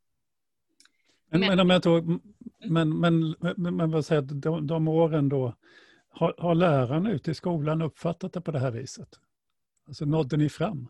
Men, 1.29 1.55
men, 1.55 1.67
men, 1.67 1.81
tog, 1.81 2.19
men, 2.65 2.99
men, 2.99 3.35
men, 3.39 3.75
men 3.75 3.91
vad 3.91 4.05
säger 4.05 4.21
de, 4.21 4.67
de 4.67 4.87
åren 4.87 5.29
då, 5.29 5.55
har, 6.09 6.35
har 6.37 6.55
lärarna 6.55 7.11
ute 7.11 7.31
i 7.31 7.33
skolan 7.33 7.81
uppfattat 7.81 8.33
det 8.33 8.41
på 8.41 8.51
det 8.51 8.59
här 8.59 8.71
viset? 8.71 9.09
Alltså 9.87 10.05
nådde 10.05 10.37
ni 10.37 10.49
fram? 10.49 10.89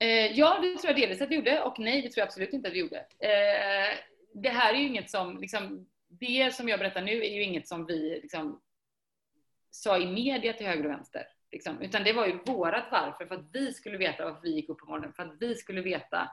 Eh, 0.00 0.38
ja, 0.38 0.58
det 0.62 0.78
tror 0.78 0.92
jag 0.92 0.96
delvis 0.96 1.22
att 1.22 1.30
vi 1.30 1.34
gjorde 1.34 1.62
och 1.62 1.78
nej, 1.78 2.02
det 2.02 2.08
tror 2.08 2.20
jag 2.20 2.26
absolut 2.26 2.52
inte 2.52 2.68
att 2.68 2.74
vi 2.74 2.78
gjorde. 2.78 2.96
Eh, 2.98 3.98
det 4.34 4.48
här 4.48 4.74
är 4.74 4.78
ju 4.78 4.86
inget 4.86 5.10
som, 5.10 5.38
liksom, 5.40 5.86
det 6.08 6.54
som 6.54 6.68
jag 6.68 6.78
berättar 6.78 7.02
nu 7.02 7.24
är 7.24 7.34
ju 7.34 7.42
inget 7.42 7.68
som 7.68 7.86
vi 7.86 8.20
liksom, 8.22 8.60
sa 9.70 9.98
i 9.98 10.06
media 10.06 10.52
till 10.52 10.66
höger 10.66 10.84
och 10.84 10.90
vänster. 10.90 11.22
Liksom. 11.52 11.82
Utan 11.82 12.04
det 12.04 12.12
var 12.12 12.26
ju 12.26 12.38
vårat 12.46 12.84
varför, 12.92 13.26
för 13.26 13.34
att 13.34 13.50
vi 13.52 13.72
skulle 13.72 13.98
veta 13.98 14.24
varför 14.24 14.42
vi 14.42 14.54
gick 14.54 14.68
upp 14.68 14.78
på 14.78 14.86
morgonen, 14.86 15.12
för 15.12 15.22
att 15.22 15.36
vi 15.40 15.54
skulle 15.54 15.80
veta 15.80 16.30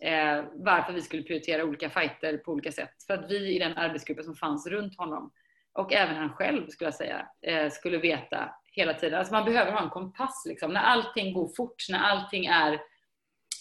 eh, 0.00 0.44
varför 0.54 0.92
vi 0.92 1.02
skulle 1.02 1.22
prioritera 1.22 1.64
olika 1.64 1.90
fighter 1.90 2.36
på 2.36 2.52
olika 2.52 2.72
sätt. 2.72 3.02
För 3.06 3.14
att 3.14 3.30
vi 3.30 3.56
i 3.56 3.58
den 3.58 3.76
arbetsgruppen 3.76 4.24
som 4.24 4.34
fanns 4.34 4.66
runt 4.66 4.98
honom, 4.98 5.32
och 5.72 5.92
även 5.92 6.16
han 6.16 6.32
själv 6.32 6.68
skulle 6.68 6.86
jag 6.86 6.94
säga, 6.94 7.26
eh, 7.42 7.70
skulle 7.70 7.98
veta 7.98 8.54
hela 8.72 8.94
tiden. 8.94 9.18
Alltså 9.18 9.34
man 9.34 9.44
behöver 9.44 9.72
ha 9.72 9.82
en 9.82 9.90
kompass. 9.90 10.44
Liksom. 10.48 10.72
När 10.72 10.80
allting 10.80 11.32
går 11.34 11.48
fort, 11.56 11.84
när 11.90 11.98
allting 11.98 12.46
är 12.46 12.80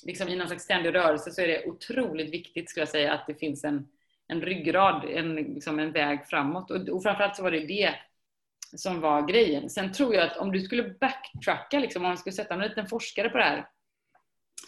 liksom, 0.06 0.28
i 0.30 0.36
någon 0.36 0.48
slags 0.48 0.64
ständig 0.64 0.96
rörelse 0.96 1.32
så 1.32 1.42
är 1.42 1.48
det 1.48 1.66
otroligt 1.66 2.34
viktigt 2.34 2.70
skulle 2.70 2.82
jag 2.82 2.90
säga 2.90 3.14
att 3.14 3.28
det 3.28 3.36
finns 3.36 3.64
en, 3.64 3.88
en 4.28 4.42
ryggrad, 4.42 5.06
en, 5.06 5.36
liksom 5.36 5.80
en 5.80 5.92
väg 5.92 6.26
framåt. 6.28 6.72
Och, 6.72 6.90
och 6.90 7.04
framförallt 7.04 7.36
så 7.36 7.44
var 7.44 7.52
det 7.52 7.68
det 7.68 7.96
som 8.76 9.02
var 9.02 9.28
grejen. 9.28 9.70
Sen 9.70 9.92
tror 9.92 10.16
jag 10.16 10.24
att 10.24 10.38
om 10.38 10.52
du 10.52 10.60
skulle 10.60 10.84
backtracka, 10.84 11.80
liksom, 11.80 12.02
om 12.02 12.08
man 12.08 12.18
skulle 12.18 12.34
sätta 12.34 12.54
en 12.54 12.60
liten 12.60 12.88
forskare 12.88 13.30
på 13.30 13.38
det 13.38 13.44
här, 13.44 13.68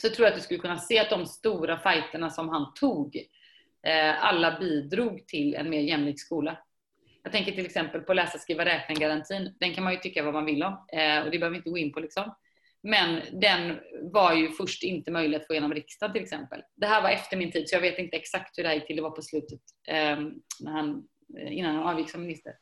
så 0.02 0.10
tror 0.10 0.26
jag 0.26 0.32
att 0.32 0.40
du 0.40 0.44
skulle 0.44 0.60
kunna 0.60 0.78
se 0.78 1.00
att 1.00 1.10
de 1.10 1.26
stora 1.26 1.80
fighterna 1.80 2.30
som 2.30 2.50
han 2.50 2.74
tog, 2.74 3.16
eh, 3.88 4.26
alla 4.26 4.60
bidrog 4.60 5.28
till 5.28 5.56
en 5.56 5.70
mer 5.70 5.82
jämlik 5.82 6.22
skola. 6.22 6.58
Jag 7.24 7.32
tänker 7.32 7.52
till 7.52 7.66
exempel 7.66 8.02
på 8.02 8.14
läsa, 8.14 8.38
skriva, 8.38 8.66
räkna-garantin. 8.66 9.56
Den 9.60 9.74
kan 9.74 9.84
man 9.84 9.94
ju 9.94 10.00
tycka 10.00 10.24
vad 10.24 10.34
man 10.34 10.46
vill 10.46 10.64
om 10.64 10.74
eh, 10.94 11.20
och 11.20 11.32
det 11.32 11.40
behöver 11.40 11.50
vi 11.50 11.58
inte 11.58 11.70
gå 11.70 11.78
in 11.78 11.94
på. 11.94 12.00
Liksom. 12.00 12.36
Men 12.84 13.22
den 13.42 13.80
var 14.02 14.34
ju 14.34 14.50
först 14.50 14.84
inte 14.84 15.12
möjlig 15.12 15.38
att 15.38 15.48
få 15.48 15.54
igenom 15.54 15.74
riksdagen 15.74 16.14
till 16.14 16.24
exempel. 16.24 16.62
Det 16.76 16.88
här 16.88 17.02
var 17.02 17.10
efter 17.10 17.38
min 17.38 17.52
tid 17.52 17.70
så 17.70 17.76
jag 17.76 17.82
vet 17.82 18.00
inte 18.00 18.18
exakt 18.18 18.58
hur 18.58 18.64
det 18.64 18.70
här 18.70 18.76
gick 18.76 18.88
till. 18.88 18.96
Det 18.96 19.02
var 19.02 19.10
på 19.10 19.22
slutet 19.22 19.60
eh, 19.88 20.20
när 20.60 20.72
han, 20.72 21.04
eh, 21.40 21.58
innan 21.58 21.76
han 21.76 21.88
avgick 21.88 22.10
som 22.10 22.22
minister. 22.22 22.54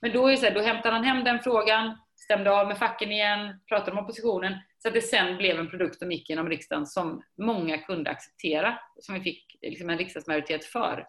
Men 0.00 0.12
då, 0.12 0.28
är 0.28 0.36
så 0.36 0.46
här, 0.46 0.54
då 0.54 0.60
hämtade 0.60 0.94
han 0.94 1.04
hem 1.04 1.24
den 1.24 1.42
frågan, 1.42 1.98
stämde 2.16 2.50
av 2.50 2.66
med 2.66 2.78
facken 2.78 3.12
igen, 3.12 3.60
pratade 3.68 3.92
om 3.92 3.98
oppositionen, 3.98 4.54
så 4.78 4.88
att 4.88 4.94
det 4.94 5.00
sen 5.00 5.36
blev 5.36 5.58
en 5.58 5.70
produkt 5.70 5.98
som 5.98 6.12
gick 6.12 6.30
genom 6.30 6.48
riksdagen 6.48 6.86
som 6.86 7.22
många 7.38 7.78
kunde 7.78 8.10
acceptera, 8.10 8.78
som 9.00 9.14
vi 9.14 9.20
fick 9.20 9.58
liksom 9.62 9.90
en 9.90 9.98
riksdagsmajoritet 9.98 10.64
för. 10.64 11.06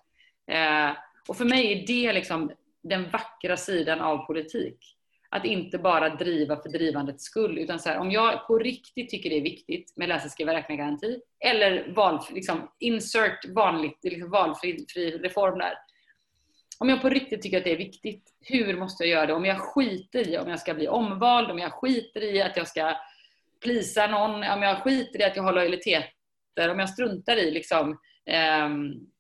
Eh, 0.52 0.92
och 1.28 1.38
för 1.38 1.46
mig 1.46 1.72
är 1.72 1.88
det 1.88 2.14
liksom 2.14 2.52
den 2.84 3.10
vackra 3.10 3.58
sidan 3.58 4.02
av 4.02 4.26
politik. 4.26 4.94
Att 5.30 5.46
inte 5.46 5.78
bara 5.78 6.10
driva 6.10 6.62
för 6.62 6.70
drivandets 6.70 7.24
skull, 7.24 7.58
utan 7.58 7.80
så 7.80 7.90
här, 7.90 7.98
om 7.98 8.12
jag 8.12 8.48
på 8.48 8.58
riktigt 8.58 9.10
tycker 9.10 9.30
det 9.30 9.38
är 9.38 9.42
viktigt 9.42 9.94
med 9.96 10.10
läsa, 10.10 10.30
skriva, 10.30 10.54
räkna-garanti, 10.54 11.20
eller 11.40 11.94
val, 11.94 12.20
liksom, 12.32 12.72
insert 12.80 13.46
vanligt, 13.46 14.00
liksom 14.04 14.30
valfri 14.30 14.86
reform 15.24 15.60
där, 15.60 15.74
om 16.80 16.90
jag 16.90 17.02
på 17.02 17.10
riktigt 17.10 17.42
tycker 17.42 17.58
att 17.58 17.64
det 17.64 17.72
är 17.72 17.78
viktigt, 17.78 18.34
hur 18.42 18.78
måste 18.78 19.04
jag 19.04 19.12
göra 19.12 19.26
det? 19.26 19.34
Om 19.34 19.46
jag 19.46 19.60
skiter 19.60 20.30
i 20.30 20.38
om 20.38 20.50
jag 20.50 20.60
ska 20.60 20.74
bli 20.74 20.88
omvald, 20.88 21.52
om 21.52 21.60
jag 21.60 21.74
skiter 21.74 22.24
i 22.24 22.42
att 22.42 22.58
jag 22.58 22.68
ska 22.68 22.96
plisa 23.64 24.08
någon, 24.08 24.36
om 24.36 24.62
jag 24.62 24.84
skiter 24.84 25.22
i 25.22 25.24
att 25.24 25.36
jag 25.36 25.44
har 25.44 25.54
lojaliteter, 25.54 26.70
om 26.70 26.80
jag 26.80 26.90
struntar 26.90 27.36
i 27.38 27.52
liksom, 27.52 27.92
eh, 28.26 28.70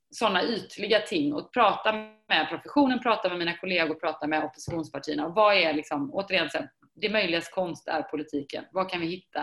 sådana 0.09 0.43
ytliga 0.43 0.99
ting 0.99 1.33
och 1.33 1.53
prata 1.53 1.91
med 2.27 2.49
professionen, 2.49 2.99
prata 2.99 3.29
med 3.29 3.37
mina 3.37 3.57
kollegor, 3.57 3.95
prata 3.95 4.27
med 4.27 4.43
oppositionspartierna. 4.43 5.27
vad 5.29 5.55
är 5.55 5.73
liksom, 5.73 6.13
återigen, 6.13 6.49
så 6.49 6.57
här, 6.57 6.69
det 6.95 7.09
möjligas 7.09 7.49
konst 7.49 7.87
är 7.87 8.01
politiken. 8.01 8.63
Vad 8.71 8.89
kan 8.89 9.01
vi 9.01 9.07
hitta 9.07 9.39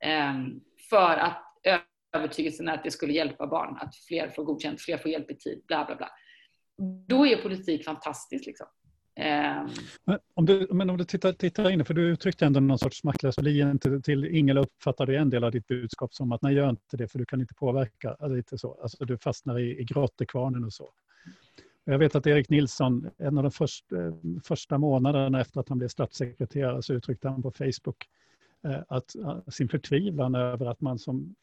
eh, 0.00 0.34
för 0.90 1.16
att 1.16 1.42
övertygelsen 2.16 2.68
är 2.68 2.74
att 2.74 2.84
det 2.84 2.90
skulle 2.90 3.12
hjälpa 3.12 3.46
barn, 3.46 3.78
att 3.80 3.96
fler 3.96 4.28
får 4.28 4.44
godkänt, 4.44 4.80
fler 4.80 4.98
får 4.98 5.10
hjälp 5.10 5.30
i 5.30 5.36
tid, 5.36 5.62
bla 5.66 5.84
bla 5.84 5.96
bla. 5.96 6.10
Då 7.06 7.26
är 7.26 7.42
politik 7.42 7.84
fantastiskt. 7.84 8.46
Liksom. 8.46 8.66
Um... 9.18 9.70
Men 10.04 10.18
om 10.34 10.46
du, 10.46 10.68
men 10.70 10.90
om 10.90 10.96
du 10.96 11.04
tittar, 11.04 11.32
tittar 11.32 11.70
in, 11.70 11.84
för 11.84 11.94
du 11.94 12.02
uttryckte 12.02 12.46
ändå 12.46 12.60
någon 12.60 12.78
sorts 12.78 13.04
maktlöshet 13.04 13.82
till, 13.82 14.02
till 14.02 14.24
Ingela 14.24 14.60
uppfattade 14.60 15.18
en 15.18 15.30
del 15.30 15.44
av 15.44 15.52
ditt 15.52 15.66
budskap 15.66 16.14
som 16.14 16.32
att 16.32 16.42
nej, 16.42 16.54
gör 16.54 16.70
inte 16.70 16.96
det 16.96 17.08
för 17.08 17.18
du 17.18 17.24
kan 17.24 17.40
inte 17.40 17.54
påverka. 17.54 18.16
Eh, 18.20 18.28
lite 18.28 18.58
så. 18.58 18.78
Alltså, 18.82 19.04
du 19.04 19.18
fastnar 19.18 19.58
i, 19.58 19.80
i 19.80 19.84
grottekvarnen 19.84 20.64
och 20.64 20.72
så. 20.72 20.88
Jag 21.84 21.98
vet 21.98 22.14
att 22.14 22.26
Erik 22.26 22.48
Nilsson, 22.48 23.10
en 23.18 23.36
av 23.36 23.42
de 23.42 23.52
första, 23.52 23.96
eh, 23.96 24.12
första 24.44 24.78
månaderna 24.78 25.40
efter 25.40 25.60
att 25.60 25.68
han 25.68 25.78
blev 25.78 25.88
statssekreterare 25.88 26.82
så 26.82 26.94
uttryckte 26.94 27.28
han 27.28 27.42
på 27.42 27.50
Facebook 27.50 28.08
eh, 28.64 28.82
att, 28.88 29.16
sin 29.48 29.68
förtvivlan 29.68 30.34
över 30.34 30.66
att 30.66 30.80
man 30.80 30.98
som, 30.98 31.34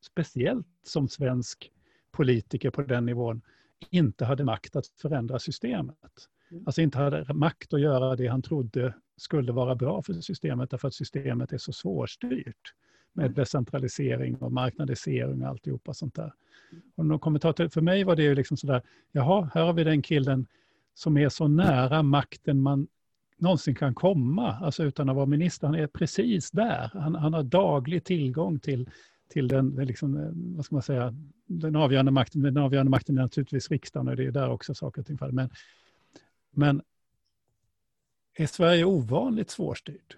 speciellt 0.00 0.66
som 0.82 1.08
svensk 1.08 1.70
politiker 2.10 2.70
på 2.70 2.82
den 2.82 3.06
nivån, 3.06 3.42
inte 3.90 4.24
hade 4.24 4.44
makt 4.44 4.76
att 4.76 4.86
förändra 4.86 5.38
systemet. 5.38 5.96
Mm. 6.50 6.62
Alltså 6.66 6.80
inte 6.80 6.98
hade 6.98 7.34
makt 7.34 7.72
att 7.72 7.80
göra 7.80 8.16
det 8.16 8.26
han 8.26 8.42
trodde 8.42 8.94
skulle 9.16 9.52
vara 9.52 9.74
bra 9.74 10.02
för 10.02 10.12
systemet 10.12 10.70
därför 10.70 10.88
att 10.88 10.94
systemet 10.94 11.52
är 11.52 11.58
så 11.58 11.72
svårstyrt 11.72 12.74
med 13.12 13.24
mm. 13.24 13.34
decentralisering 13.34 14.36
och 14.36 14.52
marknadisering 14.52 15.42
och 15.42 15.48
alltihopa 15.48 15.94
sånt 15.94 16.14
där. 16.14 16.32
Mm. 16.72 16.82
Och 16.94 17.06
någon 17.06 17.40
för 17.70 17.80
mig 17.80 18.04
var 18.04 18.16
det 18.16 18.22
ju 18.22 18.34
liksom 18.34 18.56
sådär, 18.56 18.82
jaha, 19.12 19.50
här 19.54 19.64
har 19.64 19.72
vi 19.72 19.84
den 19.84 20.02
killen 20.02 20.46
som 20.94 21.16
är 21.16 21.28
så 21.28 21.48
nära 21.48 22.02
makten 22.02 22.60
man 22.60 22.88
någonsin 23.42 23.74
kan 23.74 23.94
komma, 23.94 24.52
alltså 24.52 24.84
utan 24.84 25.08
att 25.08 25.16
vara 25.16 25.26
minister. 25.26 25.66
Han 25.66 25.76
är 25.76 25.86
precis 25.86 26.50
där. 26.50 26.90
Han, 26.92 27.14
han 27.14 27.34
har 27.34 27.42
daglig 27.42 28.04
tillgång 28.04 28.58
till, 28.58 28.90
till 29.32 29.48
den, 29.48 29.74
liksom, 29.74 30.32
vad 30.56 30.64
ska 30.64 30.74
man 30.74 30.82
säga, 30.82 31.14
den 31.46 31.76
avgörande 31.76 32.12
makten. 32.12 32.42
Den 32.42 32.56
avgörande 32.56 32.90
makten 32.90 33.18
är 33.18 33.22
naturligtvis 33.22 33.70
riksdagen 33.70 34.08
och 34.08 34.16
det 34.16 34.24
är 34.24 34.30
där 34.30 34.50
också 34.50 34.74
saker 34.74 35.00
och 35.00 35.06
ting 35.06 35.18
faller. 35.18 35.32
Men, 35.32 35.50
men 36.50 36.82
är 38.34 38.46
Sverige 38.46 38.84
ovanligt 38.84 39.50
svårstyrt? 39.50 40.16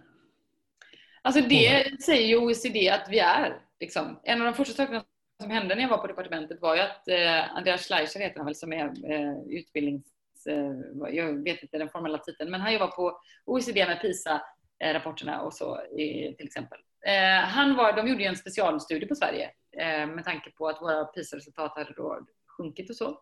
Alltså 1.22 1.42
det 1.48 2.02
säger 2.02 2.28
ju 2.28 2.36
OECD 2.36 2.88
att 2.88 3.08
vi 3.10 3.18
är. 3.18 3.60
Liksom. 3.80 4.20
En 4.22 4.40
av 4.40 4.44
de 4.46 4.54
första 4.54 4.74
sakerna 4.74 5.04
som 5.42 5.50
hände 5.50 5.74
när 5.74 5.82
jag 5.82 5.88
var 5.88 5.98
på 5.98 6.06
departementet 6.06 6.60
var 6.60 6.74
ju 6.74 6.80
att 6.80 7.08
eh, 7.08 7.56
Andreas 7.56 7.86
Schleicher 7.86 8.20
heter 8.20 8.36
han 8.36 8.46
väl 8.46 8.54
som 8.54 8.72
är 8.72 9.12
eh, 9.12 9.38
utbildnings... 9.48 10.06
Eh, 10.48 11.14
jag 11.14 11.44
vet 11.44 11.62
inte 11.62 11.78
den 11.78 11.88
formella 11.88 12.18
titeln, 12.18 12.50
men 12.50 12.60
han 12.60 12.72
jobbar 12.72 12.86
på 12.86 13.20
OECD 13.44 13.86
med 13.86 14.00
PISA-rapporterna 14.00 15.40
och 15.40 15.54
så 15.54 15.82
i, 15.82 16.34
till 16.36 16.46
exempel. 16.46 16.78
Eh, 17.06 17.48
han 17.48 17.76
var, 17.76 17.92
de 17.92 18.08
gjorde 18.08 18.22
ju 18.22 18.28
en 18.28 18.36
specialstudie 18.36 19.08
på 19.08 19.14
Sverige 19.14 19.50
eh, 19.78 20.06
med 20.06 20.24
tanke 20.24 20.50
på 20.50 20.68
att 20.68 20.82
våra 20.82 21.04
PISA-resultat 21.04 21.72
hade 21.76 21.92
då 21.92 22.26
sjunkit 22.56 22.90
och 22.90 22.96
så. 22.96 23.20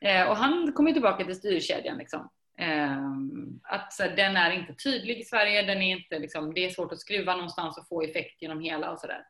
Eh, 0.00 0.28
och 0.28 0.36
han 0.36 0.72
kom 0.72 0.86
ju 0.86 0.92
tillbaka 0.92 1.24
till 1.24 1.36
styrkedjan. 1.36 1.98
Liksom. 1.98 2.30
Eh, 2.58 3.02
att 3.62 3.92
så, 3.92 4.02
den 4.02 4.36
är 4.36 4.50
inte 4.50 4.74
tydlig 4.74 5.18
i 5.18 5.24
Sverige, 5.24 5.62
den 5.62 5.82
är 5.82 5.96
inte, 5.96 6.18
liksom, 6.18 6.54
det 6.54 6.64
är 6.64 6.70
svårt 6.70 6.92
att 6.92 7.00
skruva 7.00 7.34
någonstans 7.34 7.78
och 7.78 7.88
få 7.88 8.02
effekt 8.02 8.42
genom 8.42 8.60
hela 8.60 8.90
och 8.90 8.98
sådär. 8.98 9.22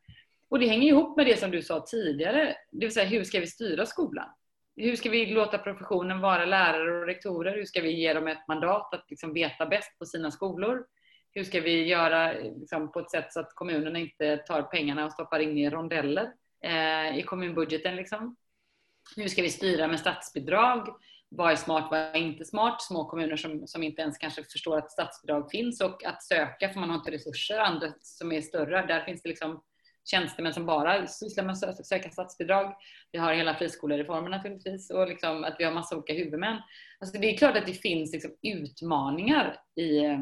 Och 0.49 0.59
det 0.59 0.67
hänger 0.67 0.87
ihop 0.87 1.17
med 1.17 1.25
det 1.25 1.39
som 1.39 1.51
du 1.51 1.61
sa 1.61 1.85
tidigare, 1.87 2.55
det 2.71 2.85
vill 2.85 2.93
säga 2.93 3.05
hur 3.05 3.23
ska 3.23 3.39
vi 3.39 3.47
styra 3.47 3.85
skolan? 3.85 4.29
Hur 4.75 4.95
ska 4.95 5.09
vi 5.09 5.25
låta 5.25 5.57
professionen 5.57 6.19
vara 6.21 6.45
lärare 6.45 6.99
och 6.99 7.07
rektorer? 7.07 7.55
Hur 7.55 7.65
ska 7.65 7.81
vi 7.81 7.91
ge 7.91 8.13
dem 8.13 8.27
ett 8.27 8.47
mandat 8.47 8.93
att 8.93 9.05
liksom 9.09 9.33
veta 9.33 9.65
bäst 9.65 9.99
på 9.99 10.05
sina 10.05 10.31
skolor? 10.31 10.85
Hur 11.37 11.43
ska 11.43 11.61
vi 11.61 11.87
göra 11.87 12.31
liksom, 12.31 12.91
på 12.91 12.99
ett 12.99 13.11
sätt 13.11 13.33
så 13.33 13.39
att 13.39 13.55
kommunerna 13.55 13.99
inte 13.99 14.37
tar 14.37 14.61
pengarna 14.61 15.05
och 15.05 15.11
stoppar 15.11 15.39
in 15.39 15.57
i 15.57 15.69
rondeller 15.69 16.33
eh, 16.63 17.17
i 17.17 17.23
kommunbudgeten? 17.23 17.95
Liksom? 17.95 18.35
Hur 19.15 19.27
ska 19.27 19.41
vi 19.41 19.49
styra 19.49 19.87
med 19.87 19.99
statsbidrag? 19.99 20.87
vad 21.29 21.51
är 21.51 21.55
smart, 21.55 21.87
vad 21.91 21.99
är 21.99 22.15
inte 22.15 22.45
smart? 22.45 22.81
Små 22.81 23.05
kommuner 23.05 23.35
som, 23.35 23.67
som 23.67 23.83
inte 23.83 24.01
ens 24.01 24.17
kanske 24.17 24.43
förstår 24.43 24.77
att 24.77 24.91
statsbidrag 24.91 25.51
finns 25.51 25.81
och 25.81 26.05
att 26.05 26.23
söka 26.23 26.69
för 26.69 26.79
man 26.79 26.89
har 26.89 26.97
inte 26.97 27.11
resurser. 27.11 27.57
Andra 27.59 27.93
som 28.01 28.31
är 28.31 28.41
större, 28.41 28.85
där 28.85 29.01
finns 29.01 29.21
det 29.21 29.29
liksom 29.29 29.63
tjänstemän 30.11 30.53
som 30.53 30.65
bara 30.65 31.07
sysslar 31.07 31.43
med 31.43 31.53
att 31.63 31.85
söka 31.85 32.09
statsbidrag. 32.09 32.75
Vi 33.11 33.19
har 33.19 33.33
hela 33.33 33.55
friskolereformen 33.55 34.31
naturligtvis 34.31 34.89
och 34.89 35.07
liksom 35.07 35.43
att 35.43 35.55
vi 35.59 35.63
har 35.63 35.71
massa 35.71 35.95
olika 35.95 36.13
huvudmän. 36.13 36.61
Alltså 36.99 37.19
det 37.19 37.33
är 37.33 37.37
klart 37.37 37.57
att 37.57 37.65
det 37.65 37.73
finns 37.73 38.13
liksom 38.13 38.31
utmaningar 38.41 39.59
i 39.75 39.97
eh, 40.05 40.19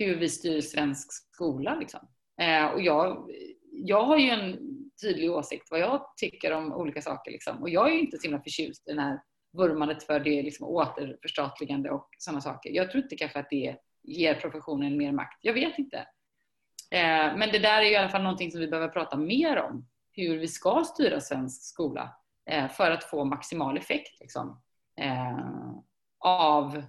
hur 0.00 0.16
vi 0.16 0.28
styr 0.28 0.60
svensk 0.60 1.12
skola. 1.12 1.74
Liksom. 1.74 2.00
Eh, 2.40 2.66
och 2.66 2.80
jag, 2.80 3.30
jag 3.72 4.04
har 4.04 4.16
ju 4.16 4.30
en 4.30 4.58
tydlig 5.02 5.30
åsikt 5.30 5.68
vad 5.70 5.80
jag 5.80 6.04
tycker 6.16 6.52
om 6.52 6.72
olika 6.72 7.02
saker. 7.02 7.30
Liksom. 7.30 7.62
Och 7.62 7.70
jag 7.70 7.88
är 7.90 7.94
ju 7.94 8.00
inte 8.00 8.16
så 8.16 8.22
himla 8.22 8.42
förtjust 8.42 8.88
i 8.88 8.90
den 8.90 8.98
här 8.98 9.20
vurmandet 9.52 10.02
för 10.02 10.20
det 10.20 10.42
liksom 10.42 10.66
återförstatligande 10.66 11.90
och 11.90 12.08
sådana 12.18 12.40
saker. 12.40 12.70
Jag 12.70 12.90
tror 12.90 13.02
inte 13.02 13.16
kanske 13.16 13.38
att 13.38 13.50
det 13.50 13.76
ger 14.02 14.34
professionen 14.34 14.96
mer 14.96 15.12
makt. 15.12 15.38
Jag 15.42 15.54
vet 15.54 15.78
inte. 15.78 15.96
Eh, 16.90 17.36
men 17.36 17.52
det 17.52 17.58
där 17.58 17.82
är 17.82 17.92
i 17.92 17.96
alla 17.96 18.08
fall 18.08 18.22
någonting 18.22 18.50
som 18.50 18.60
vi 18.60 18.68
behöver 18.68 18.88
prata 18.88 19.16
mer 19.16 19.58
om. 19.58 19.86
Hur 20.12 20.38
vi 20.38 20.48
ska 20.48 20.84
styra 20.84 21.20
svensk 21.20 21.62
skola 21.62 22.16
eh, 22.50 22.68
för 22.68 22.90
att 22.90 23.04
få 23.04 23.24
maximal 23.24 23.78
effekt 23.78 24.20
liksom, 24.20 24.62
eh, 24.96 25.72
av, 26.18 26.82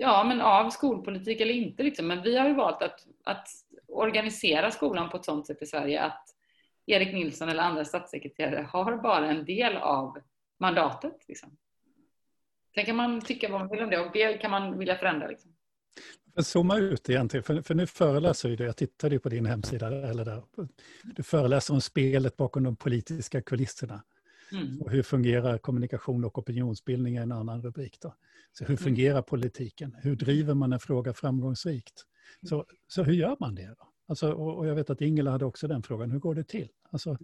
ja, 0.00 0.24
men 0.24 0.40
av 0.40 0.70
skolpolitik 0.70 1.40
eller 1.40 1.54
inte. 1.54 1.82
Liksom. 1.82 2.06
Men 2.06 2.22
vi 2.22 2.38
har 2.38 2.48
ju 2.48 2.54
valt 2.54 2.82
att, 2.82 3.06
att 3.24 3.48
organisera 3.88 4.70
skolan 4.70 5.10
på 5.10 5.16
ett 5.16 5.24
sådant 5.24 5.46
sätt 5.46 5.62
i 5.62 5.66
Sverige 5.66 6.02
att 6.02 6.24
Erik 6.86 7.14
Nilsson 7.14 7.48
eller 7.48 7.62
andra 7.62 7.84
statssekreterare 7.84 8.68
har 8.72 8.96
bara 8.96 9.30
en 9.30 9.44
del 9.44 9.76
av 9.76 10.18
mandatet. 10.60 11.24
Liksom. 11.28 11.56
Sen 12.74 12.84
kan 12.84 12.96
man 12.96 13.20
tycka 13.20 13.48
vad 13.48 13.60
man 13.60 13.70
vill 13.70 13.82
om 13.82 13.90
det 13.90 13.98
och 13.98 14.12
det 14.12 14.38
kan 14.38 14.50
man 14.50 14.78
vilja 14.78 14.96
förändra. 14.96 15.28
Liksom. 15.28 15.54
Zooma 16.42 16.78
ut 16.78 17.10
egentligen, 17.10 17.44
för, 17.44 17.62
för 17.62 17.74
nu 17.74 17.86
föreläser 17.86 18.48
du, 18.48 18.64
jag 18.64 18.76
tittade 18.76 19.18
på 19.18 19.28
din 19.28 19.46
hemsida, 19.46 19.86
eller 19.86 20.24
där, 20.24 20.42
du 21.02 21.22
föreläser 21.22 21.74
om 21.74 21.80
spelet 21.80 22.36
bakom 22.36 22.62
de 22.62 22.76
politiska 22.76 23.42
kulisserna. 23.42 24.02
Mm. 24.52 24.80
Och 24.80 24.90
hur 24.90 25.02
fungerar 25.02 25.58
kommunikation 25.58 26.24
och 26.24 26.38
opinionsbildning 26.38 27.16
är 27.16 27.22
en 27.22 27.32
annan 27.32 27.62
rubrik. 27.62 27.98
Då. 28.00 28.14
Så 28.52 28.64
hur 28.64 28.70
mm. 28.70 28.78
fungerar 28.78 29.14
mm. 29.14 29.24
politiken? 29.24 29.96
Hur 30.02 30.16
driver 30.16 30.54
man 30.54 30.72
en 30.72 30.80
fråga 30.80 31.14
framgångsrikt? 31.14 32.04
Så, 32.48 32.66
så 32.88 33.02
hur 33.02 33.12
gör 33.12 33.36
man 33.40 33.54
det? 33.54 33.74
Då? 33.78 33.88
Alltså, 34.08 34.32
och, 34.32 34.58
och 34.58 34.66
jag 34.66 34.74
vet 34.74 34.90
att 34.90 35.00
Ingela 35.00 35.30
hade 35.30 35.44
också 35.44 35.68
den 35.68 35.82
frågan, 35.82 36.10
hur 36.10 36.18
går 36.18 36.34
det 36.34 36.44
till? 36.44 36.68
Alltså, 36.90 37.18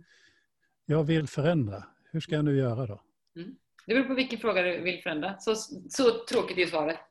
jag 0.86 1.04
vill 1.04 1.26
förändra, 1.26 1.84
hur 2.12 2.20
ska 2.20 2.34
jag 2.34 2.44
nu 2.44 2.56
göra 2.56 2.86
då? 2.86 3.00
Mm. 3.36 3.56
Det 3.86 3.94
beror 3.94 4.04
på 4.04 4.14
vilken 4.14 4.38
fråga 4.38 4.62
du 4.62 4.80
vill 4.80 5.02
förändra. 5.02 5.38
Så, 5.38 5.54
så 5.90 6.24
tråkigt 6.30 6.58
är 6.58 6.66
svaret. 6.66 6.98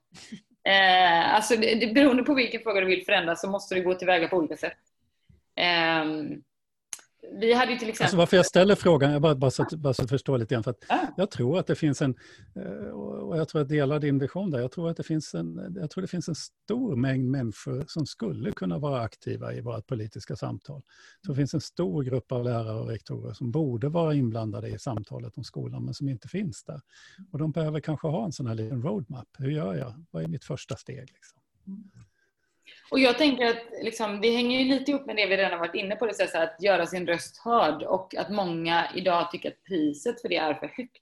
Eh, 0.68 1.36
alltså, 1.36 1.56
det, 1.56 1.76
det, 1.76 1.94
beroende 1.94 2.24
på 2.24 2.34
vilken 2.34 2.62
fråga 2.62 2.80
du 2.80 2.86
vill 2.86 3.06
förändra 3.06 3.36
så 3.36 3.50
måste 3.50 3.76
du 3.76 3.84
gå 3.84 3.94
tillväga 3.94 4.28
på 4.28 4.38
olika 4.38 4.58
sätt. 4.58 4.78
Eh, 5.56 6.06
vi 7.32 7.54
hade 7.54 7.72
ju 7.72 7.78
till 7.78 7.90
exempel... 7.90 8.06
Alltså 8.06 8.18
varför 8.18 8.38
jag 8.38 8.46
ställer 8.46 8.76
frågan, 8.76 9.12
jag 9.12 9.22
bara, 9.22 9.36
bara, 9.36 9.52
så, 9.52 9.64
att, 9.64 9.74
bara 9.74 9.94
så 9.94 10.04
att 10.04 10.10
förstå 10.10 10.38
lite 10.38 10.54
grann, 10.54 10.64
för 10.64 10.72
att 10.72 10.84
ah. 10.90 11.08
jag 11.18 11.32
tror 11.32 11.60
att 11.60 11.68
det 11.68 11.76
finns 11.76 12.02
en, 12.02 12.16
eh, 12.56 12.90
och 12.90 13.38
jag 13.38 13.50
tror 13.50 13.62
att 13.62 13.72
jag 13.72 13.78
delar 13.80 14.00
din 14.00 14.20
vision 14.20 14.52
där, 14.52 14.60
jag 14.60 14.72
tror 14.72 14.90
att 14.90 14.98
det 14.98 15.04
finns 15.04 15.34
en, 15.34 15.76
jag 15.76 15.90
tror 15.90 16.02
det 16.02 16.08
finns 16.08 16.28
en 16.28 16.36
stor 16.36 16.96
mängd 16.96 17.30
människor 17.30 17.86
som 17.88 18.06
skulle 18.06 18.52
kunna 18.52 18.80
vara 18.80 19.02
aktiva 19.02 19.54
i 19.54 19.62
våra 19.62 19.82
politiska 19.82 20.36
samtal. 20.36 20.82
Så 21.26 21.32
det 21.32 21.36
finns 21.36 21.54
en 21.54 21.62
stor 21.62 22.04
grupp 22.04 22.32
av 22.32 22.44
lärare 22.44 22.80
och 22.80 22.88
rektorer 22.88 23.34
som 23.34 23.52
borde 23.52 23.90
vara 23.90 24.14
inblandade 24.14 24.70
i 24.70 24.80
samtalet 24.80 25.38
om 25.38 25.44
skolan, 25.44 25.86
men 25.86 25.94
som 25.94 26.10
inte 26.10 26.28
finns 26.28 26.64
där. 26.64 26.82
Och 27.32 27.40
de 27.40 27.52
behöver 27.52 27.80
kanske 27.80 28.08
ha 28.08 28.26
en 28.26 28.32
sån 28.32 28.48
här 28.48 28.56
liten 28.56 28.82
roadmap. 28.82 29.28
Hur 29.38 29.52
gör 29.52 29.76
jag? 29.76 30.06
Vad 30.12 30.24
är 30.24 30.28
mitt 30.28 30.46
första 30.46 30.76
steg? 30.76 31.00
Liksom? 31.00 31.42
Och 32.92 33.00
jag 33.00 33.18
tänker 33.18 33.46
att 33.46 33.64
liksom, 33.84 34.22
det 34.22 34.30
hänger 34.30 34.60
ju 34.60 34.66
lite 34.66 34.92
ihop 34.92 35.06
med 35.06 35.16
det 35.16 35.26
vi 35.26 35.38
redan 35.38 35.60
varit 35.60 35.76
inne 35.76 35.96
på, 35.96 36.06
det 36.06 36.14
så 36.14 36.38
att 36.38 36.64
göra 36.64 36.86
sin 36.86 37.08
röst 37.08 37.38
hörd 37.38 37.84
och 37.84 38.16
att 38.16 38.30
många 38.30 38.88
idag 38.96 39.32
tycker 39.32 39.50
att 39.50 39.64
priset 39.64 40.22
för 40.22 40.30
det 40.30 40.38
är 40.38 40.54
för 40.54 40.68
högt. 40.68 40.98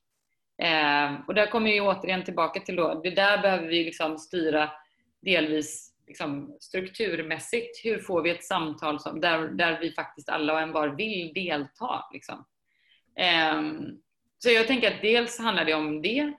Eh, 0.61 1.27
och 1.27 1.33
där 1.33 1.47
kommer 1.47 1.71
vi 1.71 1.81
återigen 1.81 2.23
tillbaka 2.23 2.59
till 2.59 2.75
då, 2.75 3.01
det 3.03 3.11
där 3.11 3.41
behöver 3.41 3.67
vi 3.67 3.83
liksom 3.83 4.17
styra 4.17 4.69
delvis 5.21 5.93
liksom, 6.07 6.57
strukturmässigt. 6.59 7.85
Hur 7.85 7.99
får 7.99 8.21
vi 8.21 8.29
ett 8.29 8.43
samtal 8.43 8.99
som, 8.99 9.21
där, 9.21 9.47
där 9.47 9.79
vi 9.79 9.91
faktiskt 9.91 10.29
alla 10.29 10.53
och 10.53 10.59
en 10.59 10.71
var 10.71 10.87
vill 10.87 11.33
delta? 11.33 12.05
Liksom. 12.13 12.45
Eh, 13.15 13.61
så 14.37 14.49
jag 14.49 14.67
tänker 14.67 14.91
att 14.91 15.01
dels 15.01 15.39
handlar 15.39 15.65
det 15.65 15.73
om 15.73 16.01
det. 16.01 16.33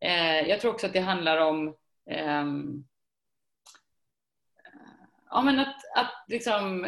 Eh, 0.00 0.48
jag 0.48 0.60
tror 0.60 0.72
också 0.72 0.86
att 0.86 0.92
det 0.92 1.00
handlar 1.00 1.38
om 1.38 1.68
eh, 2.10 2.44
ja, 5.30 5.42
men 5.42 5.58
att, 5.58 5.76
att 5.96 6.24
liksom, 6.28 6.86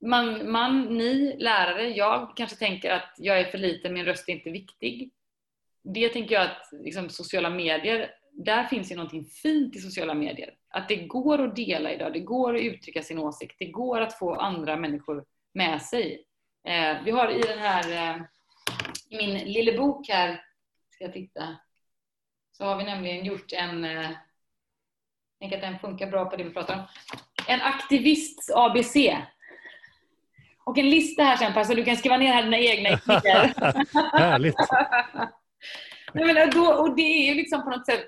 man, 0.00 0.50
man, 0.50 0.82
ni 0.82 1.36
lärare, 1.38 1.88
jag 1.88 2.36
kanske 2.36 2.56
tänker 2.56 2.90
att 2.90 3.14
jag 3.18 3.40
är 3.40 3.44
för 3.44 3.58
liten, 3.58 3.94
min 3.94 4.04
röst 4.04 4.28
är 4.28 4.32
inte 4.32 4.50
viktig. 4.50 5.12
Det 5.82 6.08
tänker 6.08 6.34
jag 6.34 6.44
att 6.44 6.68
liksom, 6.72 7.08
sociala 7.08 7.50
medier, 7.50 8.10
där 8.32 8.64
finns 8.64 8.92
ju 8.92 8.96
någonting 8.96 9.24
fint 9.24 9.76
i 9.76 9.78
sociala 9.78 10.14
medier. 10.14 10.54
Att 10.68 10.88
det 10.88 10.96
går 10.96 11.44
att 11.44 11.56
dela 11.56 11.92
idag, 11.92 12.12
det 12.12 12.20
går 12.20 12.54
att 12.56 12.62
uttrycka 12.62 13.02
sin 13.02 13.18
åsikt, 13.18 13.56
det 13.58 13.66
går 13.66 14.00
att 14.00 14.18
få 14.18 14.34
andra 14.34 14.76
människor 14.76 15.24
med 15.54 15.82
sig. 15.82 16.24
Eh, 16.64 17.02
vi 17.04 17.10
har 17.10 17.30
i 17.30 17.40
den 17.40 17.58
här, 17.58 17.92
eh, 17.92 18.22
i 19.08 19.16
min 19.16 19.38
lilla 19.52 19.78
bok 19.78 20.08
här, 20.08 20.44
ska 20.90 21.04
jag 21.04 21.12
titta, 21.12 21.56
så 22.52 22.64
har 22.64 22.76
vi 22.76 22.84
nämligen 22.84 23.24
gjort 23.24 23.52
en, 23.52 23.84
eh, 23.84 24.10
tänker 25.42 25.56
att 25.56 25.72
den 25.72 25.78
funkar 25.78 26.06
bra 26.06 26.24
på 26.24 26.36
det 26.36 26.44
vi 26.44 26.50
pratar 26.50 26.74
om, 26.74 26.82
en 27.48 27.60
aktivists 27.60 28.50
ABC. 28.54 28.96
Och 30.64 30.78
en 30.78 30.90
lista 30.90 31.22
här 31.22 31.36
sen 31.36 31.64
så 31.64 31.74
du 31.74 31.84
kan 31.84 31.96
skriva 31.96 32.16
ner 32.16 32.32
här 32.32 32.42
dina 32.42 32.58
egna 32.58 32.88
idéer. 32.88 33.54
Härligt! 34.18 34.54
Nej, 36.14 36.34
men 36.34 36.50
då, 36.50 36.74
och 36.74 36.96
det 36.96 37.02
är 37.02 37.28
ju 37.28 37.34
liksom 37.34 37.62
på 37.62 37.70
något 37.70 37.86
sätt, 37.86 38.04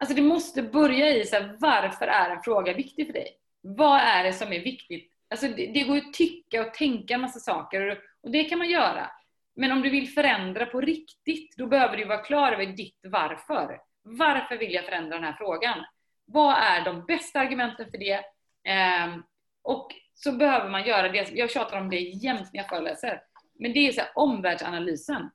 alltså 0.00 0.16
det 0.16 0.22
måste 0.22 0.62
börja 0.62 1.10
i 1.10 1.26
så 1.26 1.36
här, 1.36 1.56
varför 1.60 2.06
är 2.06 2.30
en 2.30 2.42
fråga 2.42 2.72
viktig 2.72 3.06
för 3.06 3.12
dig? 3.12 3.28
Vad 3.60 4.00
är 4.00 4.24
det 4.24 4.32
som 4.32 4.52
är 4.52 4.60
viktigt? 4.60 5.12
Alltså 5.30 5.48
det, 5.48 5.66
det 5.66 5.82
går 5.82 5.96
ju 5.96 6.02
att 6.02 6.14
tycka 6.14 6.66
och 6.66 6.74
tänka 6.74 7.14
en 7.14 7.20
massa 7.20 7.40
saker 7.40 7.90
och, 7.90 7.98
och 8.22 8.30
det 8.30 8.44
kan 8.44 8.58
man 8.58 8.70
göra. 8.70 9.10
Men 9.56 9.72
om 9.72 9.82
du 9.82 9.90
vill 9.90 10.08
förändra 10.08 10.66
på 10.66 10.80
riktigt, 10.80 11.56
då 11.56 11.66
behöver 11.66 11.96
du 11.96 12.04
vara 12.04 12.18
klar 12.18 12.52
över 12.52 12.66
ditt 12.66 13.00
varför. 13.02 13.80
Varför 14.02 14.56
vill 14.56 14.72
jag 14.72 14.84
förändra 14.84 15.16
den 15.16 15.24
här 15.24 15.36
frågan? 15.38 15.84
Vad 16.32 16.54
är 16.54 16.84
de 16.84 17.04
bästa 17.06 17.40
argumenten 17.40 17.90
för 17.90 17.98
det? 17.98 18.24
Eh, 18.68 19.16
och 19.62 19.88
så 20.14 20.32
behöver 20.32 20.70
man 20.70 20.86
göra 20.86 21.08
det, 21.08 21.30
jag 21.32 21.50
tjatar 21.50 21.80
om 21.80 21.90
det 21.90 22.00
jämt 22.00 22.52
när 22.52 22.60
jag 22.60 22.68
föreläser, 22.68 23.22
men 23.54 23.72
det 23.72 23.88
är 23.88 23.92
så 23.92 24.00
här, 24.00 24.10
omvärldsanalysen. 24.14 25.30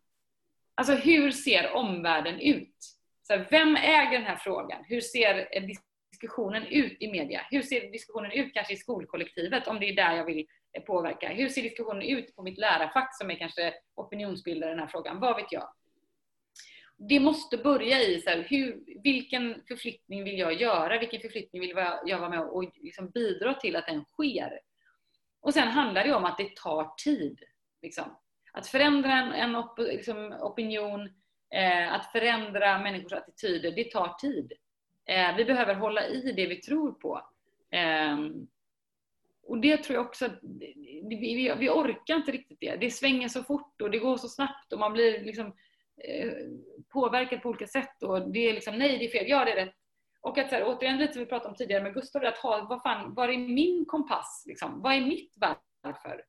Alltså 0.76 0.94
hur 0.94 1.32
ser 1.32 1.74
omvärlden 1.74 2.40
ut? 2.40 2.76
Så 3.24 3.34
här, 3.34 3.48
vem 3.50 3.76
äger 3.76 4.12
den 4.12 4.28
här 4.28 4.36
frågan? 4.36 4.84
Hur 4.88 5.02
ser 5.02 5.50
diskussionen 6.12 6.64
ut 6.64 6.98
i 7.00 7.12
media? 7.12 7.42
Hur 7.52 7.62
ser 7.62 7.92
diskussionen 7.92 8.32
ut 8.32 8.54
kanske 8.54 8.74
i 8.74 8.78
skolkollektivet 8.78 9.68
om 9.68 9.80
det 9.80 9.90
är 9.90 9.96
där 9.96 10.16
jag 10.16 10.26
vill 10.26 10.46
påverka? 10.88 11.30
Hur 11.30 11.50
ser 11.50 11.62
diskussionen 11.62 12.02
ut 12.02 12.36
på 12.36 12.44
mitt 12.44 12.58
lärarfack 12.58 13.18
som 13.18 13.32
är 13.32 13.36
kanske 13.36 13.74
opinionsbildare 13.96 14.70
i 14.70 14.74
den 14.74 14.80
här 14.80 14.88
frågan? 14.88 15.20
Vad 15.20 15.36
vet 15.36 15.52
jag? 15.52 15.70
Det 16.98 17.20
måste 17.20 17.58
börja 17.58 18.02
i 18.02 18.22
så 18.22 18.30
här, 18.30 18.46
hur, 18.50 18.84
vilken 19.04 19.62
förflyttning 19.68 20.24
vill 20.24 20.40
jag 20.40 20.54
göra? 20.54 21.00
Vilken 21.00 21.22
förflyttning 21.22 21.62
vill 21.62 21.74
jag 22.06 22.20
vara 22.20 22.30
med 22.30 22.40
och 22.40 22.72
liksom 22.76 23.10
bidra 23.10 23.54
till 23.54 23.76
att 23.76 23.88
den 23.88 24.06
sker? 24.06 24.60
Och 25.42 25.54
sen 25.54 25.68
handlar 25.68 26.04
det 26.04 26.14
om 26.14 26.26
att 26.26 26.38
det 26.38 26.56
tar 26.56 26.94
tid. 27.04 27.40
Liksom. 27.82 28.18
Att 28.54 28.68
förändra 28.68 29.12
en, 29.12 29.32
en 29.32 29.56
op, 29.56 29.80
liksom, 29.80 30.34
opinion, 30.42 31.10
eh, 31.56 31.94
att 31.94 32.12
förändra 32.12 32.80
människors 32.80 33.14
attityder, 33.14 33.72
det 33.72 33.92
tar 33.92 34.14
tid. 34.14 34.54
Eh, 35.06 35.36
vi 35.36 35.46
behöver 35.46 35.74
hålla 35.74 36.08
i 36.08 36.32
det 36.32 36.48
vi 36.48 36.56
tror 36.56 36.92
på. 36.92 37.22
Eh, 37.72 38.18
och 39.44 39.58
det 39.58 39.78
tror 39.78 39.96
jag 39.96 40.06
också 40.06 40.26
att 40.26 40.40
vi, 41.10 41.54
vi, 41.60 41.70
orkar 41.70 42.16
inte 42.16 42.32
riktigt 42.32 42.60
det. 42.60 42.76
Det 42.76 42.92
svänger 42.92 43.28
så 43.28 43.44
fort 43.44 43.82
och 43.82 43.92
det 43.92 44.00
går 44.00 44.18
så 44.18 44.28
snabbt 44.28 44.74
och 44.74 44.80
man 44.80 44.94
blir 44.94 45.24
liksom, 45.24 45.56
påverkat 45.98 46.90
påverkad 46.90 47.42
på 47.42 47.50
olika 47.50 47.68
sätt 47.68 48.04
och 48.04 48.32
det 48.32 48.50
är 48.50 48.54
liksom 48.54 48.78
nej, 48.78 48.98
det 48.98 49.06
är 49.06 49.10
fel, 49.10 49.30
ja 49.30 49.46
det 49.46 49.52
är 49.52 49.66
rätt. 49.66 49.76
Och 50.22 50.38
att 50.38 50.50
så 50.50 50.56
här, 50.56 50.64
återigen 50.68 50.98
lite 50.98 51.14
som 51.14 51.20
vi 51.20 51.26
pratade 51.26 51.50
om 51.50 51.56
tidigare 51.56 51.84
med 51.84 51.94
Gustav, 51.94 52.26
att 52.26 52.38
ha, 52.38 52.66
vad 52.70 52.82
fan, 52.82 53.14
var 53.14 53.30
är 53.30 53.38
min 53.38 53.86
kompass? 53.86 54.44
Liksom? 54.48 54.82
Vad 54.82 54.94
är 54.94 55.02
mitt 55.02 55.36
varför? 55.82 56.24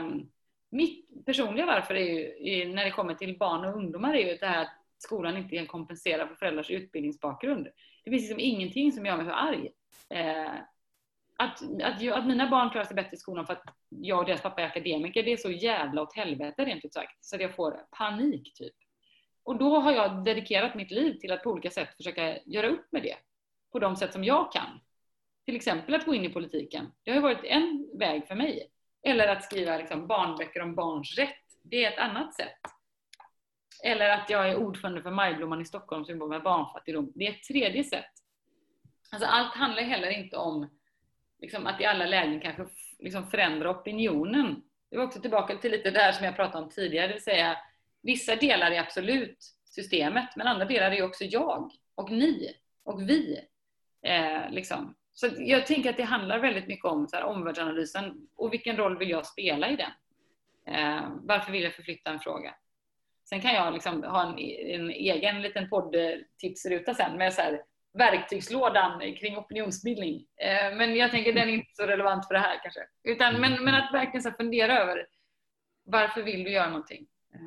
Um, 0.00 0.30
mitt 0.70 1.24
personliga 1.26 1.66
varför 1.66 1.94
är 1.94 2.04
ju, 2.46 2.74
när 2.74 2.84
det 2.84 2.90
kommer 2.90 3.14
till 3.14 3.38
barn 3.38 3.64
och 3.64 3.76
ungdomar 3.76 4.14
är 4.14 4.30
ju 4.30 4.36
det 4.36 4.46
här 4.46 4.62
att 4.62 4.72
skolan 4.98 5.36
inte 5.36 5.56
kan 5.56 5.66
kompensera 5.66 6.28
för 6.28 6.34
föräldrars 6.34 6.70
utbildningsbakgrund. 6.70 7.68
Det 8.04 8.10
finns 8.10 8.22
liksom 8.22 8.40
ingenting 8.40 8.92
som 8.92 9.06
gör 9.06 9.16
mig 9.16 9.26
så 9.26 9.32
arg. 9.32 9.68
Eh, 10.10 10.54
att, 11.40 11.62
att, 11.82 12.08
att, 12.12 12.26
mina 12.26 12.50
barn 12.50 12.70
klarar 12.70 12.84
sig 12.84 12.96
bättre 12.96 13.12
i 13.12 13.16
skolan 13.16 13.46
för 13.46 13.52
att 13.52 13.62
jag 13.88 14.18
och 14.18 14.24
deras 14.24 14.42
pappa 14.42 14.62
är 14.62 14.66
akademiker, 14.66 15.22
det 15.22 15.32
är 15.32 15.36
så 15.36 15.50
jävla 15.50 16.02
åt 16.02 16.16
helvete 16.16 16.64
rent 16.64 16.84
ut 16.84 16.94
sagt. 16.94 17.24
Så 17.24 17.36
att 17.36 17.42
jag 17.42 17.54
får 17.54 17.86
panik 17.90 18.54
typ. 18.54 18.74
Och 19.42 19.58
då 19.58 19.78
har 19.78 19.92
jag 19.92 20.24
dedikerat 20.24 20.74
mitt 20.74 20.90
liv 20.90 21.14
till 21.14 21.32
att 21.32 21.42
på 21.42 21.50
olika 21.50 21.70
sätt 21.70 21.96
försöka 21.96 22.38
göra 22.46 22.68
upp 22.68 22.92
med 22.92 23.02
det. 23.02 23.16
På 23.72 23.78
de 23.78 23.96
sätt 23.96 24.12
som 24.12 24.24
jag 24.24 24.52
kan. 24.52 24.80
Till 25.44 25.56
exempel 25.56 25.94
att 25.94 26.04
gå 26.04 26.14
in 26.14 26.24
i 26.24 26.28
politiken. 26.28 26.92
Det 27.02 27.12
har 27.12 27.20
varit 27.20 27.44
en 27.44 27.88
väg 27.98 28.26
för 28.28 28.34
mig. 28.34 28.70
Eller 29.02 29.28
att 29.28 29.44
skriva 29.44 29.76
liksom, 29.76 30.06
barnböcker 30.06 30.62
om 30.62 30.74
barns 30.74 31.18
rätt. 31.18 31.44
Det 31.62 31.84
är 31.84 31.92
ett 31.92 31.98
annat 31.98 32.34
sätt. 32.34 32.60
Eller 33.84 34.10
att 34.10 34.30
jag 34.30 34.50
är 34.50 34.56
ordförande 34.56 35.02
för 35.02 35.10
Majblomman 35.10 35.60
i 35.60 35.64
Stockholm 35.64 36.04
som 36.04 36.14
jobbar 36.14 36.28
med 36.28 36.42
barnfattigdom. 36.42 37.12
Det 37.14 37.26
är 37.26 37.30
ett 37.30 37.42
tredje 37.42 37.84
sätt. 37.84 38.12
Alltså 39.12 39.28
allt 39.28 39.54
handlar 39.54 39.82
heller 39.82 40.10
inte 40.10 40.36
om 40.36 40.79
liksom, 41.40 41.66
att 41.66 41.80
i 41.80 41.84
alla 41.84 42.06
lägen 42.06 42.40
kanske 42.40 42.66
liksom 42.98 43.30
förändra 43.30 43.70
opinionen. 43.70 44.62
Det 44.90 44.96
var 44.96 45.04
också 45.04 45.20
tillbaka 45.20 45.56
till 45.56 45.70
lite 45.70 45.90
det 45.90 46.00
här 46.00 46.12
som 46.12 46.24
jag 46.24 46.36
pratade 46.36 46.64
om 46.64 46.70
tidigare, 46.70 47.06
det 47.06 47.12
vill 47.12 47.22
säga 47.22 47.56
vissa 48.02 48.36
delar 48.36 48.70
är 48.70 48.80
absolut 48.80 49.38
systemet, 49.64 50.28
men 50.36 50.46
andra 50.46 50.64
delar 50.64 50.90
är 50.90 51.02
också 51.02 51.24
jag 51.24 51.70
och 51.94 52.10
ni 52.10 52.56
och 52.84 53.08
vi. 53.08 53.40
Eh, 54.02 54.50
liksom. 54.50 54.94
Så 55.12 55.28
jag 55.38 55.66
tänker 55.66 55.90
att 55.90 55.96
det 55.96 56.02
handlar 56.02 56.38
väldigt 56.38 56.66
mycket 56.66 56.84
om 56.84 57.08
så 57.08 57.16
här, 57.16 57.24
omvärldsanalysen 57.24 58.28
och 58.36 58.52
vilken 58.52 58.76
roll 58.76 58.98
vill 58.98 59.10
jag 59.10 59.26
spela 59.26 59.70
i 59.70 59.76
den? 59.76 59.90
Eh, 60.74 61.08
varför 61.22 61.52
vill 61.52 61.62
jag 61.62 61.74
förflytta 61.74 62.10
en 62.10 62.20
fråga? 62.20 62.54
Sen 63.28 63.40
kan 63.40 63.54
jag 63.54 63.72
liksom 63.72 64.02
ha 64.02 64.22
en, 64.22 64.38
en 64.38 64.90
egen 64.90 65.42
liten 65.42 65.68
poddtipsruta 65.68 66.94
sen 66.94 67.16
med 67.16 67.32
så 67.32 67.42
här, 67.42 67.62
verktygslådan 67.92 69.00
kring 69.16 69.36
opinionsbildning. 69.36 70.26
Eh, 70.36 70.76
men 70.76 70.96
jag 70.96 71.10
tänker 71.10 71.32
den 71.32 71.48
är 71.48 71.52
inte 71.52 71.70
så 71.72 71.86
relevant 71.86 72.26
för 72.26 72.34
det 72.34 72.40
här 72.40 72.62
kanske. 72.62 72.80
Utan, 73.04 73.40
men, 73.40 73.64
men 73.64 73.74
att 73.74 73.94
verkligen 73.94 74.22
så 74.22 74.30
fundera 74.30 74.78
över 74.78 75.06
varför 75.84 76.22
vill 76.22 76.44
du 76.44 76.50
göra 76.50 76.68
någonting? 76.68 77.06
Eh. 77.34 77.40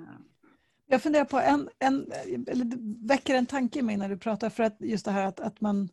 Jag 0.87 1.03
funderar 1.03 1.25
på 1.25 1.39
en, 1.39 1.69
en 1.79 2.11
eller 2.47 2.65
det 2.65 3.07
väcker 3.07 3.35
en 3.35 3.45
tanke 3.45 3.79
i 3.79 3.81
mig 3.81 3.97
när 3.97 4.09
du 4.09 4.17
pratar 4.17 4.49
för 4.49 4.63
att 4.63 4.77
just 4.79 5.05
det 5.05 5.11
här 5.11 5.25
att, 5.25 5.39
att 5.39 5.61
man 5.61 5.89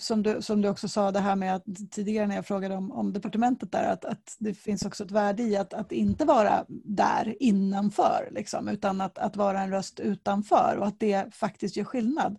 som 0.00 0.22
du, 0.22 0.42
som 0.42 0.62
du 0.62 0.68
också 0.68 0.88
sa 0.88 1.10
det 1.10 1.20
här 1.20 1.36
med 1.36 1.54
att 1.54 1.64
tidigare 1.90 2.26
när 2.26 2.34
jag 2.34 2.46
frågade 2.46 2.74
om, 2.74 2.92
om 2.92 3.12
departementet 3.12 3.72
där 3.72 3.92
att, 3.92 4.04
att 4.04 4.36
det 4.38 4.54
finns 4.54 4.84
också 4.84 5.04
ett 5.04 5.10
värde 5.10 5.42
i 5.42 5.56
att, 5.56 5.74
att 5.74 5.92
inte 5.92 6.24
vara 6.24 6.64
där 6.68 7.36
innanför 7.40 8.28
liksom, 8.30 8.68
utan 8.68 9.00
att, 9.00 9.18
att 9.18 9.36
vara 9.36 9.60
en 9.60 9.70
röst 9.70 10.00
utanför 10.00 10.76
och 10.78 10.86
att 10.86 11.00
det 11.00 11.34
faktiskt 11.34 11.76
gör 11.76 11.84
skillnad. 11.84 12.38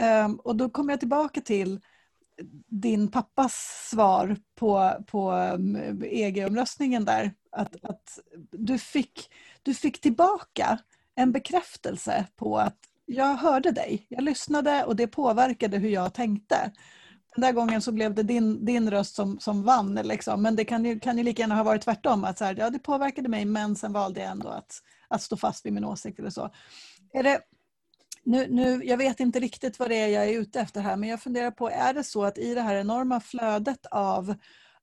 Um, 0.00 0.36
och 0.36 0.56
då 0.56 0.70
kommer 0.70 0.92
jag 0.92 1.00
tillbaka 1.00 1.40
till 1.40 1.80
din 2.68 3.10
pappas 3.10 3.54
svar 3.90 4.36
på, 4.54 4.92
på 5.06 5.30
ehm, 5.30 5.76
e 5.76 6.24
EG-omröstningen 6.24 7.04
där. 7.04 7.34
Att, 7.52 7.84
att 7.84 8.18
du, 8.50 8.78
fick, 8.78 9.30
du 9.62 9.74
fick 9.74 10.00
tillbaka 10.00 10.78
en 11.14 11.32
bekräftelse 11.32 12.26
på 12.36 12.58
att 12.58 12.78
jag 13.06 13.36
hörde 13.36 13.70
dig, 13.70 14.06
jag 14.08 14.24
lyssnade 14.24 14.84
och 14.84 14.96
det 14.96 15.06
påverkade 15.06 15.78
hur 15.78 15.88
jag 15.88 16.14
tänkte. 16.14 16.72
Den 17.34 17.42
där 17.42 17.52
gången 17.52 17.82
så 17.82 17.92
blev 17.92 18.14
det 18.14 18.22
din, 18.22 18.64
din 18.64 18.90
röst 18.90 19.14
som, 19.14 19.40
som 19.40 19.62
vann. 19.62 19.94
Liksom. 19.94 20.42
Men 20.42 20.56
det 20.56 20.64
kan 20.64 20.84
ju, 20.84 21.00
kan 21.00 21.18
ju 21.18 21.24
lika 21.24 21.42
gärna 21.42 21.54
ha 21.54 21.62
varit 21.62 21.82
tvärtom. 21.82 22.24
Att 22.24 22.38
så 22.38 22.44
här, 22.44 22.56
ja, 22.58 22.70
det 22.70 22.78
påverkade 22.78 23.28
mig 23.28 23.44
men 23.44 23.76
sen 23.76 23.92
valde 23.92 24.20
jag 24.20 24.30
ändå 24.30 24.48
att, 24.48 24.82
att 25.08 25.22
stå 25.22 25.36
fast 25.36 25.66
vid 25.66 25.72
min 25.72 25.84
åsikt. 25.84 26.18
Eller 26.18 26.30
så. 26.30 26.50
Är 27.12 27.22
det, 27.22 27.40
nu, 28.24 28.46
nu, 28.50 28.84
jag 28.84 28.96
vet 28.96 29.20
inte 29.20 29.40
riktigt 29.40 29.78
vad 29.78 29.90
det 29.90 29.96
är 29.96 30.08
jag 30.08 30.28
är 30.28 30.40
ute 30.40 30.60
efter 30.60 30.80
här 30.80 30.96
men 30.96 31.08
jag 31.08 31.22
funderar 31.22 31.50
på, 31.50 31.70
är 31.70 31.94
det 31.94 32.04
så 32.04 32.24
att 32.24 32.38
i 32.38 32.54
det 32.54 32.60
här 32.60 32.76
enorma 32.76 33.20
flödet 33.20 33.86
av, 33.86 34.34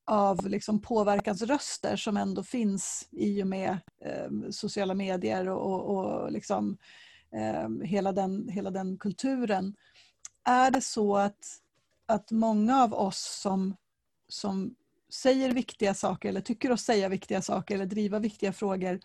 av 0.05 0.47
liksom 0.47 0.81
påverkansröster 0.81 1.95
som 1.95 2.17
ändå 2.17 2.43
finns 2.43 3.07
i 3.11 3.43
och 3.43 3.47
med 3.47 3.77
eh, 4.05 4.49
sociala 4.51 4.93
medier 4.93 5.49
och, 5.49 5.89
och, 5.89 5.97
och 5.97 6.31
liksom, 6.31 6.77
eh, 7.35 7.87
hela, 7.87 8.11
den, 8.11 8.49
hela 8.49 8.71
den 8.71 8.97
kulturen. 8.97 9.75
Är 10.45 10.71
det 10.71 10.81
så 10.81 11.17
att, 11.17 11.59
att 12.05 12.31
många 12.31 12.83
av 12.83 12.93
oss 12.93 13.39
som, 13.41 13.75
som 14.27 14.75
säger 15.13 15.53
viktiga 15.53 15.93
saker 15.93 16.29
eller 16.29 16.41
tycker 16.41 16.71
oss 16.71 16.81
säga 16.81 17.09
viktiga 17.09 17.41
saker 17.41 17.75
eller 17.75 17.85
driva 17.85 18.19
viktiga 18.19 18.53
frågor 18.53 18.99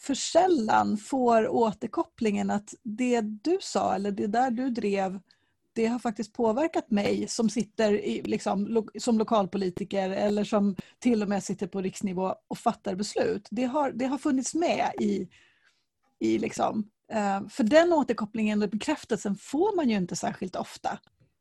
för 0.00 0.14
sällan 0.14 0.96
får 0.96 1.48
återkopplingen 1.48 2.50
att 2.50 2.74
det 2.82 3.20
du 3.20 3.58
sa 3.60 3.94
eller 3.94 4.10
det 4.10 4.26
där 4.26 4.50
du 4.50 4.70
drev 4.70 5.20
det 5.76 5.86
har 5.86 5.98
faktiskt 5.98 6.32
påverkat 6.32 6.90
mig 6.90 7.28
som 7.28 7.50
sitter 7.50 7.92
i, 7.92 8.22
liksom, 8.22 8.66
lo, 8.66 8.88
som 8.98 9.18
lokalpolitiker 9.18 10.10
eller 10.10 10.44
som 10.44 10.76
till 10.98 11.22
och 11.22 11.28
med 11.28 11.44
sitter 11.44 11.66
på 11.66 11.80
riksnivå 11.80 12.34
och 12.48 12.58
fattar 12.58 12.94
beslut. 12.94 13.48
Det 13.50 13.64
har, 13.64 13.92
det 13.92 14.04
har 14.04 14.18
funnits 14.18 14.54
med 14.54 14.90
i, 15.00 15.28
i 16.18 16.38
liksom, 16.38 16.90
eh, 17.12 17.48
för 17.48 17.64
den 17.64 17.92
återkopplingen 17.92 18.62
och 18.62 18.68
bekräftelsen 18.68 19.36
får 19.36 19.76
man 19.76 19.90
ju 19.90 19.96
inte 19.96 20.16
särskilt 20.16 20.56
ofta, 20.56 20.98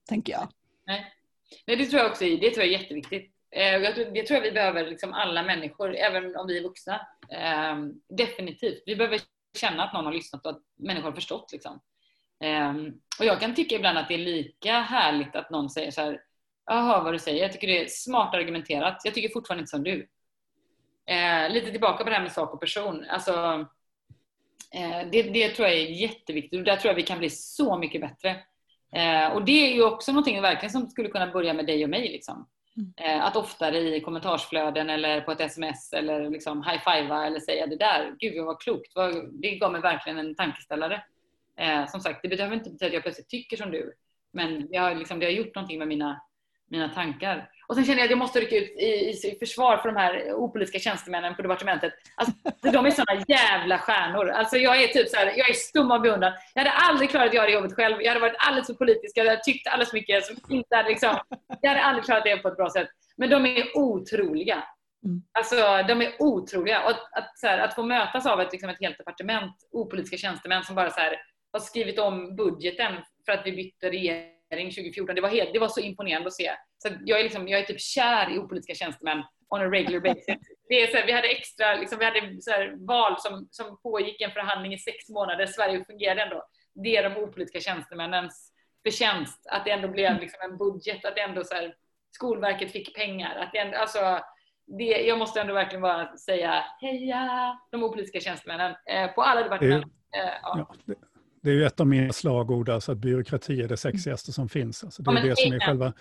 tänker 0.10 0.34
jag. 0.34 0.48
Nej, 0.86 1.06
Nej 1.68 1.78
det 1.78 1.86
tror 1.86 2.02
jag 2.02 2.12
också 2.12 2.24
det 2.24 2.50
tror 2.50 2.66
jag 2.66 2.74
är 2.74 2.80
jätteviktigt. 2.80 3.35
Eh, 3.56 3.82
det 4.14 4.24
tror 4.24 4.38
jag 4.38 4.42
vi 4.42 4.52
behöver, 4.52 4.88
liksom 4.88 5.14
alla 5.14 5.44
människor, 5.44 5.96
även 5.96 6.36
om 6.36 6.48
vi 6.48 6.58
är 6.58 6.64
vuxna. 6.64 7.08
Ehm, 7.30 7.94
definitivt. 8.10 8.84
Vi 8.86 8.96
behöver 8.96 9.22
känna 9.58 9.84
att 9.84 9.94
någon 9.94 10.06
har 10.06 10.14
lyssnat 10.14 10.46
och 10.46 10.52
att 10.52 10.62
människor 10.76 11.10
har 11.10 11.16
förstått. 11.16 11.50
Liksom. 11.52 11.80
Ehm, 12.44 12.94
och 13.20 13.26
jag 13.26 13.40
kan 13.40 13.56
tycka 13.56 13.76
ibland 13.76 13.98
att 13.98 14.08
det 14.08 14.14
är 14.14 14.18
lika 14.18 14.80
härligt 14.80 15.36
att 15.36 15.50
någon 15.50 15.70
säger 15.70 15.92
så 15.92 16.02
här, 16.02 16.22
jag 16.66 16.84
hör 16.84 17.04
vad 17.04 17.14
du 17.14 17.20
säger, 17.20 17.42
jag 17.42 17.52
tycker 17.54 17.68
det 17.68 17.84
är 17.84 17.88
smart 17.88 18.36
argumenterat, 18.36 19.02
jag 19.04 19.14
tycker 19.14 19.30
fortfarande 19.30 19.62
inte 19.62 19.70
som 19.70 19.84
du. 19.84 20.08
Eh, 21.06 21.50
lite 21.50 21.72
tillbaka 21.72 22.04
på 22.04 22.10
det 22.10 22.16
här 22.16 22.24
med 22.24 22.32
sak 22.32 22.54
och 22.54 22.60
person. 22.60 23.06
Alltså, 23.10 23.66
eh, 24.72 25.08
det, 25.12 25.22
det, 25.22 25.50
tror 25.50 25.68
jag 25.68 25.78
är 25.78 25.90
jätteviktigt 25.90 26.60
och 26.60 26.66
där 26.66 26.76
tror 26.76 26.90
jag 26.90 26.96
vi 26.96 27.04
kan 27.04 27.20
bli 27.20 27.30
så 27.30 27.78
mycket 27.78 28.02
bättre. 28.02 28.30
Eh, 28.96 29.28
och 29.28 29.46
det 29.46 29.68
är 29.68 29.74
ju 29.74 29.84
också 29.84 30.12
någonting 30.12 30.42
verkligen 30.42 30.72
som 30.72 30.90
skulle 30.90 31.10
kunna 31.10 31.28
börja 31.28 31.54
med 31.54 31.66
dig 31.66 31.84
och 31.84 31.90
mig. 31.90 32.10
Liksom. 32.12 32.48
Mm. 32.78 32.94
Eh, 32.98 33.26
att 33.26 33.36
oftare 33.36 33.78
i 33.78 34.02
kommentarsflöden 34.02 34.90
eller 34.90 35.22
på 35.22 35.32
ett 35.32 35.42
sms 35.42 35.94
eller 35.94 36.30
liksom 36.30 36.64
high-fivea 36.64 37.26
eller 37.26 37.40
säga 37.40 37.68
det 37.68 37.76
där, 37.76 38.16
gud 38.20 38.46
vad 38.46 38.62
klokt, 38.62 38.94
det 39.32 39.56
gav 39.56 39.72
mig 39.72 39.82
verkligen 39.82 40.18
en 40.18 40.36
tankeställare. 40.36 41.04
Eh, 41.58 41.88
som 41.88 42.00
sagt, 42.00 42.20
det 42.22 42.28
behöver 42.28 42.56
inte 42.56 42.70
betyda 42.70 42.88
att 42.88 42.94
jag 42.94 43.04
plötsligt 43.04 43.30
tycker 43.30 43.58
som 43.58 43.72
du, 43.72 43.94
men 44.32 44.68
det 44.68 44.78
har, 44.78 44.96
liksom, 44.96 45.20
det 45.20 45.26
har 45.26 45.32
gjort 45.32 45.56
någonting 45.56 45.80
med 45.80 45.88
mina, 45.88 46.22
mina 46.70 46.90
tankar. 46.90 47.50
Och 47.68 47.76
sen 47.76 47.86
känner 47.86 47.98
jag 47.98 48.06
att 48.06 48.10
jag 48.10 48.20
måste 48.20 48.40
rycka 48.40 48.56
ut 48.56 48.70
i, 48.70 49.10
i 49.10 49.38
försvar 49.40 49.78
för 49.78 49.90
de 49.90 49.96
här 49.96 50.34
opolitiska 50.34 50.80
tjänstemännen 50.80 51.36
på 51.36 51.42
departementet. 51.42 51.94
Alltså, 52.16 52.34
de 52.62 52.86
är 52.86 52.92
såna 52.92 53.24
jävla 53.28 53.78
stjärnor. 53.78 54.30
Alltså, 54.30 54.58
jag 54.58 54.84
är 54.84 54.88
typ 54.88 55.10
så 55.10 55.18
här, 55.18 55.34
jag 55.38 55.50
är 55.50 55.54
stum 55.54 55.92
av 55.92 56.02
beundran. 56.02 56.34
Jag 56.54 56.62
hade 56.62 56.72
aldrig 56.72 57.10
klarat 57.10 57.28
att 57.28 57.34
göra 57.34 57.46
det 57.46 57.54
jobbet 57.54 57.74
själv. 57.74 58.02
Jag 58.02 58.10
hade 58.10 58.22
varit 58.22 58.36
alldeles 58.38 58.68
för 58.68 58.74
politisk. 58.74 59.18
Jag 59.18 59.26
hade 59.26 59.44
tyckt 59.44 59.68
alldeles 59.68 59.90
för 59.90 59.98
mycket 59.98 60.26
som 60.26 60.38
inte 60.50 60.76
hade 60.76 60.90
liksom, 60.90 61.18
Jag 61.62 61.70
hade 61.70 61.82
aldrig 61.82 62.06
klarat 62.06 62.24
det 62.24 62.38
på 62.38 62.48
ett 62.48 62.58
bra 62.58 62.70
sätt. 62.70 62.88
Men 63.18 63.30
de 63.30 63.46
är 63.46 63.78
otroliga. 63.78 64.64
Mm. 65.06 65.22
Alltså, 65.32 65.56
de 65.88 66.02
är 66.02 66.12
otroliga. 66.20 66.84
Och 66.84 66.90
att, 66.92 67.14
att, 67.14 67.32
här, 67.44 67.60
att 67.60 67.76
få 67.76 67.84
mötas 67.84 68.26
av 68.26 68.42
ett, 68.42 68.52
liksom, 68.52 68.70
ett 68.70 68.82
helt 68.82 68.98
departement, 68.98 69.54
opolitiska 69.72 70.18
tjänstemän 70.18 70.64
som 70.64 70.76
bara 70.76 70.90
så 70.90 71.00
här, 71.00 71.16
har 71.54 71.60
skrivit 71.60 72.00
om 72.00 72.36
budgeten 72.36 72.94
för 73.26 73.32
att 73.32 73.46
vi 73.46 73.52
bytte 73.52 73.90
regering 73.90 74.72
2014. 74.72 75.16
Det 75.16 75.22
var, 75.22 75.30
helt, 75.30 75.54
det 75.54 75.60
var 75.60 75.68
så 75.68 75.80
imponerande 75.80 76.28
att 76.28 76.34
se. 76.34 76.52
Så 76.78 76.90
jag, 77.06 77.20
är 77.20 77.24
liksom, 77.24 77.48
jag 77.48 77.60
är 77.60 77.64
typ 77.64 77.82
kär 77.82 78.36
i 78.36 78.40
opolitiska 78.40 78.86
tjänstemän 78.86 79.24
on 79.50 79.62
a 79.62 79.66
regular 79.66 80.00
basis. 80.00 80.26
Det 80.70 80.82
är 80.82 80.88
så 80.88 80.98
här, 80.98 81.06
vi 81.06 81.12
hade 81.12 81.28
extra, 81.28 81.76
liksom, 81.76 82.00
vi 82.00 82.06
hade 82.06 82.42
så 82.42 82.52
här, 82.52 82.88
val 82.88 83.16
som, 83.20 83.48
som 83.52 83.78
pågick 83.82 84.22
en 84.22 84.32
förhandling 84.32 84.74
i 84.74 84.78
sex 84.78 85.10
månader. 85.10 85.46
Sverige 85.46 85.86
fungerade 85.86 86.22
ändå. 86.22 86.44
Det 86.84 86.98
är 86.98 87.10
de 87.10 87.18
opolitiska 87.18 87.60
tjänstemännens 87.60 88.52
förtjänst. 88.84 89.48
Att 89.52 89.66
det 89.66 89.72
ändå 89.72 89.88
blev 89.88 90.20
liksom, 90.20 90.52
en 90.52 90.58
budget. 90.58 91.06
Att 91.06 91.16
det 91.16 91.22
ändå 91.22 91.44
så 91.44 91.56
här, 91.56 91.76
Skolverket 92.12 92.72
fick 92.72 92.96
pengar. 92.96 93.36
Att 93.36 93.52
det 93.52 93.58
ändå, 93.58 93.78
alltså, 93.78 94.20
det, 94.68 94.84
jag 94.84 95.18
måste 95.20 95.42
ändå 95.42 95.54
verkligen 95.54 95.82
bara 95.82 96.18
säga 96.18 96.64
heja 96.82 97.58
de 97.72 97.84
opolitiska 97.84 98.20
tjänstemännen 98.20 98.76
eh, 98.90 99.12
på 99.12 99.22
alla 99.22 99.44
departement. 99.44 99.86
Eh, 99.86 100.34
ja. 100.42 100.68
Ja, 100.86 100.96
det 101.42 101.50
är 101.50 101.54
ju 101.54 101.66
ett 101.66 101.80
av 101.80 101.88
mina 101.88 102.14
slagord, 102.14 102.70
alltså 102.70 102.92
att 102.92 102.98
byråkrati 102.98 103.62
är 103.62 103.68
det 103.68 103.78
sexigaste 103.78 104.34
som 104.34 104.50
finns. 104.50 104.84
Alltså 104.84 105.04
det 105.04 105.12
är 105.12 105.16
ja, 105.16 105.22
det 105.22 105.36
som 105.36 105.54
är 105.54 105.60
själva 105.60 105.94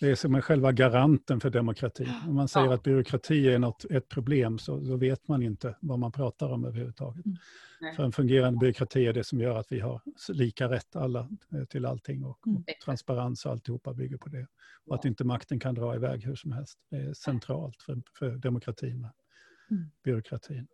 det 0.00 0.10
är 0.10 0.14
som 0.14 0.34
är 0.34 0.40
själva 0.40 0.72
garanten 0.72 1.40
för 1.40 1.50
demokrati. 1.50 2.08
Om 2.26 2.34
man 2.34 2.48
säger 2.48 2.66
ja. 2.66 2.74
att 2.74 2.82
byråkrati 2.82 3.48
är 3.48 3.58
något, 3.58 3.84
ett 3.84 4.08
problem 4.08 4.58
så 4.58 4.76
då 4.76 4.96
vet 4.96 5.28
man 5.28 5.42
inte 5.42 5.76
vad 5.80 5.98
man 5.98 6.12
pratar 6.12 6.52
om 6.52 6.64
överhuvudtaget. 6.64 7.26
Mm. 7.26 7.94
För 7.96 8.04
en 8.04 8.12
fungerande 8.12 8.58
byråkrati 8.58 9.06
är 9.06 9.12
det 9.12 9.24
som 9.24 9.40
gör 9.40 9.58
att 9.58 9.72
vi 9.72 9.80
har 9.80 10.00
lika 10.28 10.68
rätt 10.68 10.96
alla 10.96 11.28
eh, 11.52 11.64
till 11.64 11.86
allting 11.86 12.24
och, 12.24 12.46
mm. 12.46 12.58
och 12.58 12.64
transparens 12.84 13.46
och 13.46 13.52
alltihopa 13.52 13.94
bygger 13.94 14.18
på 14.18 14.28
det. 14.28 14.46
Och 14.86 14.94
att 14.94 15.04
inte 15.04 15.24
makten 15.24 15.60
kan 15.60 15.74
dra 15.74 15.94
iväg 15.94 16.24
hur 16.24 16.34
som 16.34 16.52
helst. 16.52 16.78
Det 16.90 16.96
är 16.96 17.12
centralt 17.12 17.82
för, 17.82 18.02
för 18.18 18.30
demokratin 18.30 19.08
mm. 19.70 19.90
byråkratin. 20.04 20.68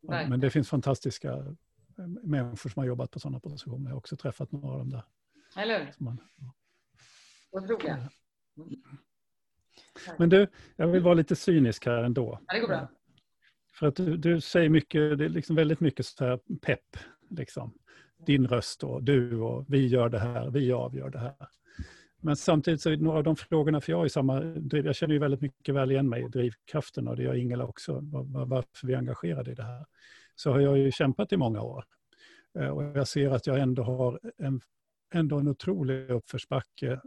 Ja, 0.00 0.28
men 0.28 0.40
det 0.40 0.50
finns 0.50 0.68
fantastiska 0.68 1.32
eh, 1.32 2.06
människor 2.22 2.70
som 2.70 2.80
har 2.80 2.86
jobbat 2.86 3.10
på 3.10 3.20
sådana 3.20 3.40
positioner. 3.40 3.84
Jag 3.84 3.90
har 3.90 3.98
också 3.98 4.16
träffat 4.16 4.52
några 4.52 4.68
av 4.68 4.78
dem 4.78 4.90
där. 4.90 5.04
Eller 5.56 5.78
hur? 5.78 5.92
Otroliga. 7.50 8.10
Men 10.18 10.28
du, 10.28 10.46
jag 10.76 10.88
vill 10.88 11.02
vara 11.02 11.14
lite 11.14 11.36
cynisk 11.36 11.86
här 11.86 12.02
ändå. 12.02 12.38
Ja, 12.46 12.54
det 12.54 12.60
går 12.60 12.68
bra. 12.68 12.88
För 13.72 13.86
att 13.86 13.96
du, 13.96 14.16
du 14.16 14.40
säger 14.40 14.68
mycket, 14.68 15.18
det 15.18 15.24
är 15.24 15.28
liksom 15.28 15.56
väldigt 15.56 15.80
mycket 15.80 16.06
så 16.06 16.24
här 16.24 16.40
pepp. 16.62 16.96
Liksom. 17.30 17.74
Din 18.26 18.46
röst 18.46 18.84
och 18.84 19.02
du 19.02 19.40
och 19.40 19.64
vi 19.68 19.86
gör 19.86 20.08
det 20.08 20.18
här, 20.18 20.50
vi 20.50 20.72
avgör 20.72 21.10
det 21.10 21.18
här. 21.18 21.34
Men 22.22 22.36
samtidigt 22.36 22.80
så 22.80 22.90
är 22.90 22.96
några 22.96 23.18
av 23.18 23.24
de 23.24 23.36
frågorna, 23.36 23.80
för 23.80 23.92
jag, 23.92 24.04
är 24.04 24.08
samma, 24.08 24.42
jag 24.70 24.96
känner 24.96 25.14
ju 25.14 25.20
väldigt 25.20 25.40
mycket 25.40 25.74
väl 25.74 25.90
igen 25.90 26.08
mig 26.08 26.24
i 26.24 26.28
drivkraften 26.28 27.08
och 27.08 27.16
det 27.16 27.22
gör 27.22 27.34
Ingela 27.34 27.64
också, 27.64 28.00
varför 28.46 28.86
vi 28.86 28.92
är 28.92 28.98
engagerade 28.98 29.50
i 29.50 29.54
det 29.54 29.62
här. 29.62 29.86
Så 30.34 30.52
har 30.52 30.60
jag 30.60 30.78
ju 30.78 30.90
kämpat 30.92 31.32
i 31.32 31.36
många 31.36 31.62
år. 31.62 31.84
Eh, 32.58 32.68
och 32.68 32.82
jag 32.82 33.08
ser 33.08 33.30
att 33.30 33.46
jag 33.46 33.60
ändå 33.60 33.82
har 33.82 34.20
en, 34.38 34.60
ändå 35.10 35.38
en 35.38 35.48
otrolig 35.48 36.10
uppförsbacke 36.10 37.00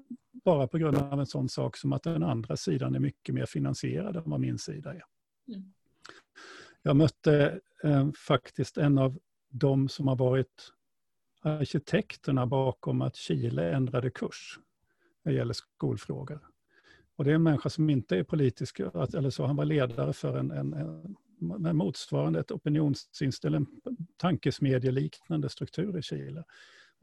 bara 0.46 0.68
på 0.68 0.78
grund 0.78 0.98
av 0.98 1.20
en 1.20 1.26
sån 1.26 1.50
sak 1.50 1.78
som 1.78 1.94
att 1.94 2.04
den 2.04 2.24
andra 2.24 2.58
sidan 2.58 2.96
är 2.96 3.00
mycket 3.00 3.36
mer 3.36 3.46
finansierad 3.46 4.16
än 4.16 4.24
vad 4.26 4.40
min 4.40 4.58
sida 4.58 4.94
är. 4.94 5.04
Mm. 5.48 5.74
Jag 6.82 6.96
mötte 6.96 7.60
eh, 7.84 8.12
faktiskt 8.12 8.78
en 8.78 8.98
av 8.98 9.20
de 9.50 9.90
som 9.90 10.08
har 10.08 10.16
varit 10.16 10.74
arkitekterna 11.42 12.46
bakom 12.46 13.02
att 13.02 13.16
Chile 13.16 13.72
ändrade 13.72 14.10
kurs 14.10 14.60
när 15.24 15.32
det 15.32 15.38
gäller 15.38 15.54
skolfrågor. 15.54 16.40
Och 17.16 17.24
det 17.24 17.32
är 17.32 17.36
en 17.36 17.44
människa 17.44 17.70
som 17.70 17.90
inte 17.90 18.18
är 18.18 18.24
politisk, 18.24 18.80
eller 18.80 19.30
så, 19.30 19.46
han 19.46 19.56
var 19.56 19.66
ledare 19.66 20.14
för 20.14 20.38
en, 20.38 20.52
en, 20.52 20.74
en 21.66 21.76
motsvarande 21.76 22.40
ett 22.40 22.52
opinionsinställd, 22.52 23.56
en 23.56 23.68
tankesmedjeliknande 24.18 25.50
struktur 25.50 25.98
i 25.98 26.02
Chile. 26.02 26.44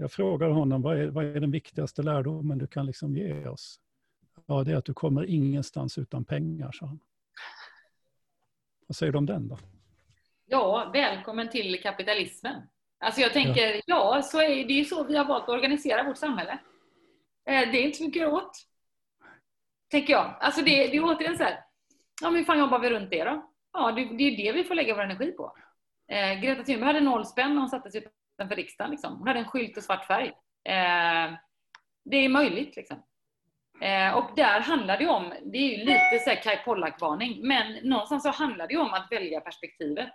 Jag 0.00 0.12
frågar 0.12 0.48
honom, 0.48 0.82
vad 0.82 1.00
är, 1.00 1.06
vad 1.06 1.24
är 1.24 1.40
den 1.40 1.50
viktigaste 1.50 2.02
lärdomen 2.02 2.58
du 2.58 2.66
kan 2.66 2.86
liksom 2.86 3.16
ge 3.16 3.46
oss? 3.46 3.80
Ja, 4.46 4.64
det 4.64 4.72
är 4.72 4.76
att 4.76 4.84
du 4.84 4.94
kommer 4.94 5.24
ingenstans 5.24 5.98
utan 5.98 6.24
pengar, 6.24 6.72
sa 6.72 6.86
han. 6.86 7.00
Vad 8.86 8.96
säger 8.96 9.12
du 9.12 9.18
om 9.18 9.26
den 9.26 9.48
då? 9.48 9.58
Ja, 10.46 10.90
välkommen 10.92 11.48
till 11.48 11.82
kapitalismen. 11.82 12.62
Alltså 12.98 13.20
jag 13.20 13.32
tänker, 13.32 13.74
ja, 13.74 13.82
ja 13.86 14.22
så 14.22 14.40
är 14.40 14.48
det 14.48 14.72
ju 14.72 14.84
så 14.84 15.04
vi 15.04 15.16
har 15.16 15.24
valt 15.24 15.42
att 15.42 15.48
organisera 15.48 16.02
vårt 16.02 16.16
samhälle. 16.16 16.52
Eh, 17.46 17.70
det 17.72 17.78
är 17.78 17.82
inte 17.82 17.98
så 17.98 18.04
mycket 18.04 18.28
åt. 18.28 18.52
Tänker 19.90 20.12
jag. 20.12 20.36
Alltså 20.40 20.60
det, 20.60 20.70
det 20.70 20.96
är 20.96 21.04
återigen 21.04 21.36
så 21.36 21.42
här, 21.42 21.64
ja 22.22 22.30
men 22.30 22.36
hur 22.36 22.44
fan 22.44 22.58
jobbar 22.58 22.78
vi 22.78 22.90
runt 22.90 23.10
det 23.10 23.24
då? 23.24 23.50
Ja, 23.72 23.92
det, 23.92 24.04
det 24.04 24.24
är 24.24 24.36
det 24.36 24.52
vi 24.52 24.64
får 24.64 24.74
lägga 24.74 24.94
vår 24.94 25.02
energi 25.02 25.32
på. 25.32 25.56
Eh, 26.08 26.40
Greta 26.40 26.62
Thunberg 26.62 26.86
hade 26.86 27.00
noll 27.00 27.26
spänn 27.26 27.54
när 27.54 27.60
hon 27.60 27.68
satte 27.68 27.90
sig 27.90 28.06
utanför 28.40 28.56
riksdagen. 28.56 28.90
Liksom. 28.90 29.18
Hon 29.18 29.28
hade 29.28 29.40
en 29.40 29.48
skylt 29.48 29.76
och 29.76 29.82
svart 29.82 30.06
färg. 30.06 30.28
Eh, 30.64 31.34
det 32.04 32.16
är 32.16 32.28
möjligt. 32.28 32.76
Liksom. 32.76 33.02
Eh, 33.80 34.14
och 34.16 34.30
där 34.36 34.60
handlar 34.60 34.98
det 34.98 35.06
om, 35.06 35.32
det 35.44 35.58
är 35.58 35.78
ju 35.78 35.84
lite 35.84 36.18
så 36.24 36.30
här 36.30 36.42
Kai 36.42 36.56
Pollak-varning, 36.56 37.48
men 37.48 37.88
någonstans 37.88 38.22
så 38.22 38.30
handlar 38.30 38.68
det 38.68 38.76
om 38.76 38.92
att 38.92 39.12
välja 39.12 39.40
perspektivet. 39.40 40.08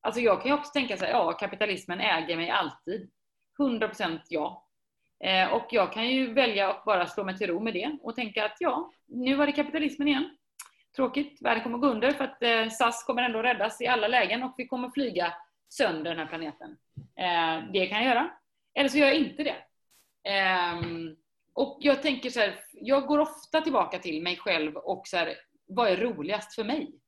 Alltså 0.00 0.20
jag 0.20 0.42
kan 0.42 0.50
ju 0.50 0.54
också 0.58 0.72
tänka 0.72 0.96
så 0.96 1.04
här, 1.04 1.12
ja 1.12 1.32
kapitalismen 1.32 2.00
äger 2.00 2.36
mig 2.36 2.50
alltid. 2.50 3.10
100% 3.58 4.20
ja. 4.28 4.66
Eh, 5.24 5.52
och 5.52 5.66
jag 5.70 5.92
kan 5.92 6.08
ju 6.08 6.32
välja 6.32 6.70
att 6.70 6.84
bara 6.84 7.06
slå 7.06 7.24
mig 7.24 7.36
till 7.36 7.46
ro 7.46 7.60
med 7.60 7.74
det 7.74 7.98
och 8.02 8.16
tänka 8.16 8.44
att 8.44 8.56
ja, 8.60 8.90
nu 9.06 9.34
var 9.34 9.46
det 9.46 9.52
kapitalismen 9.52 10.08
igen. 10.08 10.36
Tråkigt, 10.96 11.42
världen 11.42 11.62
kommer 11.62 11.78
gå 11.78 11.86
under 11.86 12.12
för 12.12 12.24
att 12.24 12.42
eh, 12.42 12.68
SAS 12.68 13.04
kommer 13.04 13.22
ändå 13.22 13.42
räddas 13.42 13.80
i 13.80 13.86
alla 13.86 14.08
lägen 14.08 14.42
och 14.42 14.54
vi 14.56 14.66
kommer 14.66 14.90
flyga 14.90 15.32
sönder 15.68 16.10
den 16.10 16.18
här 16.18 16.26
planeten. 16.26 16.76
Eh, 16.96 17.72
det 17.72 17.86
kan 17.86 17.98
jag 17.98 18.06
göra. 18.06 18.30
Eller 18.74 18.88
så 18.88 18.98
gör 18.98 19.06
jag 19.06 19.16
inte 19.16 19.42
det. 19.42 19.56
Eh, 20.30 20.80
och 21.54 21.78
jag 21.80 22.02
tänker 22.02 22.30
så 22.30 22.40
här, 22.40 22.58
jag 22.72 23.06
går 23.06 23.18
ofta 23.18 23.60
tillbaka 23.60 23.98
till 23.98 24.22
mig 24.22 24.36
själv 24.36 24.76
och 24.76 25.02
så 25.06 25.16
här, 25.16 25.34
vad 25.66 25.88
är 25.88 25.96
roligast 25.96 26.54
för 26.54 26.64
mig? 26.64 27.00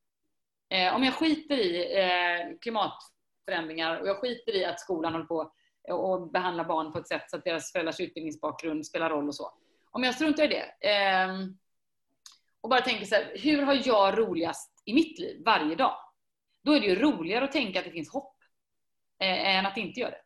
Eh, 0.70 0.94
om 0.94 1.04
jag 1.04 1.14
skiter 1.14 1.58
i 1.58 2.00
eh, 2.00 2.58
klimatförändringar 2.60 4.00
och 4.00 4.08
jag 4.08 4.20
skiter 4.20 4.56
i 4.56 4.64
att 4.64 4.80
skolan 4.80 5.12
håller 5.12 5.24
på 5.24 5.52
och 5.88 6.30
behandlar 6.30 6.64
barn 6.64 6.92
på 6.92 6.98
ett 6.98 7.08
sätt 7.08 7.30
så 7.30 7.36
att 7.36 7.44
deras 7.44 7.72
föräldrars 7.72 8.00
utbildningsbakgrund 8.00 8.86
spelar 8.86 9.10
roll 9.10 9.28
och 9.28 9.34
så. 9.34 9.52
Om 9.90 10.04
jag 10.04 10.14
struntar 10.14 10.44
i 10.44 10.46
det 10.46 10.88
ehm, 10.88 11.58
och 12.60 12.70
bara 12.70 12.80
tänker 12.80 13.06
så 13.06 13.14
här, 13.14 13.32
hur 13.34 13.62
har 13.62 13.80
jag 13.84 14.18
roligast 14.18 14.82
i 14.84 14.94
mitt 14.94 15.18
liv 15.18 15.42
varje 15.44 15.74
dag? 15.74 15.96
Då 16.64 16.72
är 16.72 16.80
det 16.80 16.86
ju 16.86 16.94
roligare 16.94 17.44
att 17.44 17.52
tänka 17.52 17.78
att 17.78 17.84
det 17.84 17.90
finns 17.90 18.12
hopp 18.12 18.37
Eh, 19.20 19.56
än 19.56 19.66
att 19.66 19.76
inte 19.76 20.00
göra 20.00 20.10
det. 20.10 20.22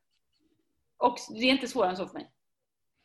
Och 0.96 1.16
det 1.30 1.44
är 1.44 1.50
inte 1.50 1.68
svårare 1.68 1.90
än 1.90 1.96
så 1.96 2.06
för 2.06 2.14
mig. 2.14 2.30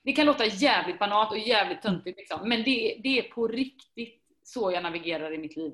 Det 0.03 0.13
kan 0.13 0.25
låta 0.25 0.45
jävligt 0.45 0.99
banalt 0.99 1.31
och 1.31 1.37
jävligt 1.37 1.81
töntigt 1.81 2.17
liksom, 2.17 2.49
men 2.49 2.63
det, 2.63 2.99
det, 3.03 3.19
är 3.19 3.23
på 3.23 3.47
riktigt 3.47 4.23
så 4.43 4.71
jag 4.71 4.83
navigerar 4.83 5.33
i 5.33 5.37
mitt 5.37 5.55
liv. 5.55 5.73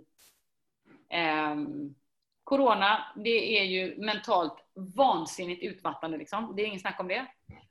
Um, 1.52 1.96
corona, 2.44 3.14
det 3.16 3.60
är 3.60 3.64
ju 3.64 3.96
mentalt 3.98 4.66
vansinnigt 4.96 5.64
utmattande 5.64 6.18
liksom. 6.18 6.54
Det 6.56 6.62
är 6.62 6.66
ingen 6.66 6.80
snack 6.80 7.00
om 7.00 7.08
det. 7.08 7.26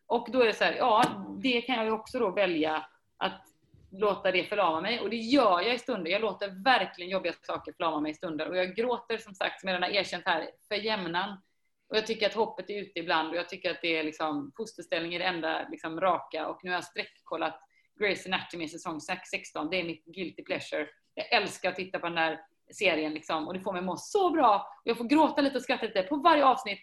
Och 0.06 0.28
då 0.30 0.40
är 0.40 0.46
det 0.46 0.54
så 0.54 0.64
här, 0.64 0.74
ja, 0.74 1.26
det 1.42 1.60
kan 1.60 1.76
jag 1.76 1.84
ju 1.84 1.90
också 1.90 2.18
då 2.18 2.30
välja 2.30 2.86
att 3.16 3.42
låta 3.90 4.30
det 4.30 4.44
förlama 4.44 4.80
mig. 4.80 5.00
Och 5.00 5.10
det 5.10 5.16
gör 5.16 5.60
jag 5.60 5.74
i 5.74 5.78
stunder. 5.78 6.10
Jag 6.10 6.20
låter 6.20 6.64
verkligen 6.64 7.10
jobbiga 7.10 7.32
saker 7.42 7.72
förlama 7.72 8.00
mig 8.00 8.12
i 8.12 8.14
stunder. 8.14 8.48
Och 8.48 8.56
jag 8.56 8.76
gråter 8.76 9.18
som 9.18 9.34
sagt, 9.34 9.60
som 9.60 9.68
jag 9.68 9.74
redan 9.74 9.90
har 9.90 9.98
erkänt 9.98 10.26
här, 10.26 10.50
för 10.68 10.74
jämnan. 10.74 11.36
Och 11.92 11.98
jag 11.98 12.06
tycker 12.06 12.26
att 12.26 12.34
hoppet 12.34 12.70
är 12.70 12.74
ute 12.74 12.98
ibland 12.98 13.28
och 13.28 13.36
jag 13.36 13.48
tycker 13.48 13.70
att 13.70 13.82
det 13.82 13.98
är 13.98 14.04
liksom, 14.04 14.52
fosterställning 14.56 15.14
är 15.14 15.18
det 15.18 15.24
enda 15.24 15.68
liksom, 15.68 16.00
raka. 16.00 16.48
Och 16.48 16.60
nu 16.62 16.70
har 16.70 16.74
jag 16.74 16.84
sträckkollat 16.84 17.60
Grace 18.00 18.28
Anatomy 18.28 18.68
säsong 18.68 19.00
16. 19.00 19.70
Det 19.70 19.80
är 19.80 19.84
mitt 19.84 20.04
guilty 20.04 20.42
pleasure. 20.42 20.86
Jag 21.14 21.32
älskar 21.32 21.70
att 21.70 21.76
titta 21.76 21.98
på 21.98 22.06
den 22.06 22.14
där 22.14 22.40
serien 22.74 23.14
liksom, 23.14 23.48
och 23.48 23.54
det 23.54 23.60
får 23.60 23.72
mig 23.72 23.78
att 23.78 23.84
må 23.84 23.96
så 23.96 24.30
bra. 24.30 24.56
Och 24.56 24.90
jag 24.90 24.98
får 24.98 25.04
gråta 25.04 25.40
lite 25.40 25.56
och 25.56 25.62
skratta 25.62 25.86
lite 25.86 26.02
på 26.02 26.16
varje 26.16 26.44
avsnitt. 26.44 26.78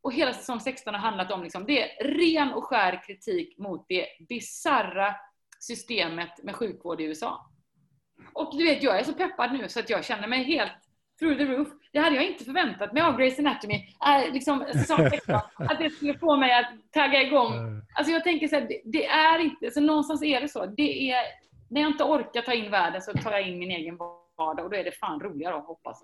Och 0.00 0.12
hela 0.12 0.32
säsong 0.32 0.60
16 0.60 0.94
har 0.94 1.00
handlat 1.00 1.32
om 1.32 1.42
liksom, 1.42 1.66
det 1.66 1.82
är 1.82 2.04
ren 2.04 2.52
och 2.52 2.64
skär 2.64 3.02
kritik 3.06 3.58
mot 3.58 3.86
det 3.88 4.06
bizarra 4.28 5.14
systemet 5.60 6.42
med 6.42 6.54
sjukvård 6.54 7.00
i 7.00 7.04
USA. 7.04 7.50
Och 8.32 8.58
du 8.58 8.64
vet, 8.64 8.82
jag 8.82 8.98
är 8.98 9.04
så 9.04 9.12
peppad 9.12 9.52
nu 9.52 9.68
så 9.68 9.80
att 9.80 9.90
jag 9.90 10.04
känner 10.04 10.28
mig 10.28 10.44
helt 10.44 10.83
through 11.18 11.38
the 11.38 11.44
roof. 11.44 11.68
Det 11.92 11.98
hade 11.98 12.16
jag 12.16 12.26
inte 12.26 12.44
förväntat 12.44 12.92
mig 12.92 13.02
av 13.02 13.20
Grey's 13.20 13.38
Anatomy, 13.38 13.74
äh, 14.06 14.32
liksom 14.32 14.64
säsong 14.72 15.10
16, 15.10 15.34
att 15.54 15.78
det 15.78 15.90
skulle 15.90 16.18
få 16.18 16.36
mig 16.36 16.52
att 16.52 16.92
tagga 16.92 17.22
igång. 17.22 17.82
Alltså 17.94 18.12
jag 18.12 18.24
tänker 18.24 18.48
så 18.48 18.56
här, 18.56 18.66
det, 18.68 18.80
det, 18.84 19.06
är 19.06 19.38
inte, 19.38 19.70
så 19.70 19.80
någonstans 19.80 20.22
är 20.22 20.40
det 20.40 20.48
så. 20.48 20.66
Det 20.66 21.10
är, 21.10 21.22
när 21.70 21.80
jag 21.80 21.90
inte 21.90 22.04
orkar 22.04 22.42
ta 22.42 22.52
in 22.52 22.70
världen 22.70 23.02
så 23.02 23.12
tar 23.12 23.32
jag 23.32 23.48
in 23.48 23.58
min 23.58 23.70
egen 23.70 23.96
vardag 24.36 24.64
och 24.64 24.70
då 24.70 24.76
är 24.76 24.84
det 24.84 24.92
fan 24.92 25.20
roligare 25.20 25.54
att 25.54 25.66
hoppas. 25.66 26.02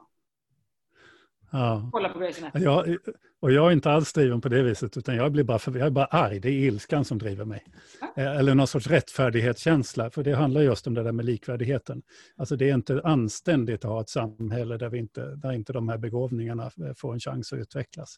Ja. 1.50 1.90
Kolla 1.92 2.08
på 2.08 2.18
Grey's 2.18 2.42
Anatomy. 2.42 2.64
Jag, 2.64 2.96
och 3.40 3.52
jag 3.52 3.66
är 3.66 3.72
inte 3.72 3.90
alls 3.90 4.12
driven 4.12 4.40
på 4.40 4.48
det 4.48 4.62
viset, 4.62 4.96
utan 4.96 5.16
jag 5.16 5.32
blir 5.32 5.44
bara, 5.44 5.58
för, 5.58 5.78
jag 5.78 5.86
är 5.86 5.90
bara 5.90 6.04
arg. 6.04 6.40
Det 6.40 6.48
är 6.48 6.52
ilskan 6.52 7.04
som 7.04 7.18
driver 7.18 7.44
mig. 7.44 7.64
Ja. 8.00 8.22
Eh, 8.22 8.36
eller 8.36 8.54
någon 8.54 8.66
sorts 8.66 8.86
rättfärdighetskänsla, 8.86 10.10
för 10.10 10.22
det 10.22 10.32
handlar 10.32 10.60
just 10.60 10.86
om 10.86 10.94
det 10.94 11.02
där 11.02 11.12
med 11.12 11.24
likvärdigheten. 11.24 12.02
Alltså 12.36 12.56
det 12.56 12.70
är 12.70 12.74
inte 12.74 13.00
anständigt 13.04 13.84
att 13.84 13.90
ha 13.90 14.00
ett 14.00 14.08
samhälle 14.08 14.76
där, 14.76 14.88
vi 14.88 14.98
inte, 14.98 15.34
där 15.34 15.52
inte 15.52 15.72
de 15.72 15.88
här 15.88 15.98
begåvningarna 15.98 16.64
eh, 16.64 16.94
får 16.96 17.12
en 17.12 17.20
chans 17.20 17.52
att 17.52 17.58
utvecklas. 17.58 18.16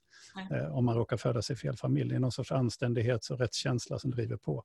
Eh, 0.51 0.77
om 0.77 0.85
man 0.85 0.97
råkar 0.97 1.17
födas 1.17 1.51
i 1.51 1.57
fel 1.57 1.77
familj. 1.77 2.11
Det 2.11 2.17
är 2.17 2.21
någon 2.21 2.33
sorts 2.33 2.53
anständighets 2.53 3.31
och 3.31 3.39
rättskänsla 3.39 3.99
som 3.99 4.11
driver 4.11 4.37
på 4.37 4.65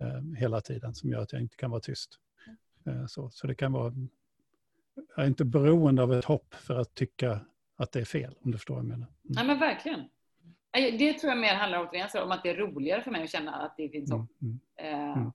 mm. 0.00 0.34
hela 0.34 0.60
tiden, 0.60 0.94
som 0.94 1.10
gör 1.10 1.20
att 1.20 1.32
jag 1.32 1.42
inte 1.42 1.56
kan 1.56 1.70
vara 1.70 1.80
tyst. 1.80 2.18
Eh, 2.86 3.06
så, 3.06 3.30
så 3.30 3.46
det 3.46 3.54
kan 3.54 3.72
vara... 3.72 3.94
Jag 5.16 5.24
är 5.24 5.28
inte 5.28 5.44
beroende 5.44 6.02
av 6.02 6.12
ett 6.12 6.24
hopp 6.24 6.54
för 6.54 6.74
att 6.74 6.94
tycka 6.94 7.40
att 7.80 7.92
det 7.92 8.00
är 8.00 8.04
fel, 8.04 8.34
om 8.44 8.50
du 8.50 8.58
förstår 8.58 8.74
vad 8.74 8.84
jag 8.84 8.88
menar. 8.88 9.06
Mm. 9.06 9.14
Ja, 9.28 9.44
men 9.44 9.58
verkligen. 9.58 10.04
Det 10.72 11.12
tror 11.12 11.32
jag 11.32 11.40
mer 11.40 11.54
handlar 11.54 11.78
om 12.22 12.30
att 12.30 12.42
det 12.42 12.50
är 12.50 12.56
roligare 12.56 13.02
för 13.02 13.10
mig 13.10 13.24
att 13.24 13.30
känna 13.30 13.54
att 13.54 13.74
det 13.76 13.88
finns 13.88 14.12
hopp. 14.12 14.30
Mm, 14.42 14.60
mm, 14.78 14.94
eh, 14.94 15.16
mm. 15.16 15.32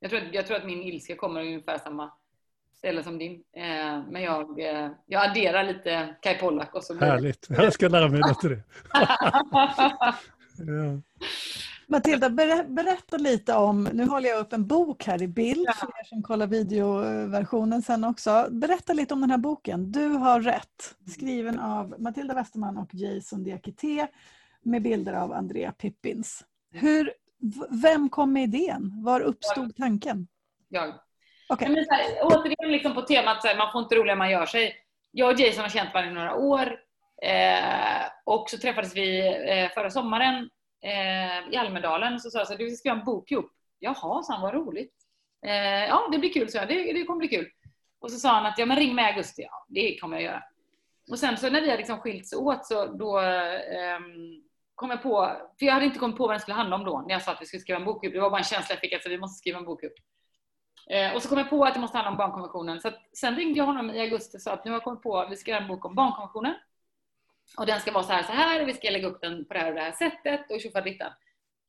jag, 0.00 0.10
tror 0.10 0.20
att, 0.20 0.34
jag 0.34 0.46
tror 0.46 0.56
att 0.56 0.66
min 0.66 0.82
ilska 0.82 1.16
kommer 1.16 1.40
ungefär 1.40 1.78
samma 1.78 2.12
ställe 2.74 3.02
som 3.02 3.18
din. 3.18 3.44
Eh, 3.52 4.02
men 4.10 4.22
jag, 4.22 4.60
eh, 4.60 4.90
jag 5.06 5.30
adderar 5.30 5.64
lite 5.64 6.16
Kai 6.22 6.34
Pollak 6.34 6.74
och 6.74 6.84
så 6.84 6.98
Härligt, 6.98 7.46
jag 7.48 7.72
ska 7.72 7.88
lära 7.88 8.08
mig 8.08 8.20
det 8.20 8.34
till 8.40 8.50
det. 8.50 8.62
ja. 10.58 11.00
Matilda, 11.88 12.30
berätta 12.68 13.16
lite 13.16 13.54
om, 13.54 13.84
nu 13.92 14.06
håller 14.06 14.28
jag 14.28 14.40
upp 14.40 14.52
en 14.52 14.66
bok 14.66 15.04
här 15.04 15.22
i 15.22 15.28
bild 15.28 15.68
för 15.74 15.86
er 15.86 16.04
som 16.04 16.22
kollar 16.22 16.46
videoversionen 16.46 17.82
sen 17.82 18.04
också. 18.04 18.46
Berätta 18.50 18.92
lite 18.92 19.14
om 19.14 19.20
den 19.20 19.30
här 19.30 19.38
boken, 19.38 19.92
Du 19.92 20.08
har 20.08 20.40
rätt, 20.40 20.94
skriven 21.06 21.60
av 21.60 21.94
Matilda 21.98 22.34
Westerman 22.34 22.78
och 22.78 22.88
Jason 22.92 23.44
Diakité 23.44 24.06
med 24.62 24.82
bilder 24.82 25.12
av 25.12 25.32
Andrea 25.32 25.72
Pippins. 25.72 26.44
Hur, 26.72 27.12
vem 27.70 28.08
kom 28.08 28.32
med 28.32 28.42
idén? 28.42 29.02
Var 29.04 29.20
uppstod 29.20 29.76
tanken? 29.76 30.28
Jag. 30.68 30.94
Okay. 31.48 31.68
Men 31.68 31.86
här, 31.90 32.22
återigen 32.22 32.72
liksom 32.72 32.94
på 32.94 33.02
temat 33.02 33.42
så 33.42 33.48
här, 33.48 33.56
man 33.56 33.72
får 33.72 33.82
inte 33.82 33.94
roligare 33.94 34.18
man 34.18 34.30
gör 34.30 34.46
sig. 34.46 34.74
Jag 35.10 35.32
och 35.32 35.40
Jason 35.40 35.62
har 35.62 35.68
känt 35.68 35.94
varandra 35.94 36.10
i 36.10 36.14
några 36.14 36.34
år 36.34 36.78
eh, 37.22 38.06
och 38.24 38.50
så 38.50 38.58
träffades 38.58 38.96
vi 38.96 39.28
eh, 39.48 39.70
förra 39.74 39.90
sommaren 39.90 40.48
eh, 40.86 41.52
i 41.52 41.56
Almedalen 41.56 42.14
och 42.14 42.22
så 42.22 42.30
sa 42.30 42.38
jag 42.38 42.46
så 42.46 42.52
här, 42.52 42.58
du 42.58 42.70
ska 42.70 42.76
skriva 42.76 42.96
en 42.96 43.04
bok 43.04 43.30
ihop. 43.30 43.50
Jaha, 43.78 44.22
sa 44.22 44.32
han, 44.32 44.42
vad 44.42 44.54
roligt. 44.54 44.94
Eh, 45.46 45.84
ja, 45.84 46.08
det 46.12 46.18
blir 46.18 46.32
kul, 46.32 46.48
så 46.48 46.58
jag. 46.58 46.68
Det, 46.68 46.92
det 46.92 47.04
kommer 47.04 47.18
bli 47.18 47.28
kul. 47.28 47.48
Och 47.98 48.10
så 48.12 48.18
sa 48.18 48.28
han 48.28 48.46
att, 48.46 48.58
ja 48.58 48.66
men 48.66 48.76
ring 48.76 48.94
mig 48.94 49.04
i 49.04 49.08
augusti. 49.08 49.42
Ja, 49.42 49.66
det 49.68 49.98
kommer 49.98 50.16
jag 50.16 50.24
göra. 50.24 50.42
Och 51.10 51.18
sen 51.18 51.36
så 51.36 51.50
när 51.50 51.60
vi 51.60 51.66
hade 51.66 51.76
liksom 51.76 51.98
skilts 51.98 52.32
åt 52.32 52.66
så 52.66 52.86
då 52.86 53.20
eh, 53.20 54.00
kom 54.74 54.90
jag 54.90 55.02
på, 55.02 55.36
för 55.58 55.66
jag 55.66 55.72
hade 55.72 55.86
inte 55.86 55.98
kommit 55.98 56.16
på 56.16 56.26
vad 56.26 56.32
den 56.32 56.40
skulle 56.40 56.54
handla 56.54 56.76
om 56.76 56.84
då 56.84 57.04
när 57.06 57.14
jag 57.14 57.22
sa 57.22 57.32
att 57.32 57.42
vi 57.42 57.46
skulle 57.46 57.60
skriva 57.60 57.78
en 57.78 57.84
bok 57.84 58.04
ihop. 58.04 58.14
Det 58.14 58.20
var 58.20 58.30
bara 58.30 58.38
en 58.38 58.44
känsla 58.44 58.72
jag 58.72 58.80
fick 58.80 58.92
att 58.92 59.06
vi 59.06 59.18
måste 59.18 59.38
skriva 59.38 59.58
en 59.58 59.64
bok 59.64 59.82
ihop. 59.82 59.94
Eh, 60.90 61.14
och 61.14 61.22
så 61.22 61.28
kom 61.28 61.38
jag 61.38 61.50
på 61.50 61.64
att 61.64 61.74
det 61.74 61.80
måste 61.80 61.96
handla 61.96 62.10
om 62.10 62.16
barnkonventionen. 62.16 62.80
Så 62.80 62.88
att, 62.88 62.98
sen 63.12 63.36
ringde 63.36 63.58
jag 63.58 63.66
honom 63.66 63.90
i 63.90 64.00
augusti 64.00 64.36
och 64.36 64.42
sa 64.42 64.52
att 64.52 64.64
nu 64.64 64.70
har 64.70 64.76
jag 64.76 64.84
kommit 64.84 65.02
på 65.02 65.18
att 65.18 65.30
vi 65.30 65.36
ska 65.36 65.50
göra 65.50 65.62
en 65.62 65.68
bok 65.68 65.84
om 65.84 65.94
barnkonventionen. 65.94 66.54
Och 67.58 67.66
den 67.66 67.80
ska 67.80 67.92
vara 67.92 68.04
så 68.04 68.12
här, 68.12 68.22
så 68.22 68.32
här, 68.32 68.62
och 68.62 68.68
vi 68.68 68.74
ska 68.74 68.90
lägga 68.90 69.08
upp 69.08 69.20
den 69.20 69.44
på 69.44 69.54
det 69.54 69.60
här 69.60 69.68
och 69.68 69.74
det 69.74 69.80
här 69.80 69.92
sättet 69.92 70.50
och 70.50 70.60
tjofaderittan. 70.60 71.12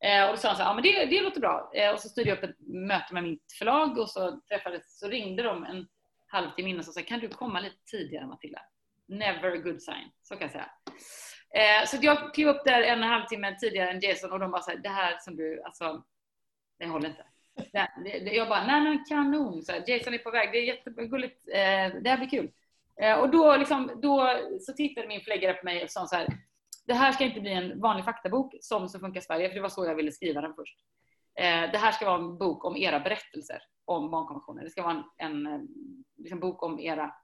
Eh, 0.04 0.24
och 0.24 0.30
då 0.30 0.36
sa 0.36 0.48
han 0.48 0.56
så 0.56 0.62
här, 0.62 0.70
ja 0.70 0.74
men 0.74 0.82
det, 0.82 1.04
det 1.04 1.22
låter 1.22 1.40
bra. 1.40 1.70
Eh, 1.74 1.90
och 1.90 2.00
så 2.00 2.08
styrde 2.08 2.28
jag 2.28 2.38
upp 2.38 2.44
ett 2.44 2.56
möte 2.66 3.14
med 3.14 3.22
mitt 3.22 3.52
förlag 3.58 3.98
och 3.98 4.10
så 4.10 4.40
träffades, 4.48 4.98
så 4.98 5.08
ringde 5.08 5.42
de 5.42 5.64
en 5.64 5.88
halvtimme 6.26 6.70
innan 6.70 6.78
och 6.78 6.84
sa, 6.84 7.02
kan 7.02 7.20
du 7.20 7.28
komma 7.28 7.60
lite 7.60 7.76
tidigare 7.90 8.26
Matilda? 8.26 8.60
Never 9.06 9.52
a 9.52 9.56
good 9.56 9.82
sign, 9.82 10.10
så 10.22 10.36
kan 10.36 10.42
jag 10.42 10.50
säga. 10.50 10.70
Eh, 11.54 11.86
så 11.86 11.96
jag 12.00 12.34
klev 12.34 12.48
upp 12.48 12.64
där 12.64 12.82
en 12.82 13.02
halvtimme 13.02 13.56
tidigare 13.58 13.90
än 13.90 14.00
Jason 14.00 14.32
och 14.32 14.38
de 14.38 14.50
bara 14.50 14.62
så 14.62 14.70
här, 14.70 14.78
det 14.78 14.88
här 14.88 15.18
som 15.20 15.36
du, 15.36 15.62
alltså, 15.62 16.04
det 16.78 16.86
håller 16.86 17.08
inte. 17.08 17.24
Det, 17.72 17.88
det, 18.04 18.34
jag 18.34 18.48
bara, 18.48 18.66
nej 18.66 18.80
men 18.80 19.04
kanon, 19.04 19.62
så 19.62 19.72
här, 19.72 19.84
Jason 19.86 20.14
är 20.14 20.18
på 20.18 20.30
väg, 20.30 20.52
det 20.52 20.58
är 20.58 20.64
jättegulligt, 20.64 21.48
eh, 21.48 22.02
det 22.02 22.10
här 22.10 22.16
blir 22.16 22.28
kul. 22.28 22.50
Eh, 23.02 23.18
och 23.18 23.30
då, 23.30 23.56
liksom, 23.56 23.90
då 24.02 24.38
så 24.60 24.72
tittade 24.72 25.08
min 25.08 25.20
förläggare 25.20 25.54
på 25.54 25.64
mig 25.64 25.84
och 25.84 25.90
sa 25.90 26.06
så 26.06 26.16
här, 26.16 26.26
det 26.86 26.94
här 26.94 27.12
ska 27.12 27.24
inte 27.24 27.40
bli 27.40 27.52
en 27.52 27.80
vanlig 27.80 28.04
faktabok 28.04 28.54
som 28.60 28.88
Så 28.88 28.98
funkar 28.98 29.20
Sverige, 29.20 29.48
för 29.48 29.54
det 29.54 29.60
var 29.60 29.68
så 29.68 29.84
jag 29.84 29.94
ville 29.94 30.12
skriva 30.12 30.40
den 30.40 30.54
först. 30.54 30.78
Eh, 31.34 31.72
det 31.72 31.78
här 31.78 31.92
ska 31.92 32.06
vara 32.06 32.18
en 32.18 32.38
bok 32.38 32.64
om 32.64 32.76
era 32.76 33.00
berättelser 33.00 33.58
om 33.84 34.10
barnkonventionen. 34.10 34.64
Det 34.64 34.70
ska 34.70 34.82
vara 34.82 34.92
en, 34.92 35.04
en 35.16 35.46
eh, 35.46 35.60
liksom 36.16 36.40
bok 36.40 36.62
om 36.62 36.80
era 36.80 37.14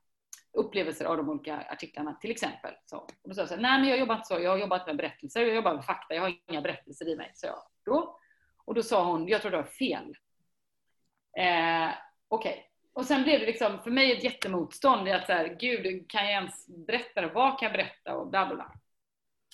upplevelser 0.52 1.04
av 1.04 1.16
de 1.16 1.28
olika 1.28 1.56
artiklarna 1.56 2.14
till 2.14 2.30
exempel. 2.30 2.74
Så. 2.84 2.96
Och 2.96 3.28
då 3.28 3.34
sa 3.34 3.40
jag 3.40 3.48
så 3.48 3.54
här, 3.54 3.62
nej 3.62 3.80
men 3.80 3.88
jag 3.88 3.98
jobbar 3.98 4.14
inte 4.14 4.26
så, 4.26 4.40
jag 4.40 4.50
har 4.50 4.58
jobbat 4.58 4.86
med 4.86 4.96
berättelser, 4.96 5.40
jag 5.40 5.54
jobbar 5.54 5.74
med 5.74 5.84
fakta, 5.84 6.14
jag 6.14 6.22
har 6.22 6.34
inga 6.50 6.60
berättelser 6.60 7.08
i 7.08 7.16
mig. 7.16 7.30
Så 7.34 7.46
jag, 7.46 7.56
då. 7.84 8.20
Och 8.64 8.74
då 8.74 8.82
sa 8.82 9.04
hon, 9.04 9.28
jag 9.28 9.40
tror 9.40 9.50
du 9.50 9.56
har 9.56 9.64
fel. 9.64 10.16
Eh, 11.38 11.90
Okej, 12.28 12.52
okay. 12.52 12.62
Och 12.94 13.06
sen 13.06 13.22
blev 13.22 13.40
det 13.40 13.46
liksom 13.46 13.78
för 13.82 13.90
mig 13.90 14.12
ett 14.12 14.24
jättemotstånd 14.24 15.08
i 15.08 15.12
att 15.12 15.26
så 15.26 15.32
här, 15.32 15.56
gud, 15.60 16.10
kan 16.10 16.24
jag 16.24 16.32
ens 16.32 16.66
berätta 16.86 17.20
det? 17.20 17.26
Vad 17.34 17.58
kan 17.58 17.66
jag 17.66 17.72
berätta? 17.72 18.16
Och 18.16 18.30
bla 18.30 18.46
bla 18.46 18.54
bla. 18.54 18.72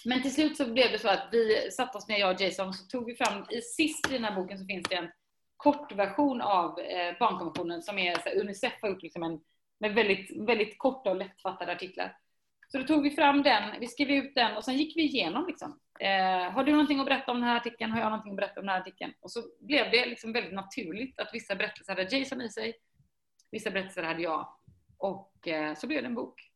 Men 0.05 0.23
till 0.23 0.35
slut 0.35 0.57
så 0.57 0.73
blev 0.73 0.93
det 0.93 0.99
så 0.99 1.09
att 1.09 1.29
vi 1.33 1.71
satte 1.71 1.99
oss 1.99 2.09
ner, 2.09 2.19
jag 2.19 2.35
och 2.35 2.41
Jason, 2.41 2.75
så 2.75 2.87
tog 2.87 3.07
vi 3.07 3.15
fram, 3.15 3.45
i 3.51 3.61
sist 3.61 4.11
i 4.11 4.13
den 4.13 4.25
här 4.25 4.35
boken 4.35 4.59
så 4.59 4.67
finns 4.67 4.89
det 4.89 4.95
en 4.95 5.11
kortversion 5.57 6.41
av 6.41 6.81
eh, 6.81 7.19
barnkonventionen 7.19 7.83
som 7.83 7.99
är, 7.99 8.15
så 8.15 8.21
här, 8.21 8.41
Unicef 8.41 8.73
har 8.83 8.89
gjort 8.89 9.03
liksom 9.03 9.23
en, 9.23 9.41
med 9.81 9.95
väldigt, 9.95 10.49
väldigt 10.49 10.79
korta 10.79 11.11
och 11.11 11.17
lättfattade 11.17 11.73
artiklar. 11.73 12.17
Så 12.69 12.79
då 12.79 12.85
tog 12.85 13.03
vi 13.03 13.11
fram 13.11 13.43
den, 13.43 13.81
vi 13.81 13.87
skrev 13.87 14.11
ut 14.11 14.35
den 14.35 14.57
och 14.57 14.65
sen 14.65 14.77
gick 14.77 14.97
vi 14.97 15.03
igenom 15.03 15.47
liksom. 15.47 15.81
Eh, 16.01 16.53
har 16.53 16.65
du 16.65 16.73
någonting 16.73 17.01
att 17.01 17.07
berätta 17.07 17.33
om 17.33 17.41
den 17.41 17.49
här 17.49 17.57
artikeln? 17.57 17.93
Har 17.93 18.01
jag 18.01 18.11
någonting 18.11 18.33
att 18.33 18.37
berätta 18.37 18.61
om 18.61 18.67
den 18.67 18.75
här 18.75 18.81
artikeln? 18.81 19.13
Och 19.21 19.33
så 19.33 19.43
blev 19.61 19.91
det 19.91 20.07
liksom 20.07 20.33
väldigt 20.33 20.53
naturligt 20.53 21.21
att 21.21 21.31
vissa 21.33 21.55
berättelser 21.55 21.93
hade 21.93 22.17
Jason 22.17 22.43
i 22.43 22.49
sig, 22.49 22.75
Vissa 23.51 23.71
berättelser 23.71 24.03
hade 24.03 24.23
jag. 24.23 24.49
Och 24.99 25.49
eh, 25.49 25.75
så 25.75 25.87
blev 25.87 26.03
det 26.03 26.07
en 26.07 26.15
bok. 26.15 26.51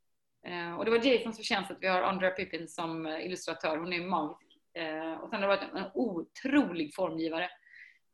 Eh, 0.46 0.74
och 0.74 0.84
det 0.84 0.90
var 0.90 0.98
Jasons 0.98 1.36
förtjänst 1.36 1.70
att 1.70 1.78
vi 1.80 1.86
har 1.86 2.02
Andrea 2.02 2.30
Pippin 2.30 2.68
som 2.68 3.06
illustratör. 3.06 3.76
Hon 3.76 3.92
är 3.92 4.06
magisk. 4.06 4.58
Eh, 4.74 5.12
och 5.12 5.30
sen 5.30 5.42
har 5.42 5.48
det 5.48 5.56
varit 5.56 5.74
en, 5.74 5.90
otrolig 5.94 6.94
formgivare 6.94 7.50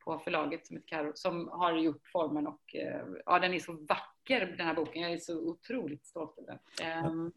på 0.05 0.18
förlaget 0.18 0.66
som 0.66 0.83
Karo 0.87 1.12
som 1.14 1.49
har 1.49 1.78
gjort 1.78 2.07
formen 2.12 2.47
och 2.47 2.74
eh, 2.74 3.07
ja, 3.26 3.39
den 3.39 3.55
är 3.55 3.59
så 3.59 3.72
vacker 3.72 4.55
den 4.57 4.66
här 4.66 4.74
boken. 4.74 5.03
Jag 5.03 5.12
är 5.12 5.18
så 5.18 5.39
otroligt 5.39 6.07
stolt 6.07 6.39
över 6.39 6.59
den. 6.83 7.07
Um, 7.07 7.33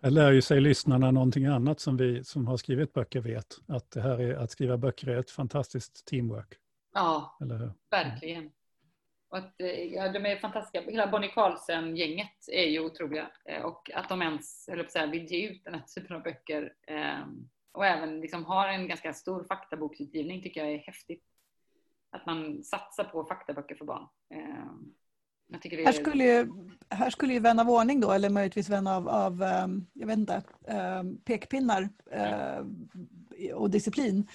jag 0.00 0.12
lär 0.12 0.32
ju 0.32 0.42
sig 0.42 0.60
lyssnarna 0.60 1.10
någonting 1.10 1.46
annat 1.46 1.80
som 1.80 1.96
vi 1.96 2.24
som 2.24 2.46
har 2.46 2.56
skrivit 2.56 2.92
böcker 2.92 3.20
vet. 3.20 3.46
Att, 3.68 3.90
det 3.90 4.00
här 4.00 4.20
är, 4.20 4.34
att 4.34 4.50
skriva 4.50 4.76
böcker 4.76 5.08
är 5.08 5.18
ett 5.18 5.30
fantastiskt 5.30 6.06
teamwork. 6.06 6.54
Ja, 6.94 7.38
verkligen. 7.90 8.50
Och 9.30 9.38
att, 9.38 9.60
eh, 9.60 9.84
ja, 9.94 10.12
de 10.12 10.26
är 10.26 10.36
fantastiska. 10.36 10.90
Hela 10.90 11.06
Bonnie 11.06 11.28
Carlsen-gänget 11.28 12.48
är 12.48 12.64
ju 12.64 12.80
otroliga. 12.80 13.30
Eh, 13.44 13.62
och 13.62 13.90
att 13.94 14.08
de 14.08 14.22
ens, 14.22 14.68
höll 14.68 14.78
på 14.78 14.84
att 14.84 14.92
säga, 14.92 15.06
vill 15.06 15.24
ge 15.24 15.48
ut 15.48 15.64
den 15.64 15.74
här 15.74 15.82
typen 15.94 16.16
av 16.16 16.22
böcker 16.22 16.72
ehm, 16.86 17.48
och 17.72 17.86
även 17.86 18.20
liksom 18.20 18.44
har 18.44 18.68
en 18.68 18.88
ganska 18.88 19.12
stor 19.12 19.44
faktaboksutgivning 19.44 20.42
tycker 20.42 20.64
jag 20.64 20.72
är 20.74 20.78
häftigt. 20.78 21.24
Att 22.10 22.26
man 22.26 22.64
satsar 22.64 23.04
på 23.04 23.24
faktaböcker 23.24 23.74
för 23.74 23.84
barn. 23.84 24.06
Ehm, 24.34 24.94
är... 25.52 25.84
här, 25.84 25.92
skulle 25.92 26.24
ju, 26.24 26.48
här 26.88 27.10
skulle 27.10 27.32
ju 27.32 27.40
vän 27.40 27.58
av 27.58 27.70
ordning 27.70 28.00
då, 28.00 28.12
eller 28.12 28.30
möjligtvis 28.30 28.68
vän 28.68 28.86
av, 28.86 29.08
av 29.08 29.42
ehm, 29.42 29.86
jag 29.92 30.06
vet 30.06 30.18
inte, 30.18 30.42
pekpinnar 31.24 31.88
och 33.54 33.70
disciplin 33.70 34.28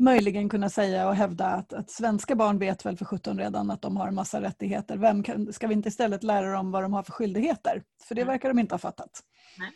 möjligen 0.00 0.48
kunna 0.48 0.68
säga 0.70 1.08
och 1.08 1.14
hävda 1.14 1.46
att, 1.46 1.72
att 1.72 1.90
svenska 1.90 2.34
barn 2.34 2.58
vet 2.58 2.86
väl 2.86 2.96
för 2.96 3.04
17 3.04 3.38
redan 3.38 3.70
att 3.70 3.82
de 3.82 3.96
har 3.96 4.08
en 4.08 4.14
massa 4.14 4.40
rättigheter. 4.40 4.96
Vem 4.96 5.22
kan, 5.22 5.52
ska 5.52 5.66
vi 5.66 5.74
inte 5.74 5.88
istället 5.88 6.22
lära 6.22 6.52
dem 6.52 6.70
vad 6.70 6.82
de 6.82 6.92
har 6.92 7.02
för 7.02 7.12
skyldigheter? 7.12 7.82
För 8.08 8.14
det 8.14 8.20
mm. 8.20 8.32
verkar 8.32 8.48
de 8.48 8.58
inte 8.58 8.74
ha 8.74 8.78
fattat. 8.78 9.10
Nej. 9.58 9.72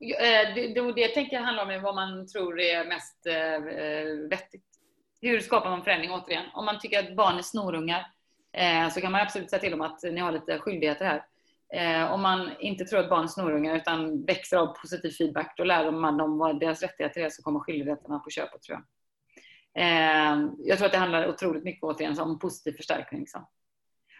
Eh, 0.00 0.54
det, 0.54 0.74
det, 0.74 0.92
det 0.92 1.08
tänker 1.08 1.36
jag 1.36 1.42
handlar 1.42 1.76
om 1.76 1.82
vad 1.82 1.94
man 1.94 2.26
tror 2.26 2.60
är 2.60 2.84
mest 2.84 3.26
eh, 3.26 4.28
vettigt. 4.30 4.64
Hur 5.20 5.40
skapar 5.40 5.70
man 5.70 5.84
förändring 5.84 6.10
återigen? 6.10 6.46
Om 6.54 6.64
man 6.64 6.78
tycker 6.78 6.98
att 6.98 7.16
barn 7.16 7.38
är 7.38 7.42
snorungar 7.42 8.06
eh, 8.52 8.88
så 8.90 9.00
kan 9.00 9.12
man 9.12 9.20
absolut 9.20 9.50
säga 9.50 9.60
till 9.60 9.70
dem 9.70 9.80
att 9.80 10.02
ni 10.02 10.20
har 10.20 10.32
lite 10.32 10.58
skyldigheter 10.58 11.04
här. 11.04 11.24
Eh, 11.74 12.12
om 12.12 12.22
man 12.22 12.50
inte 12.60 12.84
tror 12.84 13.00
att 13.00 13.08
barn 13.10 13.24
är 13.24 13.28
snorungar 13.28 13.76
utan 13.76 14.24
växer 14.24 14.56
av 14.56 14.66
positiv 14.66 15.10
feedback, 15.10 15.54
då 15.56 15.64
lär 15.64 15.90
man 15.90 16.16
dem 16.16 16.38
vad 16.38 16.60
deras 16.60 16.82
rättigheter 16.82 17.20
är 17.20 17.30
så 17.30 17.42
kommer 17.42 17.60
skyldigheterna 17.60 18.18
på 18.18 18.30
köpet 18.30 18.62
tror 18.62 18.78
jag. 18.78 18.84
Eh, 19.82 20.48
jag 20.58 20.78
tror 20.78 20.86
att 20.86 20.92
det 20.92 20.98
handlar 20.98 21.28
otroligt 21.28 21.64
mycket 21.64 21.82
återigen 21.82 22.20
om 22.20 22.38
positiv 22.38 22.72
förstärkning. 22.72 23.20
Liksom. 23.20 23.46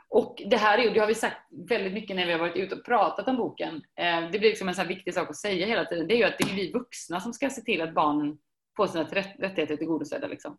Och 0.09 0.43
det 0.51 0.57
här 0.57 0.79
är, 0.79 0.95
det 0.95 1.01
har 1.01 1.07
vi 1.07 1.15
sagt 1.15 1.37
väldigt 1.69 1.93
mycket 1.93 2.17
när 2.17 2.27
vi 2.27 2.33
har 2.33 2.39
varit 2.39 2.57
ute 2.57 2.75
och 2.75 2.85
pratat 2.85 3.29
om 3.29 3.37
boken. 3.37 3.83
Eh, 3.97 4.31
det 4.31 4.39
blir 4.39 4.49
liksom 4.49 4.69
en 4.69 4.75
sån 4.75 4.89
viktig 4.89 5.15
sak 5.15 5.31
att 5.31 5.37
säga 5.37 5.67
hela 5.67 5.85
tiden. 5.85 6.09
Det 6.09 6.15
är 6.15 6.19
ju 6.19 6.25
att 6.25 6.39
det 6.39 6.51
är 6.51 6.55
vi 6.55 6.73
vuxna 6.73 7.21
som 7.21 7.33
ska 7.33 7.51
se 7.51 7.61
till 7.61 7.81
att 7.81 7.95
barnen 7.95 8.39
får 8.77 8.87
sina 8.87 9.05
rättigheter 9.05 9.77
tillgodosedda. 9.77 10.27
Liksom. 10.27 10.59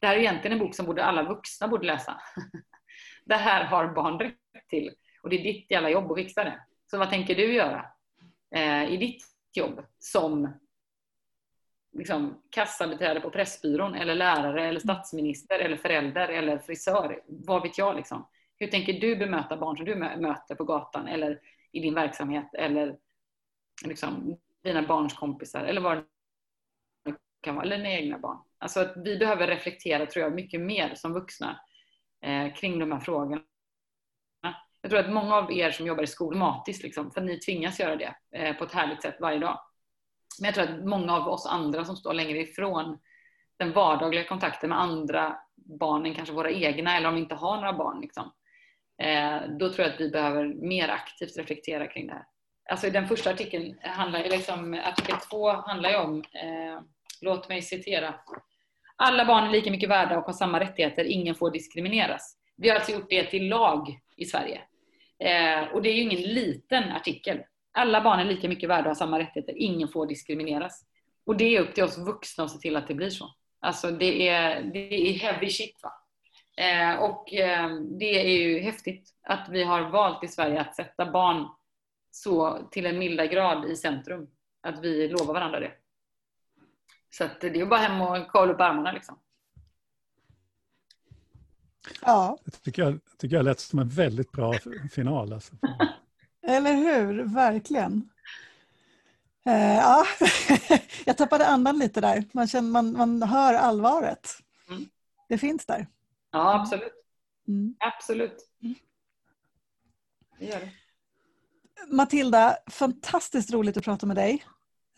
Det 0.00 0.06
här 0.06 0.16
är 0.16 0.20
egentligen 0.20 0.52
en 0.52 0.66
bok 0.66 0.74
som 0.74 0.86
borde 0.86 1.04
alla 1.04 1.22
vuxna 1.22 1.68
borde 1.68 1.86
läsa. 1.86 2.20
det 3.24 3.34
här 3.34 3.64
har 3.64 3.94
barn 3.94 4.18
rätt 4.18 4.68
till. 4.68 4.90
Och 5.22 5.30
det 5.30 5.36
är 5.36 5.42
ditt 5.42 5.70
jävla 5.70 5.90
jobb 5.90 6.10
att 6.12 6.18
fixa 6.18 6.44
det. 6.44 6.60
Så 6.90 6.98
vad 6.98 7.10
tänker 7.10 7.34
du 7.34 7.52
göra 7.52 7.86
eh, 8.54 8.92
i 8.92 8.96
ditt 8.96 9.24
jobb 9.52 9.84
som 9.98 10.48
liksom, 11.92 12.42
kassabiträde 12.50 13.20
på 13.20 13.30
Pressbyrån 13.30 13.94
eller 13.94 14.14
lärare 14.14 14.68
eller 14.68 14.80
statsminister 14.80 15.58
eller 15.58 15.76
förälder 15.76 16.28
eller 16.28 16.58
frisör? 16.58 17.22
Vad 17.26 17.62
vet 17.62 17.78
jag 17.78 17.96
liksom? 17.96 18.28
Hur 18.56 18.66
tänker 18.66 18.92
du 18.92 19.16
bemöta 19.16 19.56
barn 19.56 19.76
som 19.76 19.86
du 19.86 19.94
möter 19.94 20.54
på 20.54 20.64
gatan 20.64 21.08
eller 21.08 21.40
i 21.72 21.80
din 21.80 21.94
verksamhet 21.94 22.54
eller 22.54 22.98
liksom, 23.84 24.36
dina 24.62 24.82
barns 24.82 25.14
kompisar 25.14 25.64
eller 25.64 25.80
vad 25.80 25.96
det 25.96 26.04
kan 27.40 27.54
vara, 27.54 27.64
eller 27.64 27.76
dina 27.76 27.90
egna 27.90 28.18
barn? 28.18 28.38
Alltså 28.58 28.80
att 28.80 28.92
vi 28.96 29.16
behöver 29.16 29.46
reflektera, 29.46 30.06
tror 30.06 30.22
jag, 30.22 30.34
mycket 30.34 30.60
mer 30.60 30.94
som 30.94 31.12
vuxna 31.12 31.60
eh, 32.22 32.54
kring 32.54 32.78
de 32.78 32.92
här 32.92 33.00
frågorna. 33.00 33.42
Jag 34.82 34.90
tror 34.90 35.00
att 35.00 35.12
många 35.12 35.34
av 35.34 35.52
er 35.52 35.70
som 35.70 35.86
jobbar 35.86 36.02
i 36.02 36.06
skolmatiskt, 36.06 36.82
liksom, 36.82 37.10
för 37.10 37.20
ni 37.20 37.38
tvingas 37.38 37.80
göra 37.80 37.96
det 37.96 38.14
eh, 38.32 38.56
på 38.56 38.64
ett 38.64 38.72
härligt 38.72 39.02
sätt 39.02 39.16
varje 39.20 39.38
dag. 39.38 39.60
Men 40.40 40.46
jag 40.46 40.54
tror 40.54 40.64
att 40.64 40.84
många 40.84 41.16
av 41.16 41.28
oss 41.28 41.46
andra 41.46 41.84
som 41.84 41.96
står 41.96 42.14
längre 42.14 42.38
ifrån 42.38 42.98
den 43.56 43.72
vardagliga 43.72 44.24
kontakten 44.24 44.68
med 44.68 44.80
andra 44.80 45.36
barn 45.56 46.06
än 46.06 46.14
kanske 46.14 46.34
våra 46.34 46.50
egna, 46.50 46.96
eller 46.96 47.08
om 47.08 47.14
vi 47.14 47.20
inte 47.20 47.34
har 47.34 47.56
några 47.56 47.72
barn, 47.72 48.00
liksom, 48.00 48.32
eh, 49.02 49.40
då 49.58 49.72
tror 49.72 49.86
jag 49.86 49.94
att 49.94 50.00
vi 50.00 50.10
behöver 50.10 50.46
mer 50.46 50.88
aktivt 50.88 51.36
reflektera 51.36 51.86
kring 51.86 52.06
det 52.06 52.12
här. 52.12 52.24
Alltså 52.70 52.90
den 52.90 53.08
första 53.08 53.30
artikeln, 53.30 53.78
handlar, 53.82 54.24
liksom, 54.24 54.74
artikel 54.84 55.16
två 55.30 55.52
handlar 55.52 55.90
ju 55.90 55.96
om, 55.96 56.18
eh, 56.18 56.80
låt 57.20 57.48
mig 57.48 57.62
citera, 57.62 58.14
alla 58.96 59.24
barn 59.24 59.44
är 59.44 59.50
lika 59.50 59.70
mycket 59.70 59.90
värda 59.90 60.18
och 60.18 60.24
har 60.24 60.32
samma 60.32 60.60
rättigheter, 60.60 61.04
ingen 61.04 61.34
får 61.34 61.50
diskrimineras. 61.50 62.36
Vi 62.56 62.68
har 62.68 62.76
alltså 62.76 62.92
gjort 62.92 63.10
det 63.10 63.24
till 63.24 63.48
lag 63.48 63.98
i 64.16 64.24
Sverige. 64.24 64.60
Eh, 65.20 65.74
och 65.74 65.82
det 65.82 65.88
är 65.88 65.94
ju 65.94 66.02
ingen 66.02 66.20
liten 66.20 66.92
artikel. 66.92 67.42
Alla 67.72 68.00
barn 68.00 68.20
är 68.20 68.24
lika 68.24 68.48
mycket 68.48 68.68
värda 68.68 68.82
och 68.82 68.86
har 68.86 68.94
samma 68.94 69.18
rättigheter. 69.18 69.54
Ingen 69.56 69.88
får 69.88 70.06
diskrimineras. 70.06 70.84
Och 71.26 71.36
det 71.36 71.56
är 71.56 71.60
upp 71.60 71.74
till 71.74 71.84
oss 71.84 71.98
vuxna 71.98 72.44
att 72.44 72.50
se 72.50 72.58
till 72.58 72.76
att 72.76 72.88
det 72.88 72.94
blir 72.94 73.10
så. 73.10 73.34
Alltså 73.60 73.90
det 73.90 74.28
är, 74.28 74.62
det 74.62 74.94
är 74.94 75.12
heavy 75.12 75.50
shit. 75.50 75.80
Va? 75.82 75.92
Eh, 76.64 77.02
och 77.02 77.34
eh, 77.34 77.70
det 77.98 78.20
är 78.20 78.38
ju 78.38 78.58
häftigt 78.58 79.10
att 79.22 79.48
vi 79.48 79.62
har 79.64 79.90
valt 79.90 80.24
i 80.24 80.28
Sverige 80.28 80.60
att 80.60 80.76
sätta 80.76 81.10
barn 81.10 81.48
så 82.10 82.58
till 82.70 82.86
en 82.86 82.98
milda 82.98 83.26
grad 83.26 83.70
i 83.70 83.76
centrum. 83.76 84.30
Att 84.62 84.84
vi 84.84 85.08
lovar 85.08 85.34
varandra 85.34 85.60
det. 85.60 85.72
Så 87.10 87.24
att 87.24 87.40
det 87.40 87.60
är 87.60 87.66
bara 87.66 87.80
hem 87.80 88.00
och 88.00 88.32
kavla 88.32 88.52
upp 88.52 88.60
armarna 88.60 88.92
liksom. 88.92 89.18
Ja. 92.02 92.38
Det 92.44 92.50
tycker 92.50 92.82
jag, 92.82 92.98
tycker 93.18 93.36
jag 93.36 93.44
lät 93.44 93.60
som 93.60 93.78
en 93.78 93.88
väldigt 93.88 94.32
bra 94.32 94.54
final. 94.92 95.32
Alltså. 95.32 95.54
Eller 96.46 96.74
hur, 96.74 97.22
verkligen. 97.22 98.10
Uh, 99.48 99.74
ja. 99.74 100.06
jag 101.04 101.16
tappade 101.16 101.46
andan 101.46 101.78
lite 101.78 102.00
där. 102.00 102.24
Man, 102.32 102.48
känner, 102.48 102.70
man, 102.70 102.92
man 102.92 103.22
hör 103.22 103.54
allvaret. 103.54 104.28
Mm. 104.68 104.88
Det 105.28 105.38
finns 105.38 105.66
där. 105.66 105.86
Ja, 106.30 106.60
absolut. 106.60 106.92
Mm. 107.48 107.74
Absolut. 107.78 108.48
Mm. 108.62 108.74
Det 110.38 110.46
gör 110.46 110.60
det. 110.60 110.70
Matilda, 111.88 112.56
fantastiskt 112.66 113.52
roligt 113.52 113.76
att 113.76 113.84
prata 113.84 114.06
med 114.06 114.16
dig. 114.16 114.44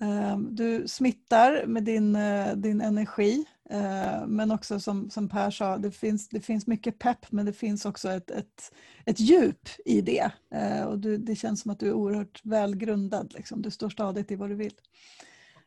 Ehm, 0.00 0.54
du 0.54 0.88
smittar 0.88 1.66
med 1.66 1.84
din, 1.84 2.16
eh, 2.16 2.56
din 2.56 2.80
energi 2.80 3.46
Eh, 3.61 3.61
Eh, 3.72 4.26
men 4.26 4.50
också 4.50 4.80
som, 4.80 5.10
som 5.10 5.28
Per 5.28 5.50
sa, 5.50 5.78
det 5.78 5.90
finns, 5.90 6.28
det 6.28 6.40
finns 6.40 6.66
mycket 6.66 6.98
pepp 6.98 7.32
men 7.32 7.46
det 7.46 7.52
finns 7.52 7.84
också 7.84 8.10
ett, 8.10 8.30
ett, 8.30 8.72
ett 9.06 9.20
djup 9.20 9.68
i 9.84 10.00
det. 10.00 10.30
Eh, 10.54 10.84
och 10.84 10.98
du, 10.98 11.18
det 11.18 11.36
känns 11.36 11.60
som 11.60 11.70
att 11.70 11.80
du 11.80 11.88
är 11.88 11.92
oerhört 11.92 12.40
välgrundad. 12.44 13.32
Liksom. 13.34 13.62
Du 13.62 13.70
står 13.70 13.90
stadigt 13.90 14.30
i 14.30 14.36
vad 14.36 14.50
du 14.50 14.54
vill. 14.54 14.74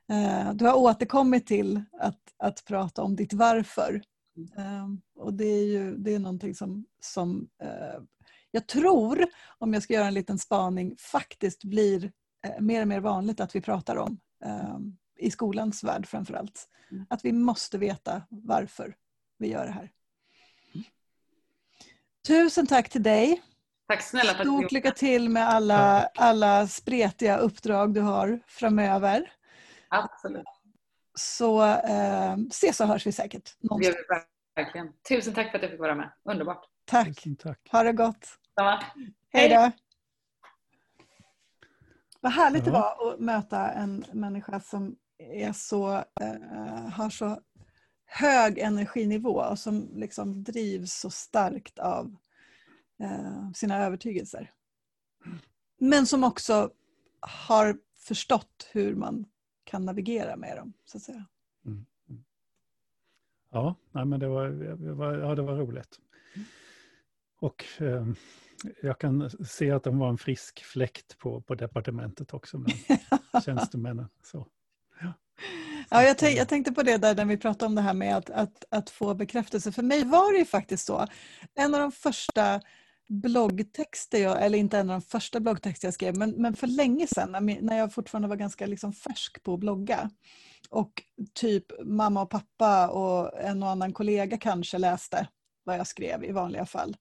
Eh, 0.10 0.53
du 0.53 0.66
har 0.66 0.76
återkommit 0.76 1.47
till 1.47 1.82
att, 1.99 2.20
att 2.38 2.66
prata 2.66 3.03
om 3.03 3.16
ditt 3.16 3.34
varför. 3.34 4.01
Och 5.16 5.34
det 5.34 5.45
är 5.45 5.66
ju 5.66 5.97
det 5.97 6.14
är 6.14 6.20
någonting 6.20 6.56
som, 6.56 6.86
som 7.01 7.47
jag 8.51 8.68
tror, 8.68 9.26
om 9.58 9.74
jag 9.74 9.84
ska 9.84 9.93
göra 9.93 10.08
en 10.08 10.14
liten 10.14 10.39
spaning, 10.39 10.95
faktiskt 10.97 11.64
blir 11.64 12.12
mer 12.60 12.82
och 12.82 12.88
mer 12.88 12.99
vanligt 12.99 13.39
att 13.39 13.56
vi 13.56 13.62
pratar 13.62 13.95
om 13.95 14.20
i 15.18 15.32
skolans 15.32 15.84
värld 15.84 16.07
framförallt. 16.07 16.70
Mm. 16.91 17.05
Att 17.09 17.26
vi 17.26 17.32
måste 17.32 17.78
veta 17.78 18.22
varför 18.30 18.95
vi 19.38 19.47
gör 19.47 19.66
det 19.66 19.72
här. 19.72 19.91
Tusen 22.28 22.68
tack 22.68 22.89
till 22.89 23.03
dig. 23.03 23.41
Tack 23.88 24.01
snälla 24.01 24.34
för 24.34 24.43
Stort 24.43 24.72
lycka 24.72 24.91
till 24.91 25.30
med 25.30 25.49
alla, 25.49 26.09
alla 26.16 26.68
spretiga 26.68 27.38
uppdrag 27.38 27.93
du 27.93 28.01
har 28.01 28.39
framöver. 28.47 29.32
Absolut. 29.89 30.45
Så 31.13 31.63
eh, 31.63 32.36
ses 32.49 32.80
och 32.80 32.88
hörs 32.88 33.07
vi 33.07 33.11
säkert. 33.11 33.55
Det 33.59 33.86
gör 33.86 33.91
vi 33.91 34.26
verkligen. 34.55 34.93
Tusen 35.09 35.34
tack 35.34 35.51
för 35.51 35.57
att 35.57 35.61
jag 35.61 35.72
fick 35.72 35.80
vara 35.80 35.95
med. 35.95 36.11
Underbart. 36.24 36.66
Tack. 36.86 37.24
tack. 37.39 37.59
Ha 37.72 37.84
det 37.84 37.93
gott. 37.93 38.28
Samma. 38.55 38.84
Hej 39.34 39.49
då. 39.49 39.72
Vad 42.22 42.32
härligt 42.32 42.66
ja. 42.66 42.72
det 42.72 42.80
var 42.80 43.13
att 43.13 43.20
möta 43.20 43.72
en 43.72 44.05
människa 44.13 44.59
som 44.59 44.95
är 45.18 45.53
så, 45.53 45.93
eh, 45.95 46.89
har 46.89 47.09
så 47.09 47.41
hög 48.05 48.57
energinivå 48.57 49.41
och 49.41 49.59
som 49.59 49.89
liksom 49.95 50.43
drivs 50.43 50.93
så 50.93 51.09
starkt 51.09 51.80
av 51.80 52.16
eh, 52.99 53.51
sina 53.51 53.86
övertygelser. 53.86 54.51
Men 55.78 56.07
som 56.07 56.24
också 56.24 56.72
har 57.20 57.78
förstått 57.95 58.70
hur 58.72 58.95
man 58.95 59.26
kan 59.63 59.86
navigera 59.86 60.36
med 60.36 60.57
dem. 60.57 60.74
så 60.86 60.97
att 60.97 61.03
säga. 61.03 61.26
Mm. 61.66 61.86
Ja, 63.49 63.76
nej, 63.91 64.05
men 64.05 64.20
det 64.20 64.28
var, 64.28 64.49
det 64.76 64.93
var, 64.93 65.13
ja, 65.13 65.36
det 65.36 65.41
var 65.41 65.55
roligt. 65.55 65.99
Och 67.39 67.66
eh, 67.80 68.07
jag 68.82 68.99
kan 68.99 69.30
se 69.30 69.72
att 69.72 69.84
de 69.84 69.99
var 69.99 70.09
en 70.09 70.18
frisk 70.18 70.63
fläkt 70.63 71.18
på, 71.18 71.41
på 71.41 71.55
departementet 71.55 72.34
också 72.34 72.57
med 72.57 72.74
tjänstemännen. 73.45 74.07
Så. 74.24 74.47
Ja, 75.89 76.03
jag, 76.03 76.17
tänk, 76.17 76.38
jag, 76.38 76.49
tänkte 76.49 76.71
på 76.71 76.83
det 76.83 76.97
där 76.97 77.15
när 77.15 77.25
vi 77.25 77.38
pratade 77.38 77.65
om 77.65 77.75
det 77.75 77.81
här 77.81 77.93
med 77.93 78.17
att, 78.17 78.29
att, 78.29 78.65
att, 78.69 78.89
få 78.89 79.13
bekräftelse. 79.13 79.71
För 79.71 79.83
mig 79.83 80.03
var 80.03 80.33
det 80.33 80.39
ju 80.39 80.45
faktiskt 80.45 80.86
så. 80.86 81.07
En 81.55 81.73
av 81.73 81.81
de 81.81 81.91
första 81.91 82.61
bloggtexter 83.09 84.17
jag, 84.17 84.45
eller 84.45 84.57
inte 84.57 84.77
en 84.77 84.89
av 84.89 85.01
de 85.01 85.01
första 85.01 85.39
bloggtexter 85.39 85.88
jag 85.88 85.93
skrev, 85.93 86.17
men, 86.17 86.31
men 86.31 86.55
för 86.55 86.67
länge 86.67 87.07
sedan 87.07 87.57
när 87.61 87.77
jag 87.77 87.93
fortfarande 87.93 88.27
var 88.27 88.36
ganska 88.36 88.65
liksom 88.65 88.93
färsk 88.93 89.43
på 89.43 89.53
att 89.53 89.59
blogga 89.59 90.09
och 90.69 91.03
typ 91.33 91.65
mamma 91.86 92.21
och 92.21 92.29
pappa 92.29 92.88
och 92.88 93.41
en 93.41 93.63
och 93.63 93.69
annan 93.69 93.93
kollega 93.93 94.38
kanske 94.38 94.77
läste 94.77 95.27
vad 95.63 95.77
jag 95.77 95.88
skrev 95.88 96.23
i 96.23 96.31
vanliga 96.31 96.65
fall 96.65 96.97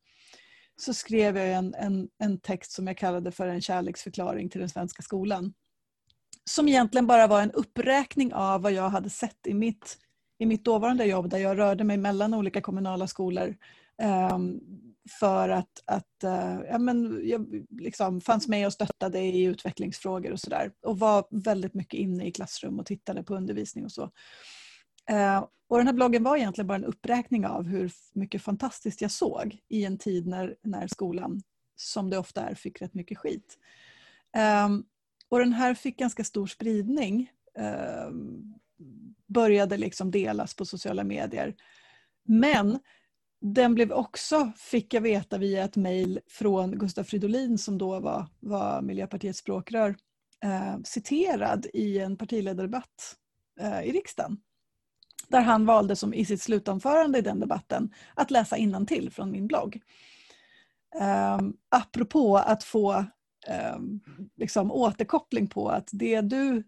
så 0.76 0.94
skrev 0.94 1.36
jag 1.36 1.52
en, 1.52 1.74
en, 1.74 2.08
en 2.18 2.40
text 2.40 2.72
som 2.72 2.86
jag 2.86 2.96
kallade 2.96 3.32
för 3.32 3.46
en 3.46 3.60
kärleksförklaring 3.60 4.48
till 4.48 4.60
den 4.60 4.68
svenska 4.68 5.02
skolan 5.02 5.54
som 6.50 6.68
egentligen 6.68 7.06
bara 7.06 7.26
var 7.26 7.42
en 7.42 7.50
uppräkning 7.50 8.34
av 8.34 8.62
vad 8.62 8.72
jag 8.72 8.88
hade 8.88 9.10
sett 9.10 9.46
i 9.46 9.54
mitt, 9.54 9.98
i 10.38 10.46
mitt 10.46 10.64
dåvarande 10.64 11.04
jobb 11.04 11.30
där 11.30 11.38
jag 11.38 11.58
rörde 11.58 11.84
mig 11.84 11.96
mellan 11.96 12.34
olika 12.34 12.60
kommunala 12.60 13.06
skolor. 13.06 13.56
Um, 14.32 14.60
för 15.20 15.48
att, 15.48 15.82
att 15.84 16.24
uh, 16.24 16.60
ja, 16.70 16.78
men 16.78 17.20
jag 17.24 17.64
liksom 17.70 18.20
fanns 18.20 18.48
med 18.48 18.66
och 18.66 18.72
stöttade 18.72 19.20
i 19.20 19.42
utvecklingsfrågor 19.42 20.32
och 20.32 20.40
sådär. 20.40 20.72
Och 20.82 20.98
var 20.98 21.24
väldigt 21.30 21.74
mycket 21.74 22.00
inne 22.00 22.26
i 22.26 22.32
klassrum 22.32 22.78
och 22.78 22.86
tittade 22.86 23.22
på 23.22 23.34
undervisning 23.34 23.84
och 23.84 23.92
så. 23.92 24.02
Uh, 25.10 25.44
och 25.68 25.78
den 25.78 25.86
här 25.86 25.94
bloggen 25.94 26.22
var 26.22 26.36
egentligen 26.36 26.66
bara 26.66 26.78
en 26.78 26.84
uppräkning 26.84 27.46
av 27.46 27.66
hur 27.66 27.92
mycket 28.14 28.42
fantastiskt 28.42 29.00
jag 29.00 29.10
såg 29.10 29.58
i 29.68 29.84
en 29.84 29.98
tid 29.98 30.26
när, 30.26 30.56
när 30.62 30.86
skolan, 30.86 31.42
som 31.76 32.10
det 32.10 32.18
ofta 32.18 32.42
är, 32.42 32.54
fick 32.54 32.82
rätt 32.82 32.94
mycket 32.94 33.18
skit. 33.18 33.58
Um, 34.66 34.84
och 35.34 35.40
den 35.40 35.52
här 35.52 35.74
fick 35.74 35.98
ganska 35.98 36.24
stor 36.24 36.46
spridning. 36.46 37.30
Eh, 37.58 38.10
började 39.26 39.76
liksom 39.76 40.10
delas 40.10 40.54
på 40.54 40.64
sociala 40.64 41.04
medier. 41.04 41.54
Men 42.28 42.78
den 43.40 43.74
blev 43.74 43.92
också, 43.92 44.52
fick 44.56 44.94
jag 44.94 45.00
veta 45.00 45.38
via 45.38 45.64
ett 45.64 45.76
mejl 45.76 46.20
från 46.26 46.78
Gustaf 46.78 47.06
Fridolin 47.06 47.58
som 47.58 47.78
då 47.78 48.00
var, 48.00 48.26
var 48.40 48.82
Miljöpartiets 48.82 49.38
språkrör, 49.38 49.96
eh, 50.44 50.76
citerad 50.84 51.66
i 51.74 51.98
en 51.98 52.16
partiledardebatt 52.16 53.16
eh, 53.60 53.82
i 53.82 53.92
riksdagen. 53.92 54.36
Där 55.28 55.40
han 55.40 55.66
valde 55.66 55.96
som 55.96 56.14
i 56.14 56.24
sitt 56.24 56.42
slutanförande 56.42 57.18
i 57.18 57.22
den 57.22 57.40
debatten 57.40 57.94
att 58.14 58.30
läsa 58.30 58.56
till 58.86 59.10
från 59.10 59.30
min 59.30 59.46
blogg. 59.46 59.80
Eh, 61.00 61.38
apropå 61.68 62.36
att 62.36 62.64
få 62.64 63.04
eh, 63.48 63.78
liksom 64.36 64.72
återkoppling 64.72 65.46
på 65.46 65.68
att 65.68 65.88
det 65.92 66.20
du 66.20 66.62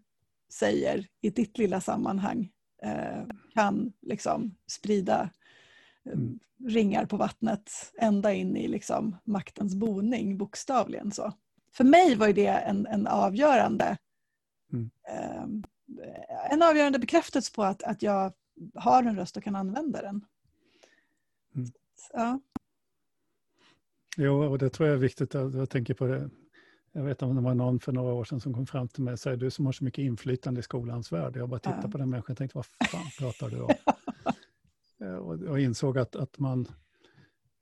säger 0.49 1.07
i 1.21 1.29
ditt 1.29 1.57
lilla 1.57 1.81
sammanhang 1.81 2.51
eh, 2.83 3.23
kan 3.53 3.93
liksom 4.01 4.55
sprida 4.67 5.29
mm. 6.05 6.39
ringar 6.67 7.05
på 7.05 7.17
vattnet 7.17 7.71
ända 7.99 8.33
in 8.33 8.57
i 8.57 8.67
liksom 8.67 9.15
maktens 9.23 9.75
boning, 9.75 10.37
bokstavligen 10.37 11.11
så. 11.11 11.33
För 11.73 11.83
mig 11.83 12.15
var 12.15 12.33
det 12.33 12.47
en, 12.47 12.85
en 12.85 13.07
avgörande 13.07 13.97
mm. 14.73 14.91
eh, 15.07 15.67
en 16.51 16.61
avgörande 16.61 16.99
bekräftelse 16.99 17.53
på 17.53 17.63
att, 17.63 17.83
att 17.83 18.01
jag 18.01 18.33
har 18.75 19.03
en 19.03 19.15
röst 19.15 19.37
och 19.37 19.43
kan 19.43 19.55
använda 19.55 20.01
den. 20.01 20.25
Mm. 21.55 21.69
Ja. 22.13 22.39
Jo, 24.17 24.43
och 24.43 24.57
det 24.57 24.69
tror 24.69 24.89
jag 24.89 24.95
är 24.95 24.99
viktigt. 24.99 25.33
Jag 25.33 25.69
tänker 25.69 25.93
på 25.93 26.07
det. 26.07 26.29
Jag 26.97 27.03
vet 27.03 27.21
om 27.21 27.35
det 27.35 27.41
var 27.41 27.53
någon 27.53 27.79
för 27.79 27.91
några 27.91 28.13
år 28.13 28.23
sedan 28.23 28.39
som 28.39 28.53
kom 28.53 28.65
fram 28.65 28.87
till 28.87 29.03
mig 29.03 29.11
och 29.11 29.19
sa 29.19 29.35
du 29.35 29.51
som 29.51 29.65
har 29.65 29.73
så 29.73 29.83
mycket 29.83 30.01
inflytande 30.03 30.59
i 30.59 30.63
skolans 30.63 31.11
värld. 31.11 31.35
Jag 31.35 31.49
bara 31.49 31.59
tittade 31.59 31.81
ja. 31.83 31.91
på 31.91 31.97
den 31.97 32.09
människan 32.09 32.33
och 32.33 32.37
tänkte, 32.37 32.57
vad 32.57 32.65
fan 32.65 33.05
pratar 33.19 33.49
du 33.49 33.61
om? 33.61 33.73
Eh, 35.01 35.15
och, 35.15 35.33
och 35.33 35.59
insåg 35.59 35.97
att, 35.97 36.15
att 36.15 36.39
man, 36.39 36.67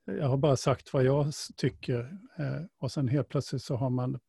jag 0.06 0.28
har 0.28 0.38
bara 0.38 0.58
sagt 0.58 0.94
vad 0.94 1.04
jag 1.04 1.32
tycker 1.56 2.18
eh, 2.38 2.62
och 2.80 2.92
sen 2.92 3.08
helt 3.08 3.30
plötsligt 3.30 3.62
så 3.62 3.76
har 3.76 3.90
man 3.90 4.20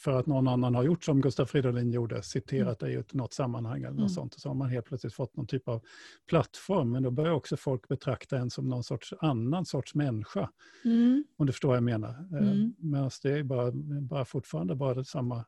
för 0.00 0.12
att 0.12 0.26
någon 0.26 0.48
annan 0.48 0.74
har 0.74 0.82
gjort 0.82 1.04
som 1.04 1.20
Gustaf 1.20 1.50
Fridolin 1.50 1.90
gjorde, 1.90 2.22
citerat 2.22 2.82
mm. 2.82 2.94
det 2.94 3.00
i 3.00 3.16
något 3.16 3.32
sammanhang 3.32 3.78
eller 3.78 3.90
något 3.90 3.98
mm. 3.98 4.08
sånt. 4.08 4.34
Och 4.34 4.40
så 4.40 4.48
har 4.48 4.54
man 4.54 4.70
helt 4.70 4.86
plötsligt 4.86 5.14
fått 5.14 5.36
någon 5.36 5.46
typ 5.46 5.68
av 5.68 5.82
plattform. 6.28 6.90
Men 6.90 7.02
då 7.02 7.10
börjar 7.10 7.32
också 7.32 7.56
folk 7.56 7.88
betrakta 7.88 8.38
en 8.38 8.50
som 8.50 8.68
någon 8.68 8.84
sorts 8.84 9.14
annan 9.20 9.64
sorts 9.64 9.94
människa. 9.94 10.50
Mm. 10.84 11.24
Om 11.36 11.46
du 11.46 11.52
förstår 11.52 11.68
vad 11.68 11.76
jag 11.76 11.84
menar. 11.84 12.08
Eh, 12.08 12.52
mm. 12.52 12.74
Medan 12.78 13.10
det 13.22 13.30
är 13.30 13.42
bara, 13.42 13.72
bara 14.00 14.24
fortfarande 14.24 14.74
bara 14.74 15.04
samma, 15.04 15.44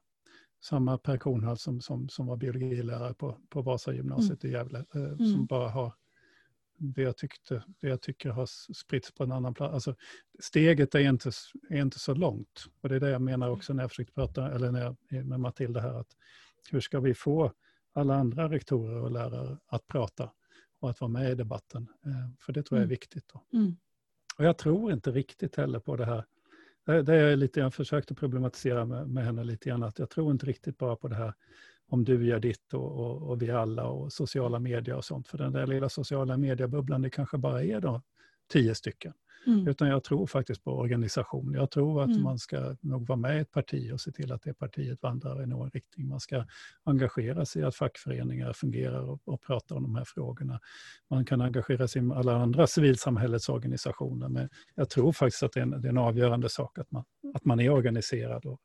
samma 0.65 0.99
Per 0.99 1.17
Kornhall 1.17 1.59
som, 1.59 1.81
som, 1.81 2.09
som 2.09 2.27
var 2.27 2.37
biologilärare 2.37 3.15
på, 3.15 3.39
på 3.49 3.63
Vasagymnasiet 3.63 4.45
mm. 4.45 4.55
i 4.55 4.59
Gävle. 4.59 4.79
Eh, 4.79 5.17
som 5.17 5.27
mm. 5.27 5.47
bara 5.47 5.69
har 5.69 5.93
det 6.83 7.03
jag, 7.03 7.17
tyckte, 7.17 7.63
det 7.81 7.89
jag 7.89 8.01
tycker 8.01 8.31
har 8.31 8.47
spritts 8.75 9.13
på 9.13 9.25
en 9.25 9.33
annan 9.33 9.55
plats. 9.55 9.75
Alltså, 9.75 9.95
steget 10.41 10.95
är 10.95 11.01
inte, 11.01 11.31
är 11.71 11.83
inte 11.83 11.99
så 11.99 12.15
långt. 12.15 12.65
Och 12.81 12.89
det 12.89 12.97
är 12.97 13.01
det 13.01 13.11
jag 13.11 13.23
menar 13.23 13.51
också 13.51 13.73
när 13.73 13.83
jag 13.83 13.91
försökte 13.91 14.13
prata 14.13 14.53
eller 14.53 14.73
när 14.73 14.83
jag, 14.83 15.25
med 15.25 15.41
Matilda 15.41 15.81
här. 15.81 16.01
Att 16.01 16.17
hur 16.71 16.81
ska 16.81 17.01
vi 17.01 17.15
få 17.15 17.53
alla 17.93 18.15
andra 18.15 18.49
rektorer 18.49 19.03
och 19.03 19.11
lärare 19.11 19.59
att 19.67 19.87
prata 19.87 20.31
och 20.81 20.91
att 20.91 21.01
vara 21.01 21.11
med 21.11 21.31
i 21.31 21.35
debatten? 21.35 21.89
Eh, 22.07 22.31
för 22.39 22.53
det 22.53 22.63
tror 22.63 22.79
jag 22.79 22.83
är 22.83 22.87
mm. 22.87 22.91
viktigt. 22.91 23.33
Mm. 23.53 23.77
Och 24.39 24.45
jag 24.45 24.59
tror 24.59 24.93
inte 24.93 25.11
riktigt 25.11 25.57
heller 25.57 25.79
på 25.79 25.97
det 25.97 26.05
här. 26.05 26.25
Det, 26.85 27.15
är 27.15 27.37
lite, 27.37 27.61
jag 27.61 27.75
försökte 27.75 28.15
problematisera 28.15 28.85
med, 28.85 29.09
med 29.09 29.25
henne 29.25 29.45
lite 29.45 29.69
grann. 29.69 29.83
Att 29.83 29.99
jag 29.99 30.11
tror 30.11 30.33
inte 30.33 30.47
riktigt 30.47 30.79
bara 30.79 30.97
på 30.97 31.09
det 31.09 31.15
här 31.15 31.35
om 31.93 32.05
du 32.05 32.27
gör 32.27 32.41
ditt 32.41 32.75
och, 32.75 33.01
och, 33.01 33.31
och, 33.31 33.43
vi 33.43 33.51
alla 33.51 33.85
och 33.85 34.13
sociala 34.13 34.59
medier 34.59 34.97
och 34.97 35.05
sånt. 35.05 35.29
För 35.29 35.39
den 35.39 35.53
där 35.53 35.67
lilla 35.67 35.89
sociala 35.89 36.37
mediebubblan, 36.37 37.03
det 37.03 37.11
kanske 37.11 37.39
bara 37.39 37.63
är 37.63 37.81
då 37.81 38.03
tio 38.53 38.75
stycken. 38.75 39.13
Mm. 39.47 39.69
Utan 39.69 39.89
jag 39.89 40.05
tror 40.05 40.27
faktiskt 40.27 40.65
på 40.65 40.79
organisation. 40.79 41.55
Jag 41.55 41.71
tror 41.71 42.03
att 42.03 42.09
mm. 42.09 42.23
man 42.23 42.39
ska 42.39 42.77
nog 42.81 43.07
vara 43.07 43.17
med 43.17 43.37
i 43.37 43.41
ett 43.41 43.51
parti 43.51 43.93
och 43.93 44.01
se 44.01 44.13
till 44.13 44.33
att 44.33 44.43
det 44.43 44.55
partiet 44.55 45.03
vandrar 45.03 45.43
i 45.43 45.47
någon 45.47 45.71
riktning. 45.71 46.09
Man 46.09 46.21
ska 46.21 46.45
engagera 46.85 47.47
sig 47.47 47.63
i 47.63 47.65
att 47.65 47.77
fackföreningar 47.77 48.53
fungerar 48.53 49.11
och, 49.11 49.21
och 49.25 49.43
pratar 49.43 49.77
om 49.77 49.83
de 49.83 49.95
här 49.95 50.05
frågorna. 50.05 50.61
Man 51.11 51.25
kan 51.25 51.41
engagera 51.41 51.89
sig 51.89 52.03
i 52.03 52.11
alla 52.15 52.37
andra 52.37 52.67
civilsamhällets 52.67 53.49
organisationer. 53.49 54.29
Men 54.29 54.49
jag 54.75 54.91
tror 54.91 55.13
faktiskt 55.13 55.43
att 55.43 55.53
det 55.53 55.61
är 55.61 55.65
en, 55.65 55.71
det 55.71 55.89
är 55.89 55.93
en 55.93 55.99
avgörande 55.99 56.49
sak 56.49 56.79
att 56.79 56.91
man, 56.91 57.05
att 57.35 57.45
man 57.45 57.61
är 57.61 57.71
organiserad 57.71 58.47
och, 58.47 58.61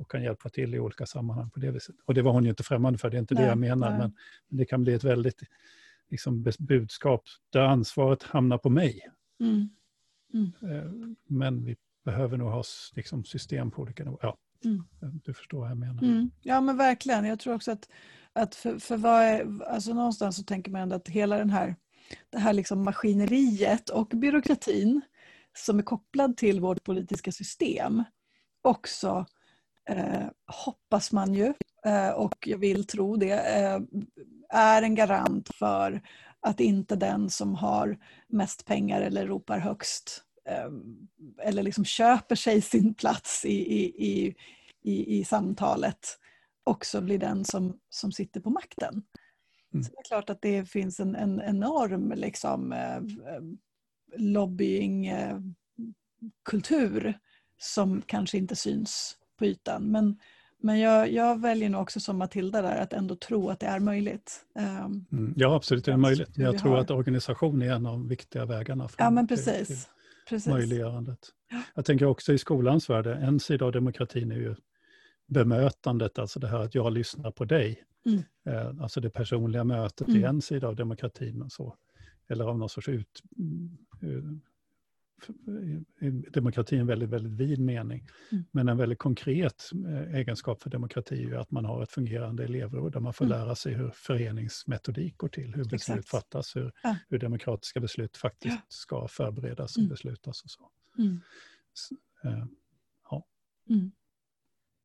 och 0.00 0.10
kan 0.10 0.22
hjälpa 0.22 0.48
till 0.48 0.74
i 0.74 0.78
olika 0.78 1.06
sammanhang 1.06 1.50
på 1.50 1.60
det 1.60 1.70
viset. 1.70 1.96
Och 2.04 2.14
det 2.14 2.22
var 2.22 2.32
hon 2.32 2.44
ju 2.44 2.50
inte 2.50 2.62
främmande 2.62 2.98
för, 2.98 3.10
det 3.10 3.16
är 3.16 3.20
inte 3.20 3.34
nej, 3.34 3.42
det 3.42 3.48
jag 3.48 3.58
menar, 3.58 3.90
men, 3.90 3.98
men, 4.48 4.58
det 4.58 4.64
kan 4.64 4.82
bli 4.82 4.94
ett 4.94 5.04
väldigt 5.04 5.42
liksom, 6.10 6.44
budskap 6.58 7.22
där 7.52 7.60
ansvaret 7.60 8.22
hamnar 8.22 8.58
på 8.58 8.70
mig. 8.70 9.00
Mm. 9.40 9.68
Mm. 10.34 10.52
Eh, 10.62 11.16
men 11.28 11.64
vi 11.64 11.76
behöver 12.04 12.36
nog 12.36 12.50
ha 12.50 12.62
liksom, 12.96 13.24
system 13.24 13.70
på 13.70 13.82
olika 13.82 14.04
nivåer. 14.04 14.20
Ja, 14.22 14.36
mm. 14.64 14.84
Du 15.24 15.34
förstår 15.34 15.60
vad 15.60 15.70
jag 15.70 15.78
menar. 15.78 16.02
Mm. 16.02 16.30
Ja 16.42 16.60
men 16.60 16.76
verkligen, 16.76 17.24
jag 17.24 17.38
tror 17.38 17.54
också 17.54 17.72
att, 17.72 17.88
att 18.32 18.54
för, 18.54 18.78
för 18.78 18.96
vad 18.96 19.22
är, 19.22 19.62
alltså 19.62 19.94
någonstans 19.94 20.36
så 20.36 20.42
tänker 20.42 20.70
man 20.70 20.80
ändå 20.80 20.96
att 20.96 21.08
hela 21.08 21.38
den 21.38 21.50
här, 21.50 21.76
det 22.30 22.38
här 22.38 22.52
liksom 22.52 22.84
maskineriet 22.84 23.88
och 23.88 24.06
byråkratin 24.06 25.00
som 25.52 25.78
är 25.78 25.82
kopplad 25.82 26.36
till 26.36 26.60
vårt 26.60 26.84
politiska 26.84 27.32
system 27.32 28.04
också 28.62 29.26
eh, 29.90 30.26
hoppas 30.46 31.12
man 31.12 31.34
ju, 31.34 31.54
eh, 31.84 32.10
och 32.10 32.46
jag 32.46 32.58
vill 32.58 32.86
tro 32.86 33.16
det, 33.16 33.32
eh, 33.32 33.80
är 34.48 34.82
en 34.82 34.94
garant 34.94 35.54
för 35.54 36.02
att 36.40 36.60
inte 36.60 36.96
den 36.96 37.30
som 37.30 37.54
har 37.54 37.98
mest 38.28 38.66
pengar 38.66 39.00
eller 39.00 39.26
ropar 39.26 39.58
högst 39.58 40.24
eh, 40.48 40.68
eller 41.42 41.62
liksom 41.62 41.84
köper 41.84 42.34
sig 42.34 42.60
sin 42.60 42.94
plats 42.94 43.44
i, 43.44 43.52
i, 43.52 44.06
i, 44.06 44.34
i, 44.82 45.18
i 45.18 45.24
samtalet 45.24 46.18
också 46.64 47.00
blir 47.00 47.18
den 47.18 47.44
som, 47.44 47.78
som 47.88 48.12
sitter 48.12 48.40
på 48.40 48.50
makten. 48.50 49.02
Mm. 49.74 49.84
Så 49.84 49.92
det 49.92 49.98
är 49.98 50.04
klart 50.04 50.30
att 50.30 50.42
det 50.42 50.64
finns 50.64 51.00
en, 51.00 51.16
en 51.16 51.40
enorm 51.40 52.12
liksom, 52.16 52.72
eh, 52.72 53.00
lobbyingkultur 54.16 57.06
eh, 57.06 57.14
som 57.58 58.02
kanske 58.02 58.38
inte 58.38 58.56
syns 58.56 59.16
på 59.40 59.46
ytan. 59.46 59.90
Men, 59.90 60.18
men 60.62 60.80
jag, 60.80 61.12
jag, 61.12 61.40
väljer 61.40 61.70
nog 61.70 61.82
också 61.82 62.00
som 62.00 62.18
Matilda 62.18 62.62
där 62.62 62.76
att 62.76 62.92
ändå 62.92 63.16
tro 63.16 63.50
att 63.50 63.60
det 63.60 63.66
är 63.66 63.80
möjligt. 63.80 64.44
Um, 64.54 65.06
mm, 65.12 65.34
ja, 65.36 65.56
absolut, 65.56 65.84
det 65.84 65.92
är 65.92 65.96
möjligt. 65.96 66.38
Jag 66.38 66.58
tror 66.58 66.78
att 66.78 66.90
organisation 66.90 67.62
är 67.62 67.72
en 67.72 67.86
av 67.86 67.92
de 67.92 68.08
viktiga 68.08 68.44
vägarna 68.44 68.88
ja, 68.98 69.10
men 69.10 69.28
precis. 69.28 69.66
till, 69.66 69.76
precis. 70.28 70.52
möjliggörandet. 70.52 71.18
Ja. 71.50 71.62
Jag 71.74 71.84
tänker 71.84 72.06
också 72.06 72.32
i 72.32 72.38
skolans 72.38 72.90
värld, 72.90 73.06
en 73.06 73.40
sida 73.40 73.64
av 73.64 73.72
demokratin 73.72 74.32
är 74.32 74.36
ju 74.36 74.54
bemötandet, 75.26 76.18
alltså 76.18 76.40
det 76.40 76.48
här 76.48 76.58
att 76.58 76.74
jag 76.74 76.92
lyssnar 76.92 77.30
på 77.30 77.44
dig. 77.44 77.84
Mm. 78.06 78.22
Eh, 78.46 78.82
alltså 78.82 79.00
det 79.00 79.10
personliga 79.10 79.64
mötet 79.64 80.08
mm. 80.08 80.24
är 80.24 80.28
en 80.28 80.42
sida 80.42 80.68
av 80.68 80.76
demokratin. 80.76 81.42
Och 81.42 81.52
så. 81.52 81.76
Eller 82.28 82.44
av 82.44 82.58
någon 82.58 82.68
sorts 82.68 82.88
ut, 82.88 83.22
demokrati 86.32 86.76
en 86.76 86.86
väldigt, 86.86 87.08
väldigt 87.08 87.32
vid 87.32 87.60
mening. 87.60 88.06
Mm. 88.32 88.44
Men 88.50 88.68
en 88.68 88.76
väldigt 88.76 88.98
konkret 88.98 89.70
eh, 89.86 90.14
egenskap 90.14 90.62
för 90.62 90.70
demokrati 90.70 91.24
är 91.24 91.38
att 91.38 91.50
man 91.50 91.64
har 91.64 91.82
ett 91.82 91.90
fungerande 91.90 92.44
elevråd 92.44 92.92
där 92.92 93.00
man 93.00 93.12
får 93.12 93.24
mm. 93.24 93.38
lära 93.38 93.54
sig 93.54 93.74
hur 93.74 93.90
föreningsmetodik 93.90 95.16
går 95.16 95.28
till, 95.28 95.54
hur 95.54 95.64
beslut 95.64 95.98
Exakt. 95.98 96.08
fattas, 96.08 96.56
hur, 96.56 96.72
ja. 96.82 96.96
hur, 97.08 97.18
demokratiska 97.18 97.80
beslut 97.80 98.16
faktiskt 98.16 98.54
ja. 98.54 98.66
ska 98.68 99.08
förberedas 99.08 99.76
och 99.76 99.80
mm. 99.80 99.90
beslutas 99.90 100.42
och 100.42 100.50
så. 100.50 100.70
Mm. 100.98 101.20
så 101.72 101.94
äh, 102.24 102.44
ja. 103.10 103.26
Mm. 103.68 103.90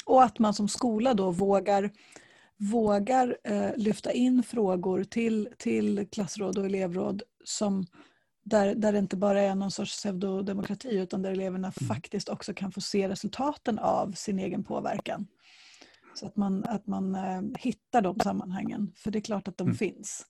Och 0.05 0.23
att 0.23 0.39
man 0.39 0.53
som 0.53 0.67
skola 0.67 1.13
då 1.13 1.31
vågar 1.31 1.91
vågar 2.57 3.37
eh, 3.43 3.71
lyfta 3.77 4.11
in 4.11 4.43
frågor 4.43 5.03
till, 5.03 5.49
till 5.57 6.07
klassråd 6.11 6.57
och 6.57 6.65
elevråd 6.65 7.23
som 7.43 7.85
där, 8.45 8.75
där 8.75 8.91
det 8.91 8.99
inte 8.99 9.17
bara 9.17 9.41
är 9.41 9.55
någon 9.55 9.71
sorts 9.71 9.97
pseudodemokrati 9.97 10.97
utan 10.97 11.21
där 11.21 11.31
eleverna 11.31 11.73
mm. 11.81 11.87
faktiskt 11.87 12.29
också 12.29 12.53
kan 12.53 12.71
få 12.71 12.81
se 12.81 13.09
resultaten 13.09 13.79
av 13.79 14.11
sin 14.11 14.39
egen 14.39 14.63
påverkan. 14.63 15.27
Så 16.13 16.25
att 16.25 16.35
man, 16.35 16.63
att 16.63 16.87
man 16.87 17.15
äh, 17.15 17.41
hittar 17.59 18.01
de 18.01 18.19
sammanhangen, 18.19 18.91
för 18.95 19.11
det 19.11 19.19
är 19.19 19.21
klart 19.21 19.47
att 19.47 19.57
de 19.57 19.67
mm. 19.67 19.77
finns. 19.77 20.25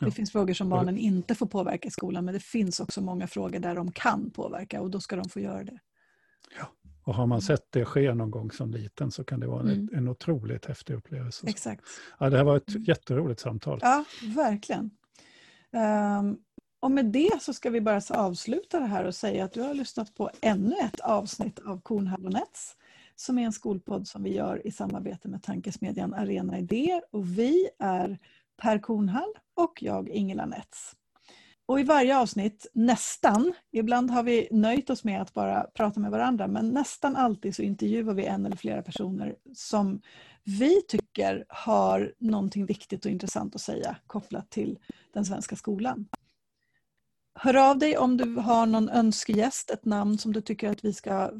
Det 0.00 0.06
ja. 0.06 0.10
finns 0.10 0.32
frågor 0.32 0.54
som 0.54 0.68
barnen 0.68 0.98
inte 0.98 1.34
får 1.34 1.46
påverka 1.46 1.88
i 1.88 1.90
skolan 1.90 2.24
men 2.24 2.34
det 2.34 2.40
finns 2.40 2.80
också 2.80 3.00
många 3.00 3.26
frågor 3.26 3.58
där 3.58 3.74
de 3.74 3.92
kan 3.92 4.30
påverka 4.30 4.80
och 4.80 4.90
då 4.90 5.00
ska 5.00 5.16
de 5.16 5.28
få 5.28 5.40
göra 5.40 5.64
det. 5.64 5.78
Ja. 6.58 6.66
Och 7.04 7.14
har 7.14 7.26
man 7.26 7.36
mm. 7.36 7.42
sett 7.42 7.66
det 7.70 7.84
ske 7.84 8.14
någon 8.14 8.30
gång 8.30 8.50
som 8.50 8.70
liten 8.70 9.10
så 9.10 9.24
kan 9.24 9.40
det 9.40 9.46
vara 9.46 9.60
mm. 9.60 9.88
en, 9.92 9.98
en 9.98 10.08
otroligt 10.08 10.66
häftig 10.66 10.94
upplevelse. 10.94 11.46
Exakt. 11.48 11.84
Ja, 12.18 12.30
det 12.30 12.36
här 12.36 12.44
var 12.44 12.56
ett 12.56 12.68
mm. 12.68 12.82
jätteroligt 12.82 13.40
samtal. 13.40 13.78
Ja, 13.82 14.04
verkligen. 14.36 14.90
Um, 16.20 16.38
och 16.82 16.90
med 16.90 17.04
det 17.04 17.42
så 17.42 17.54
ska 17.54 17.70
vi 17.70 17.80
bara 17.80 18.00
avsluta 18.10 18.80
det 18.80 18.86
här 18.86 19.04
och 19.04 19.14
säga 19.14 19.44
att 19.44 19.52
du 19.52 19.60
har 19.60 19.74
lyssnat 19.74 20.14
på 20.14 20.30
ännu 20.40 20.76
ett 20.76 21.00
avsnitt 21.00 21.58
av 21.58 21.80
Kornhall 21.80 22.26
och 22.26 22.32
Nets 22.32 22.76
som 23.16 23.38
är 23.38 23.42
en 23.42 23.52
skolpodd 23.52 24.08
som 24.08 24.22
vi 24.22 24.34
gör 24.34 24.66
i 24.66 24.72
samarbete 24.72 25.28
med 25.28 25.42
tankesmedjan 25.42 26.14
Arena 26.14 26.58
Idé 26.58 27.00
och 27.10 27.38
vi 27.38 27.68
är 27.78 28.18
Per 28.62 28.78
Kornhall 28.78 29.34
och 29.54 29.82
jag 29.82 30.08
Ingela 30.08 30.46
Nets. 30.46 30.96
Och 31.66 31.80
i 31.80 31.82
varje 31.82 32.18
avsnitt, 32.18 32.66
nästan, 32.72 33.52
ibland 33.72 34.10
har 34.10 34.22
vi 34.22 34.48
nöjt 34.50 34.90
oss 34.90 35.04
med 35.04 35.22
att 35.22 35.34
bara 35.34 35.62
prata 35.62 36.00
med 36.00 36.10
varandra, 36.10 36.46
men 36.46 36.68
nästan 36.68 37.16
alltid 37.16 37.56
så 37.56 37.62
intervjuar 37.62 38.14
vi 38.14 38.24
en 38.24 38.46
eller 38.46 38.56
flera 38.56 38.82
personer 38.82 39.36
som 39.54 40.00
vi 40.44 40.82
tycker 40.88 41.44
har 41.48 42.14
någonting 42.18 42.66
viktigt 42.66 43.04
och 43.04 43.10
intressant 43.10 43.54
att 43.54 43.60
säga 43.60 43.96
kopplat 44.06 44.50
till 44.50 44.78
den 45.12 45.24
svenska 45.24 45.56
skolan. 45.56 46.06
Hör 47.44 47.70
av 47.70 47.78
dig 47.78 47.98
om 47.98 48.16
du 48.16 48.36
har 48.36 48.66
någon 48.66 48.88
önskegäst, 48.88 49.70
ett 49.70 49.84
namn 49.84 50.18
som 50.18 50.32
du 50.32 50.40
tycker 50.40 50.70
att 50.70 50.84
vi 50.84 50.92
ska 50.92 51.30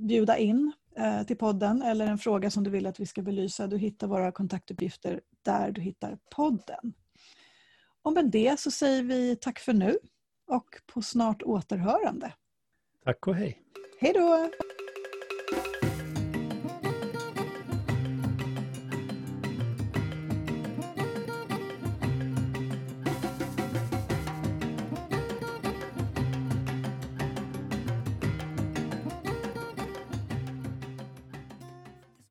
bjuda 0.00 0.36
in 0.36 0.72
eh, 0.96 1.26
till 1.26 1.36
podden 1.36 1.82
eller 1.82 2.06
en 2.06 2.18
fråga 2.18 2.50
som 2.50 2.64
du 2.64 2.70
vill 2.70 2.86
att 2.86 3.00
vi 3.00 3.06
ska 3.06 3.22
belysa. 3.22 3.66
Du 3.66 3.78
hittar 3.78 4.06
våra 4.06 4.32
kontaktuppgifter 4.32 5.20
där 5.42 5.70
du 5.70 5.80
hittar 5.80 6.18
podden. 6.30 6.92
Och 8.02 8.12
med 8.12 8.30
det 8.30 8.60
så 8.60 8.70
säger 8.70 9.02
vi 9.02 9.36
tack 9.36 9.58
för 9.58 9.72
nu 9.72 9.98
och 10.46 10.68
på 10.86 11.02
snart 11.02 11.42
återhörande. 11.42 12.32
Tack 13.04 13.26
och 13.26 13.34
hej. 13.34 13.62
Hej 14.00 14.12
då! 14.12 14.50